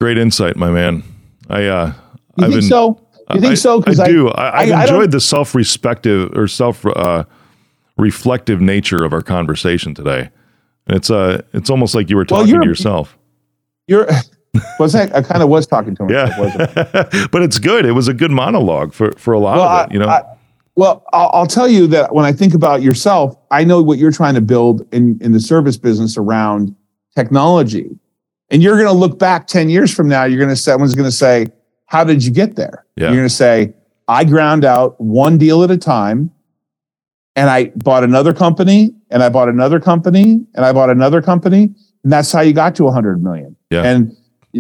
Great 0.02 0.18
insight, 0.18 0.56
my 0.58 0.70
man. 0.72 1.04
I, 1.50 1.66
uh, 1.66 1.86
You 2.38 2.46
I've 2.46 2.50
think 2.52 2.54
been- 2.54 2.70
so? 2.70 3.00
You 3.34 3.40
think 3.40 3.52
I, 3.54 3.56
so? 3.56 3.80
Because 3.80 4.00
I 4.00 4.06
I, 4.06 4.08
do. 4.08 4.28
I, 4.30 4.60
I've 4.62 4.72
I- 4.72 4.76
I 4.76 4.82
enjoyed 4.84 5.12
the 5.12 5.22
self-respective 5.22 6.32
or 6.36 6.48
self 6.48 6.86
uh, 6.86 7.24
reflective 7.98 8.60
nature 8.60 9.04
of 9.04 9.14
our 9.14 9.22
conversation 9.22 9.94
today. 9.94 10.30
It's 10.88 11.10
uh, 11.10 11.42
it's 11.54 11.70
almost 11.70 11.96
like 11.96 12.10
you 12.10 12.16
were 12.18 12.26
Well, 12.30 12.42
talking 12.42 12.60
to 12.62 12.68
yourself. 12.68 13.18
You're 13.88 14.08
was 14.80 14.94
that 14.94 15.16
I 15.16 15.22
kind 15.22 15.42
of 15.42 15.50
was 15.50 15.66
talking 15.66 15.96
to 15.96 16.04
myself, 16.04 16.38
wasn't? 16.38 16.72
Yeah, 16.76 17.28
but 17.32 17.42
it's 17.42 17.58
good. 17.60 17.86
It 17.86 17.94
was 17.94 18.08
a 18.08 18.14
good 18.14 18.32
monologue 18.32 18.94
for 18.94 19.12
for 19.14 19.34
a 19.34 19.40
lot 19.40 19.58
Well, 19.58 19.68
of 19.68 19.90
it. 19.90 19.94
You 19.94 20.00
know, 20.00 20.08
I- 20.10 20.24
well, 20.76 21.06
I'll, 21.14 21.30
I'll 21.34 21.46
tell 21.46 21.68
you 21.68 21.86
that 21.88 22.16
when 22.16 22.26
I 22.26 22.32
think 22.34 22.56
about 22.56 22.82
yourself, 22.82 23.36
I 23.52 23.64
know 23.64 23.80
what 23.84 24.00
you're 24.00 24.12
trying 24.12 24.34
to 24.34 24.42
build 24.42 24.82
in 24.92 25.20
in 25.22 25.32
the 25.32 25.40
service 25.40 25.78
business 25.78 26.18
around 26.18 26.76
technology, 27.16 27.90
and 28.50 28.62
you're 28.64 28.76
going 28.76 28.88
to 28.88 28.94
look 28.94 29.20
back 29.20 29.48
ten 29.48 29.70
years 29.70 29.94
from 29.94 30.08
now. 30.10 30.24
You're 30.24 30.40
going 30.40 30.50
to 30.50 30.56
someone's 30.56 30.96
going 30.96 31.08
to 31.10 31.16
say, 31.16 31.48
"How 31.86 32.04
did 32.04 32.26
you 32.26 32.32
get 32.32 32.56
there?" 32.56 32.86
Yeah. 32.96 33.06
You're 33.08 33.18
going 33.18 33.30
to 33.30 33.34
say, 33.36 33.74
"I 34.08 34.24
ground 34.26 34.66
out 34.66 35.00
one 35.00 35.38
deal 35.38 35.64
at 35.64 35.70
a 35.72 35.78
time." 35.78 36.32
And 37.36 37.50
I 37.50 37.72
bought 37.76 38.04
another 38.04 38.34
company, 38.34 38.94
and 39.10 39.24
I 39.24 39.30
bought 39.30 39.50
another 39.50 39.80
company, 39.80 40.46
and 40.54 40.66
I 40.66 40.72
bought 40.72 40.92
another 40.92 41.22
company, 41.22 41.64
and 42.04 42.12
that's 42.12 42.32
how 42.32 42.42
you 42.42 42.54
got 42.54 42.76
to 42.76 42.84
100 42.84 43.24
million. 43.24 43.56
Yeah. 43.72 43.84
And 43.84 44.16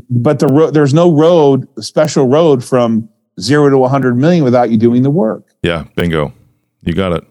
but 0.09 0.39
the 0.39 0.71
there's 0.73 0.93
no 0.93 1.15
road, 1.15 1.67
special 1.83 2.27
road 2.27 2.63
from 2.63 3.07
zero 3.39 3.69
to 3.69 3.77
100 3.77 4.17
million 4.17 4.43
without 4.43 4.71
you 4.71 4.77
doing 4.77 5.03
the 5.03 5.11
work. 5.11 5.45
yeah, 5.61 5.85
bingo. 5.95 6.33
You 6.81 6.93
got 6.93 7.13
it. 7.13 7.23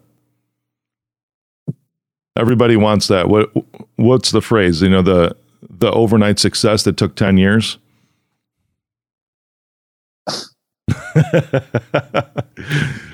Everybody 2.36 2.76
wants 2.76 3.09
that. 3.09 3.28
What 3.28 3.51
what's 3.97 4.30
the 4.30 4.40
phrase? 4.40 4.80
You 4.80 4.90
know, 4.90 5.03
the 5.03 5.36
the 5.68 5.90
overnight 5.90 6.38
success 6.38 6.84
that 6.84 6.97
took 6.97 7.16
10 7.16 7.36
years. 7.36 7.78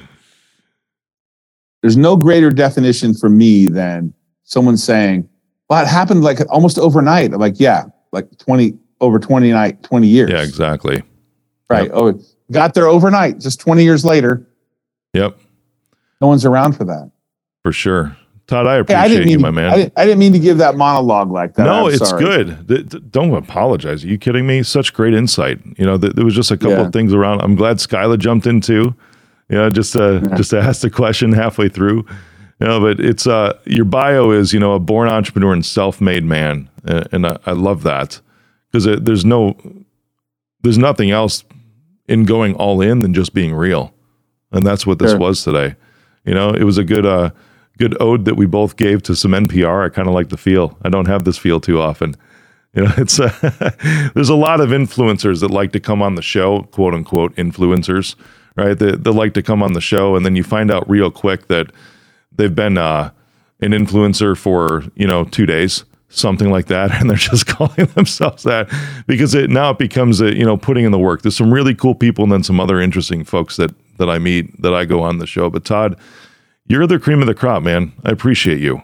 There's 1.88 1.96
no 1.96 2.18
greater 2.18 2.50
definition 2.50 3.14
for 3.14 3.30
me 3.30 3.66
than 3.66 4.12
someone 4.44 4.76
saying, 4.76 5.26
"Well, 5.70 5.82
it 5.82 5.88
happened 5.88 6.22
like 6.22 6.38
almost 6.50 6.78
overnight." 6.78 7.32
I'm 7.32 7.40
like, 7.40 7.58
yeah, 7.58 7.84
like 8.12 8.26
20 8.36 8.74
over 9.00 9.18
20 9.18 9.50
night, 9.52 9.82
20 9.84 10.06
years. 10.06 10.30
yeah, 10.30 10.42
exactly. 10.42 11.02
Right. 11.70 11.84
Yep. 11.84 11.92
Oh, 11.94 12.20
got 12.52 12.74
there 12.74 12.86
overnight, 12.88 13.40
just 13.40 13.58
20 13.60 13.84
years 13.84 14.04
later. 14.04 14.46
Yep, 15.14 15.38
No 16.20 16.26
one's 16.28 16.44
around 16.44 16.72
for 16.76 16.84
that. 16.84 17.10
for 17.62 17.72
sure. 17.72 18.14
Todd, 18.46 18.66
I 18.66 18.74
Hey, 18.74 18.80
appreciate 18.80 19.00
I 19.00 19.08
didn't 19.08 19.24
mean 19.24 19.30
you, 19.32 19.36
to, 19.38 19.42
my 19.42 19.50
man. 19.50 19.70
I 19.70 19.76
didn't, 19.76 19.92
I 19.96 20.04
didn't 20.04 20.18
mean 20.18 20.32
to 20.34 20.38
give 20.38 20.58
that 20.58 20.76
monologue 20.76 21.30
like 21.32 21.54
that. 21.54 21.64
no, 21.64 21.86
I'm 21.86 21.94
it's 21.94 22.06
sorry. 22.10 22.22
good. 22.22 23.10
Don't 23.10 23.32
apologize. 23.32 24.04
Are 24.04 24.08
you 24.08 24.18
kidding 24.18 24.46
me? 24.46 24.62
Such 24.62 24.92
great 24.92 25.14
insight. 25.14 25.58
You 25.78 25.86
know, 25.86 25.96
th- 25.96 26.12
there 26.14 26.24
was 26.26 26.34
just 26.34 26.50
a 26.50 26.58
couple 26.58 26.72
Yeah. 26.76 26.86
of 26.86 26.92
things 26.92 27.14
around. 27.14 27.40
I'm 27.40 27.54
glad 27.56 27.78
Skyla 27.78 28.18
jumped 28.18 28.46
in 28.46 28.60
too. 28.60 28.94
You 29.48 29.56
know, 29.56 29.70
just 29.70 29.96
uh, 29.96 30.20
Yeah. 30.22 30.36
just 30.36 30.50
to 30.50 30.60
ask 30.60 30.80
the 30.82 30.90
question 30.90 31.32
halfway 31.32 31.68
through. 31.68 32.04
You 32.60 32.66
know, 32.66 32.80
but 32.80 32.98
it's 33.00 33.26
uh, 33.26 33.56
your 33.64 33.84
bio 33.84 34.30
is 34.32 34.52
you 34.52 34.58
know 34.60 34.72
a 34.74 34.80
born 34.80 35.08
entrepreneur 35.08 35.52
and 35.52 35.64
self-made 35.64 36.24
man, 36.24 36.68
and, 36.84 37.08
and 37.12 37.26
I, 37.26 37.38
I 37.46 37.52
love 37.52 37.82
that 37.84 38.20
because 38.70 38.84
there's 39.02 39.24
no 39.24 39.56
there's 40.62 40.78
nothing 40.78 41.10
else 41.10 41.44
in 42.08 42.24
going 42.24 42.54
all 42.54 42.80
in 42.80 42.98
than 43.00 43.14
just 43.14 43.32
being 43.32 43.54
real, 43.54 43.94
and 44.50 44.66
that's 44.66 44.86
what 44.86 44.98
this 44.98 45.12
Sure. 45.12 45.20
was 45.20 45.44
today. 45.44 45.76
You 46.24 46.34
know, 46.34 46.50
it 46.50 46.64
was 46.64 46.78
a 46.78 46.84
good 46.84 47.06
uh, 47.06 47.30
good 47.78 47.96
ode 48.00 48.24
that 48.24 48.34
we 48.36 48.44
both 48.44 48.76
gave 48.76 49.02
to 49.04 49.14
some 49.14 49.30
NPR. 49.32 49.86
I 49.86 49.88
kind 49.88 50.08
of 50.08 50.14
like 50.14 50.28
the 50.30 50.36
feel. 50.36 50.76
I 50.82 50.88
don't 50.88 51.06
have 51.06 51.22
this 51.24 51.38
feel 51.38 51.60
too 51.60 51.80
often. 51.80 52.16
You 52.74 52.84
know, 52.86 52.92
it's 52.98 53.20
uh, 53.20 53.30
there's 54.14 54.28
a 54.30 54.34
lot 54.34 54.60
of 54.60 54.70
influencers 54.70 55.40
that 55.40 55.50
like 55.52 55.70
to 55.72 55.80
come 55.80 56.02
on 56.02 56.16
the 56.16 56.22
show, 56.22 56.62
quote 56.72 56.92
unquote 56.92 57.36
influencers, 57.36 58.16
right? 58.58 58.78
That 58.78 59.04
that 59.04 59.12
like 59.12 59.34
to 59.34 59.42
come 59.42 59.62
on 59.62 59.72
the 59.72 59.80
show, 59.80 60.16
and 60.16 60.26
then 60.26 60.36
you 60.36 60.42
find 60.42 60.70
out 60.70 60.88
real 60.90 61.10
quick 61.10 61.46
that 61.46 61.70
they've 62.32 62.54
been 62.54 62.76
uh, 62.76 63.10
an 63.60 63.70
influencer 63.70 64.36
for 64.36 64.84
you 64.96 65.06
know 65.06 65.24
two 65.24 65.46
days, 65.46 65.84
something 66.08 66.50
like 66.50 66.66
that, 66.66 66.90
and 67.00 67.08
they're 67.08 67.16
just 67.16 67.46
calling 67.56 67.86
themselves 67.94 68.42
that 68.42 68.68
because 69.06 69.34
it 69.34 69.48
now 69.48 69.70
it 69.70 69.78
becomes 69.78 70.20
a 70.20 70.36
you 70.36 70.44
know 70.44 70.56
putting 70.56 70.84
in 70.84 70.92
the 70.92 70.98
work. 70.98 71.22
There's 71.22 71.36
some 71.36 71.54
really 71.54 71.74
cool 71.74 71.94
people, 71.94 72.24
and 72.24 72.32
then 72.32 72.42
some 72.42 72.60
other 72.60 72.80
interesting 72.80 73.24
folks 73.24 73.56
that 73.56 73.72
that 73.98 74.10
I 74.10 74.18
meet 74.18 74.60
that 74.60 74.74
I 74.74 74.84
go 74.84 75.02
on 75.02 75.18
the 75.18 75.26
show. 75.26 75.48
But 75.50 75.64
Todd, 75.64 75.96
you're 76.66 76.86
the 76.86 76.98
cream 76.98 77.20
of 77.20 77.26
the 77.26 77.34
crop, 77.34 77.62
man. 77.62 77.92
I 78.04 78.10
appreciate 78.10 78.58
you. 78.58 78.82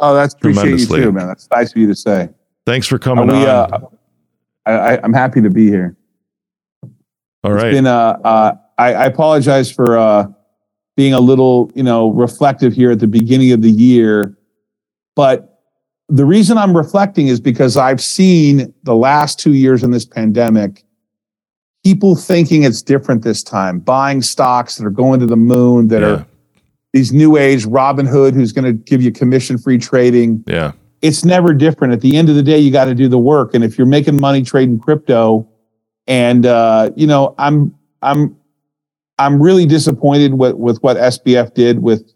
Oh, 0.00 0.14
that's 0.14 0.34
appreciate 0.34 0.62
you 0.62 0.86
Tremendously. 0.86 1.00
too, 1.02 1.12
man. 1.12 1.28
That's 1.28 1.48
nice 1.50 1.70
of 1.70 1.76
you 1.76 1.86
to 1.86 1.94
say. 1.94 2.28
Thanks 2.66 2.88
for 2.88 2.98
coming 2.98 3.28
we, 3.28 3.34
on. 3.34 3.46
uh, 3.46 3.80
I, 4.66 4.98
I'm 4.98 5.12
happy 5.12 5.40
to 5.42 5.50
be 5.50 5.68
here. 5.68 5.96
All 7.44 7.52
right. 7.52 7.66
It's 7.66 7.76
been 7.76 7.86
uh, 7.86 8.18
uh, 8.24 8.54
I, 8.78 8.94
I 8.94 9.04
apologize 9.06 9.70
for 9.70 9.96
uh, 9.98 10.26
being 10.96 11.14
a 11.14 11.20
little, 11.20 11.70
you 11.74 11.82
know, 11.82 12.10
reflective 12.10 12.72
here 12.72 12.90
at 12.90 13.00
the 13.00 13.06
beginning 13.06 13.52
of 13.52 13.62
the 13.62 13.70
year, 13.70 14.36
but 15.16 15.50
the 16.08 16.24
reason 16.24 16.58
I'm 16.58 16.76
reflecting 16.76 17.28
is 17.28 17.40
because 17.40 17.76
I've 17.76 18.00
seen 18.00 18.72
the 18.82 18.94
last 18.94 19.38
two 19.38 19.54
years 19.54 19.82
in 19.82 19.90
this 19.90 20.04
pandemic, 20.04 20.84
people 21.82 22.14
thinking 22.14 22.62
it's 22.62 22.82
different 22.82 23.22
this 23.22 23.42
time, 23.42 23.78
buying 23.78 24.20
stocks 24.20 24.76
that 24.76 24.86
are 24.86 24.90
going 24.90 25.20
to 25.20 25.26
the 25.26 25.36
moon, 25.36 25.88
that 25.88 26.02
yeah. 26.02 26.08
are 26.08 26.26
these 26.92 27.12
new 27.12 27.36
age 27.36 27.64
Robinhood, 27.66 28.34
who's 28.34 28.52
going 28.52 28.64
to 28.64 28.72
give 28.72 29.02
you 29.02 29.10
commission 29.10 29.58
free 29.58 29.78
trading 29.78 30.44
Yeah. 30.46 30.72
it's 31.02 31.24
never 31.24 31.54
different. 31.54 31.92
At 31.92 32.02
the 32.02 32.16
end 32.16 32.28
of 32.28 32.36
the 32.36 32.42
day, 32.42 32.58
you 32.58 32.70
got 32.70 32.84
to 32.84 32.94
do 32.94 33.08
the 33.08 33.18
work. 33.18 33.54
And 33.54 33.64
if 33.64 33.76
you're 33.78 33.86
making 33.86 34.20
money 34.20 34.42
trading 34.42 34.78
crypto, 34.78 35.48
and 36.06 36.44
uh, 36.44 36.90
you 36.96 37.06
know, 37.06 37.34
I'm 37.38 37.74
I'm 38.02 38.36
I'm 39.18 39.40
really 39.40 39.66
disappointed 39.66 40.34
with 40.34 40.54
with 40.56 40.78
what 40.82 40.96
SBF 40.96 41.54
did 41.54 41.82
with, 41.82 42.12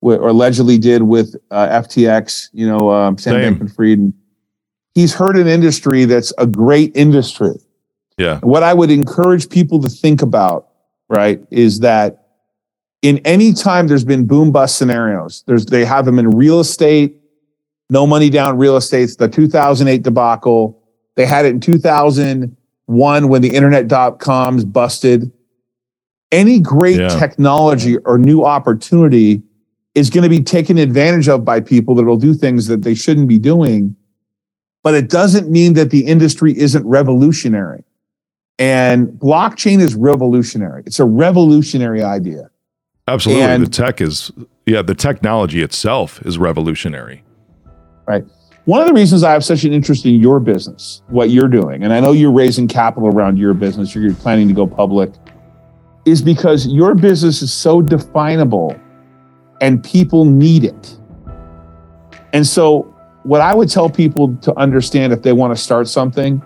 with 0.00 0.18
or 0.18 0.28
allegedly 0.28 0.78
did 0.78 1.02
with 1.02 1.36
uh, 1.50 1.82
FTX. 1.82 2.48
You 2.52 2.66
know, 2.68 2.90
um, 2.90 3.18
Sam 3.18 3.34
Bankman-Fried. 3.34 4.12
He's 4.94 5.14
hurt 5.14 5.36
an 5.36 5.46
industry 5.46 6.04
that's 6.04 6.32
a 6.36 6.46
great 6.46 6.94
industry. 6.94 7.54
Yeah. 8.18 8.40
What 8.40 8.62
I 8.62 8.74
would 8.74 8.90
encourage 8.90 9.48
people 9.48 9.80
to 9.80 9.88
think 9.88 10.20
about, 10.20 10.68
right, 11.08 11.40
is 11.50 11.80
that 11.80 12.22
in 13.00 13.18
any 13.24 13.52
time 13.52 13.88
there's 13.88 14.04
been 14.04 14.26
boom 14.26 14.52
bust 14.52 14.76
scenarios, 14.76 15.44
there's 15.46 15.66
they 15.66 15.84
have 15.84 16.04
them 16.04 16.18
in 16.18 16.30
real 16.30 16.60
estate, 16.60 17.16
no 17.90 18.06
money 18.06 18.30
down 18.30 18.56
real 18.56 18.76
estate's 18.76 19.16
the 19.16 19.28
2008 19.28 20.02
debacle. 20.02 20.82
They 21.14 21.26
had 21.26 21.44
it 21.44 21.50
in 21.50 21.60
2001 21.60 23.28
when 23.28 23.42
the 23.42 23.54
internet 23.54 23.88
dot 23.88 24.18
coms 24.18 24.64
busted. 24.64 25.30
Any 26.32 26.58
great 26.58 26.98
Yeah. 26.98 27.08
technology 27.08 27.98
or 27.98 28.18
new 28.18 28.44
opportunity 28.44 29.42
is 29.94 30.08
going 30.08 30.22
to 30.24 30.30
be 30.30 30.40
taken 30.40 30.78
advantage 30.78 31.28
of 31.28 31.44
by 31.44 31.60
people 31.60 31.94
that 31.96 32.04
will 32.04 32.16
do 32.16 32.32
things 32.32 32.66
that 32.66 32.82
they 32.82 32.94
shouldn't 32.94 33.28
be 33.28 33.38
doing. 33.38 33.94
But 34.82 34.94
it 34.94 35.10
doesn't 35.10 35.50
mean 35.50 35.74
that 35.74 35.90
the 35.90 36.06
industry 36.06 36.58
isn't 36.58 36.84
revolutionary. 36.86 37.84
And 38.58 39.08
blockchain 39.08 39.80
is 39.80 39.94
revolutionary. 39.94 40.82
It's 40.86 40.98
a 40.98 41.04
revolutionary 41.04 42.02
idea. 42.02 42.48
Absolutely. 43.06 43.44
And- 43.44 43.62
the 43.62 43.68
tech 43.68 44.00
is, 44.00 44.32
yeah, 44.66 44.82
the 44.82 44.94
technology 44.94 45.62
itself 45.62 46.22
is 46.24 46.38
revolutionary. 46.38 47.22
Right. 48.08 48.24
One 48.64 48.80
of 48.80 48.86
the 48.86 48.94
reasons 48.94 49.24
I 49.24 49.32
have 49.32 49.44
such 49.44 49.64
an 49.64 49.72
interest 49.72 50.06
in 50.06 50.14
your 50.20 50.38
business, 50.38 51.02
what 51.08 51.30
you're 51.30 51.48
doing, 51.48 51.82
and 51.82 51.92
I 51.92 51.98
know 51.98 52.12
you're 52.12 52.32
raising 52.32 52.68
capital 52.68 53.08
around 53.08 53.36
your 53.36 53.54
business, 53.54 53.94
you're 53.94 54.14
planning 54.14 54.46
to 54.48 54.54
go 54.54 54.66
public, 54.68 55.12
is 56.04 56.22
because 56.22 56.66
your 56.66 56.94
business 56.94 57.42
is 57.42 57.52
so 57.52 57.80
definable 57.80 58.76
and 59.60 59.82
people 59.82 60.24
need 60.24 60.64
it. 60.64 60.98
And 62.32 62.46
so, 62.46 62.82
what 63.24 63.40
I 63.40 63.54
would 63.54 63.68
tell 63.68 63.88
people 63.88 64.34
to 64.38 64.56
understand 64.58 65.12
if 65.12 65.22
they 65.22 65.32
want 65.32 65.56
to 65.56 65.62
start 65.62 65.86
something 65.86 66.42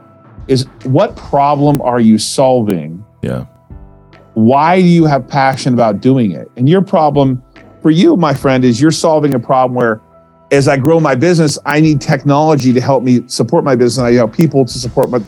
is 0.47 0.67
what 0.85 1.17
problem 1.17 1.81
are 1.81 2.01
you 2.01 2.19
solving? 2.19 3.03
Yeah. 3.23 3.47
Why 4.35 4.83
do 4.83 4.87
you 4.87 5.07
have 5.07 5.27
passion 5.27 5.73
about 5.73 6.01
doing 6.01 6.33
it? 6.33 6.51
And 6.57 6.69
your 6.69 6.83
problem 6.83 7.43
for 7.81 7.91
you, 7.91 8.17
my 8.17 8.35
friend, 8.35 8.65
is 8.65 8.81
you're 8.81 8.91
solving 8.91 9.35
a 9.35 9.41
problem 9.41 9.75
where 9.75 10.03
as 10.53 10.69
I 10.69 10.77
grow 10.77 11.01
my 11.01 11.15
business, 11.15 11.59
I 11.65 11.81
need 11.81 12.01
technology 12.01 12.73
to 12.73 12.81
help 12.81 13.03
me 13.03 13.27
support 13.27 13.65
my 13.65 13.75
business. 13.75 14.03
I 14.03 14.13
have 14.13 14.33
people 14.33 14.65
to 14.65 14.79
support 14.79 15.11
my, 15.11 15.21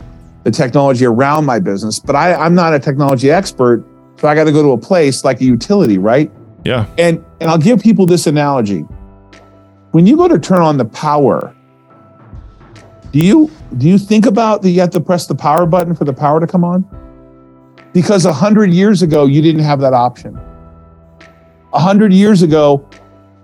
the 0.43 0.51
technology 0.51 1.05
around 1.05 1.45
my 1.45 1.59
business, 1.59 1.99
but 1.99 2.15
I, 2.15 2.35
I'm 2.35 2.55
not 2.55 2.73
a 2.73 2.79
technology 2.79 3.31
expert. 3.31 3.83
So 4.19 4.27
I 4.27 4.35
got 4.35 4.43
to 4.45 4.51
go 4.51 4.61
to 4.61 4.71
a 4.71 4.77
place 4.77 5.23
like 5.23 5.39
a 5.39 5.45
utility, 5.45 5.97
right? 5.97 6.31
Yeah. 6.65 6.85
And 6.97 7.23
and 7.39 7.49
I'll 7.49 7.57
give 7.57 7.81
people 7.81 8.05
this 8.05 8.27
analogy. 8.27 8.81
When 9.91 10.05
you 10.05 10.17
go 10.17 10.27
to 10.27 10.37
turn 10.37 10.61
on 10.61 10.77
the 10.77 10.85
power, 10.85 11.55
do 13.11 13.19
you 13.19 13.49
do 13.77 13.87
you 13.87 13.97
think 13.97 14.25
about 14.25 14.61
that 14.61 14.71
you 14.71 14.81
have 14.81 14.89
to 14.91 14.99
press 14.99 15.25
the 15.25 15.35
power 15.35 15.65
button 15.65 15.95
for 15.95 16.03
the 16.03 16.13
power 16.13 16.39
to 16.39 16.47
come 16.47 16.63
on? 16.63 16.85
Because 17.93 18.25
a 18.25 18.33
hundred 18.33 18.71
years 18.71 19.01
ago, 19.01 19.25
you 19.25 19.41
didn't 19.41 19.63
have 19.63 19.79
that 19.79 19.93
option. 19.93 20.39
A 21.73 21.79
hundred 21.79 22.11
years 22.11 22.41
ago, 22.41 22.87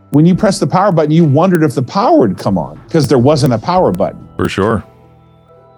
when 0.09 0.25
you 0.25 0.35
pressed 0.35 0.59
the 0.59 0.67
power 0.67 0.91
button, 0.91 1.11
you 1.11 1.23
wondered 1.23 1.63
if 1.63 1.73
the 1.73 1.83
power 1.83 2.19
would 2.19 2.37
come 2.37 2.57
on 2.57 2.81
because 2.85 3.07
there 3.07 3.17
wasn't 3.17 3.53
a 3.53 3.57
power 3.57 3.91
button. 3.91 4.27
For 4.35 4.49
sure. 4.49 4.83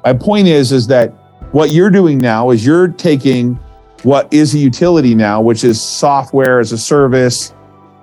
My 0.04 0.14
point 0.14 0.48
is, 0.48 0.72
is 0.72 0.88
that 0.88 1.10
what 1.52 1.72
you're 1.72 1.90
doing 1.90 2.18
now 2.18 2.50
is 2.50 2.66
you're 2.66 2.88
taking 2.88 3.60
what 4.04 4.32
is 4.32 4.54
a 4.54 4.58
utility 4.58 5.16
now, 5.16 5.42
which 5.42 5.64
is 5.64 5.82
software 5.82 6.60
as 6.60 6.72
a 6.72 6.78
service, 6.78 7.54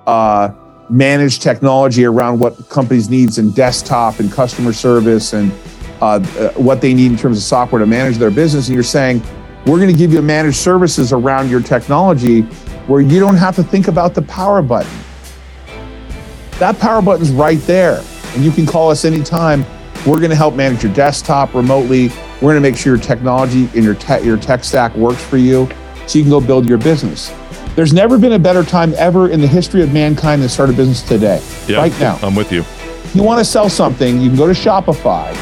uh, 0.06 0.50
managed 0.90 1.40
technology 1.40 2.04
around 2.04 2.38
what 2.38 2.68
companies 2.68 3.08
needs 3.08 3.38
in 3.38 3.50
desktop 3.52 4.18
and 4.18 4.30
customer 4.30 4.72
service 4.72 5.32
and 5.32 5.52
uh, 6.00 6.16
uh, 6.38 6.50
what 6.54 6.80
they 6.80 6.92
need 6.92 7.12
in 7.12 7.16
terms 7.16 7.38
of 7.38 7.42
software 7.42 7.78
to 7.78 7.86
manage 7.86 8.16
their 8.16 8.30
business. 8.30 8.66
And 8.66 8.74
you're 8.74 8.82
saying, 8.82 9.22
we're 9.66 9.78
going 9.78 9.88
to 9.88 9.96
give 9.96 10.12
you 10.12 10.20
managed 10.20 10.56
services 10.56 11.12
around 11.12 11.48
your 11.48 11.62
technology 11.62 12.42
where 12.86 13.00
you 13.00 13.18
don't 13.18 13.36
have 13.36 13.56
to 13.56 13.62
think 13.62 13.88
about 13.88 14.14
the 14.14 14.22
power 14.22 14.60
button. 14.60 14.92
That 16.58 16.78
power 16.78 17.00
button's 17.00 17.30
right 17.30 17.60
there. 17.60 18.04
And 18.34 18.44
you 18.44 18.50
can 18.50 18.66
call 18.66 18.90
us 18.90 19.04
anytime. 19.04 19.64
We're 20.04 20.18
going 20.18 20.30
to 20.30 20.36
help 20.36 20.54
manage 20.54 20.82
your 20.82 20.92
desktop 20.92 21.54
remotely. 21.54 22.08
We're 22.42 22.52
going 22.52 22.56
to 22.56 22.60
make 22.60 22.76
sure 22.76 22.96
your 22.96 23.02
technology 23.02 23.70
and 23.74 23.84
your 23.84 23.94
tech, 23.94 24.22
your 24.22 24.36
tech 24.36 24.64
stack 24.64 24.94
works 24.96 25.22
for 25.24 25.38
you 25.38 25.68
so 26.06 26.18
you 26.18 26.24
can 26.24 26.30
go 26.30 26.40
build 26.40 26.68
your 26.68 26.78
business. 26.78 27.32
There's 27.74 27.92
never 27.92 28.18
been 28.18 28.32
a 28.32 28.38
better 28.38 28.62
time 28.62 28.94
ever 28.96 29.30
in 29.30 29.40
the 29.40 29.46
history 29.48 29.82
of 29.82 29.92
mankind 29.92 30.42
to 30.42 30.48
start 30.48 30.70
a 30.70 30.72
business 30.72 31.02
today. 31.02 31.42
Yeah. 31.66 31.78
Right 31.78 31.98
now. 31.98 32.18
I'm 32.22 32.34
with 32.34 32.52
you. 32.52 32.64
You 33.14 33.22
want 33.22 33.40
to 33.40 33.44
sell 33.44 33.68
something, 33.68 34.20
you 34.20 34.28
can 34.28 34.36
go 34.36 34.46
to 34.46 34.52
Shopify 34.52 35.34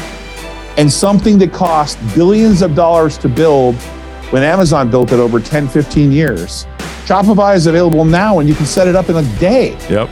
and 0.77 0.91
something 0.91 1.37
that 1.39 1.53
cost 1.53 1.99
billions 2.15 2.61
of 2.61 2.75
dollars 2.75 3.17
to 3.19 3.29
build 3.29 3.75
when 4.31 4.41
Amazon 4.43 4.89
built 4.89 5.11
it 5.11 5.19
over 5.19 5.39
10, 5.39 5.67
15 5.67 6.11
years. 6.11 6.65
Shopify 7.05 7.55
is 7.55 7.67
available 7.67 8.05
now 8.05 8.39
and 8.39 8.49
you 8.49 8.55
can 8.55 8.65
set 8.65 8.87
it 8.87 8.95
up 8.95 9.09
in 9.09 9.17
a 9.17 9.39
day. 9.39 9.77
Yep. 9.89 10.09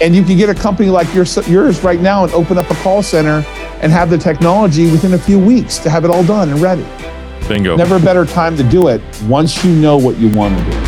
And 0.00 0.14
you 0.14 0.24
can 0.24 0.36
get 0.36 0.48
a 0.48 0.54
company 0.54 0.90
like 0.90 1.12
yours, 1.14 1.36
yours 1.48 1.82
right 1.84 2.00
now 2.00 2.24
and 2.24 2.32
open 2.32 2.58
up 2.58 2.70
a 2.70 2.74
call 2.76 3.02
center 3.02 3.44
and 3.80 3.92
have 3.92 4.10
the 4.10 4.18
technology 4.18 4.90
within 4.90 5.14
a 5.14 5.18
few 5.18 5.38
weeks 5.38 5.78
to 5.78 5.90
have 5.90 6.04
it 6.04 6.10
all 6.10 6.24
done 6.24 6.48
and 6.48 6.60
ready. 6.60 6.86
Bingo. 7.48 7.76
Never 7.76 7.96
a 7.96 8.00
better 8.00 8.24
time 8.24 8.56
to 8.56 8.62
do 8.62 8.88
it 8.88 9.00
once 9.24 9.64
you 9.64 9.74
know 9.74 9.96
what 9.96 10.18
you 10.18 10.28
want 10.28 10.58
to 10.58 10.70
do. 10.70 10.87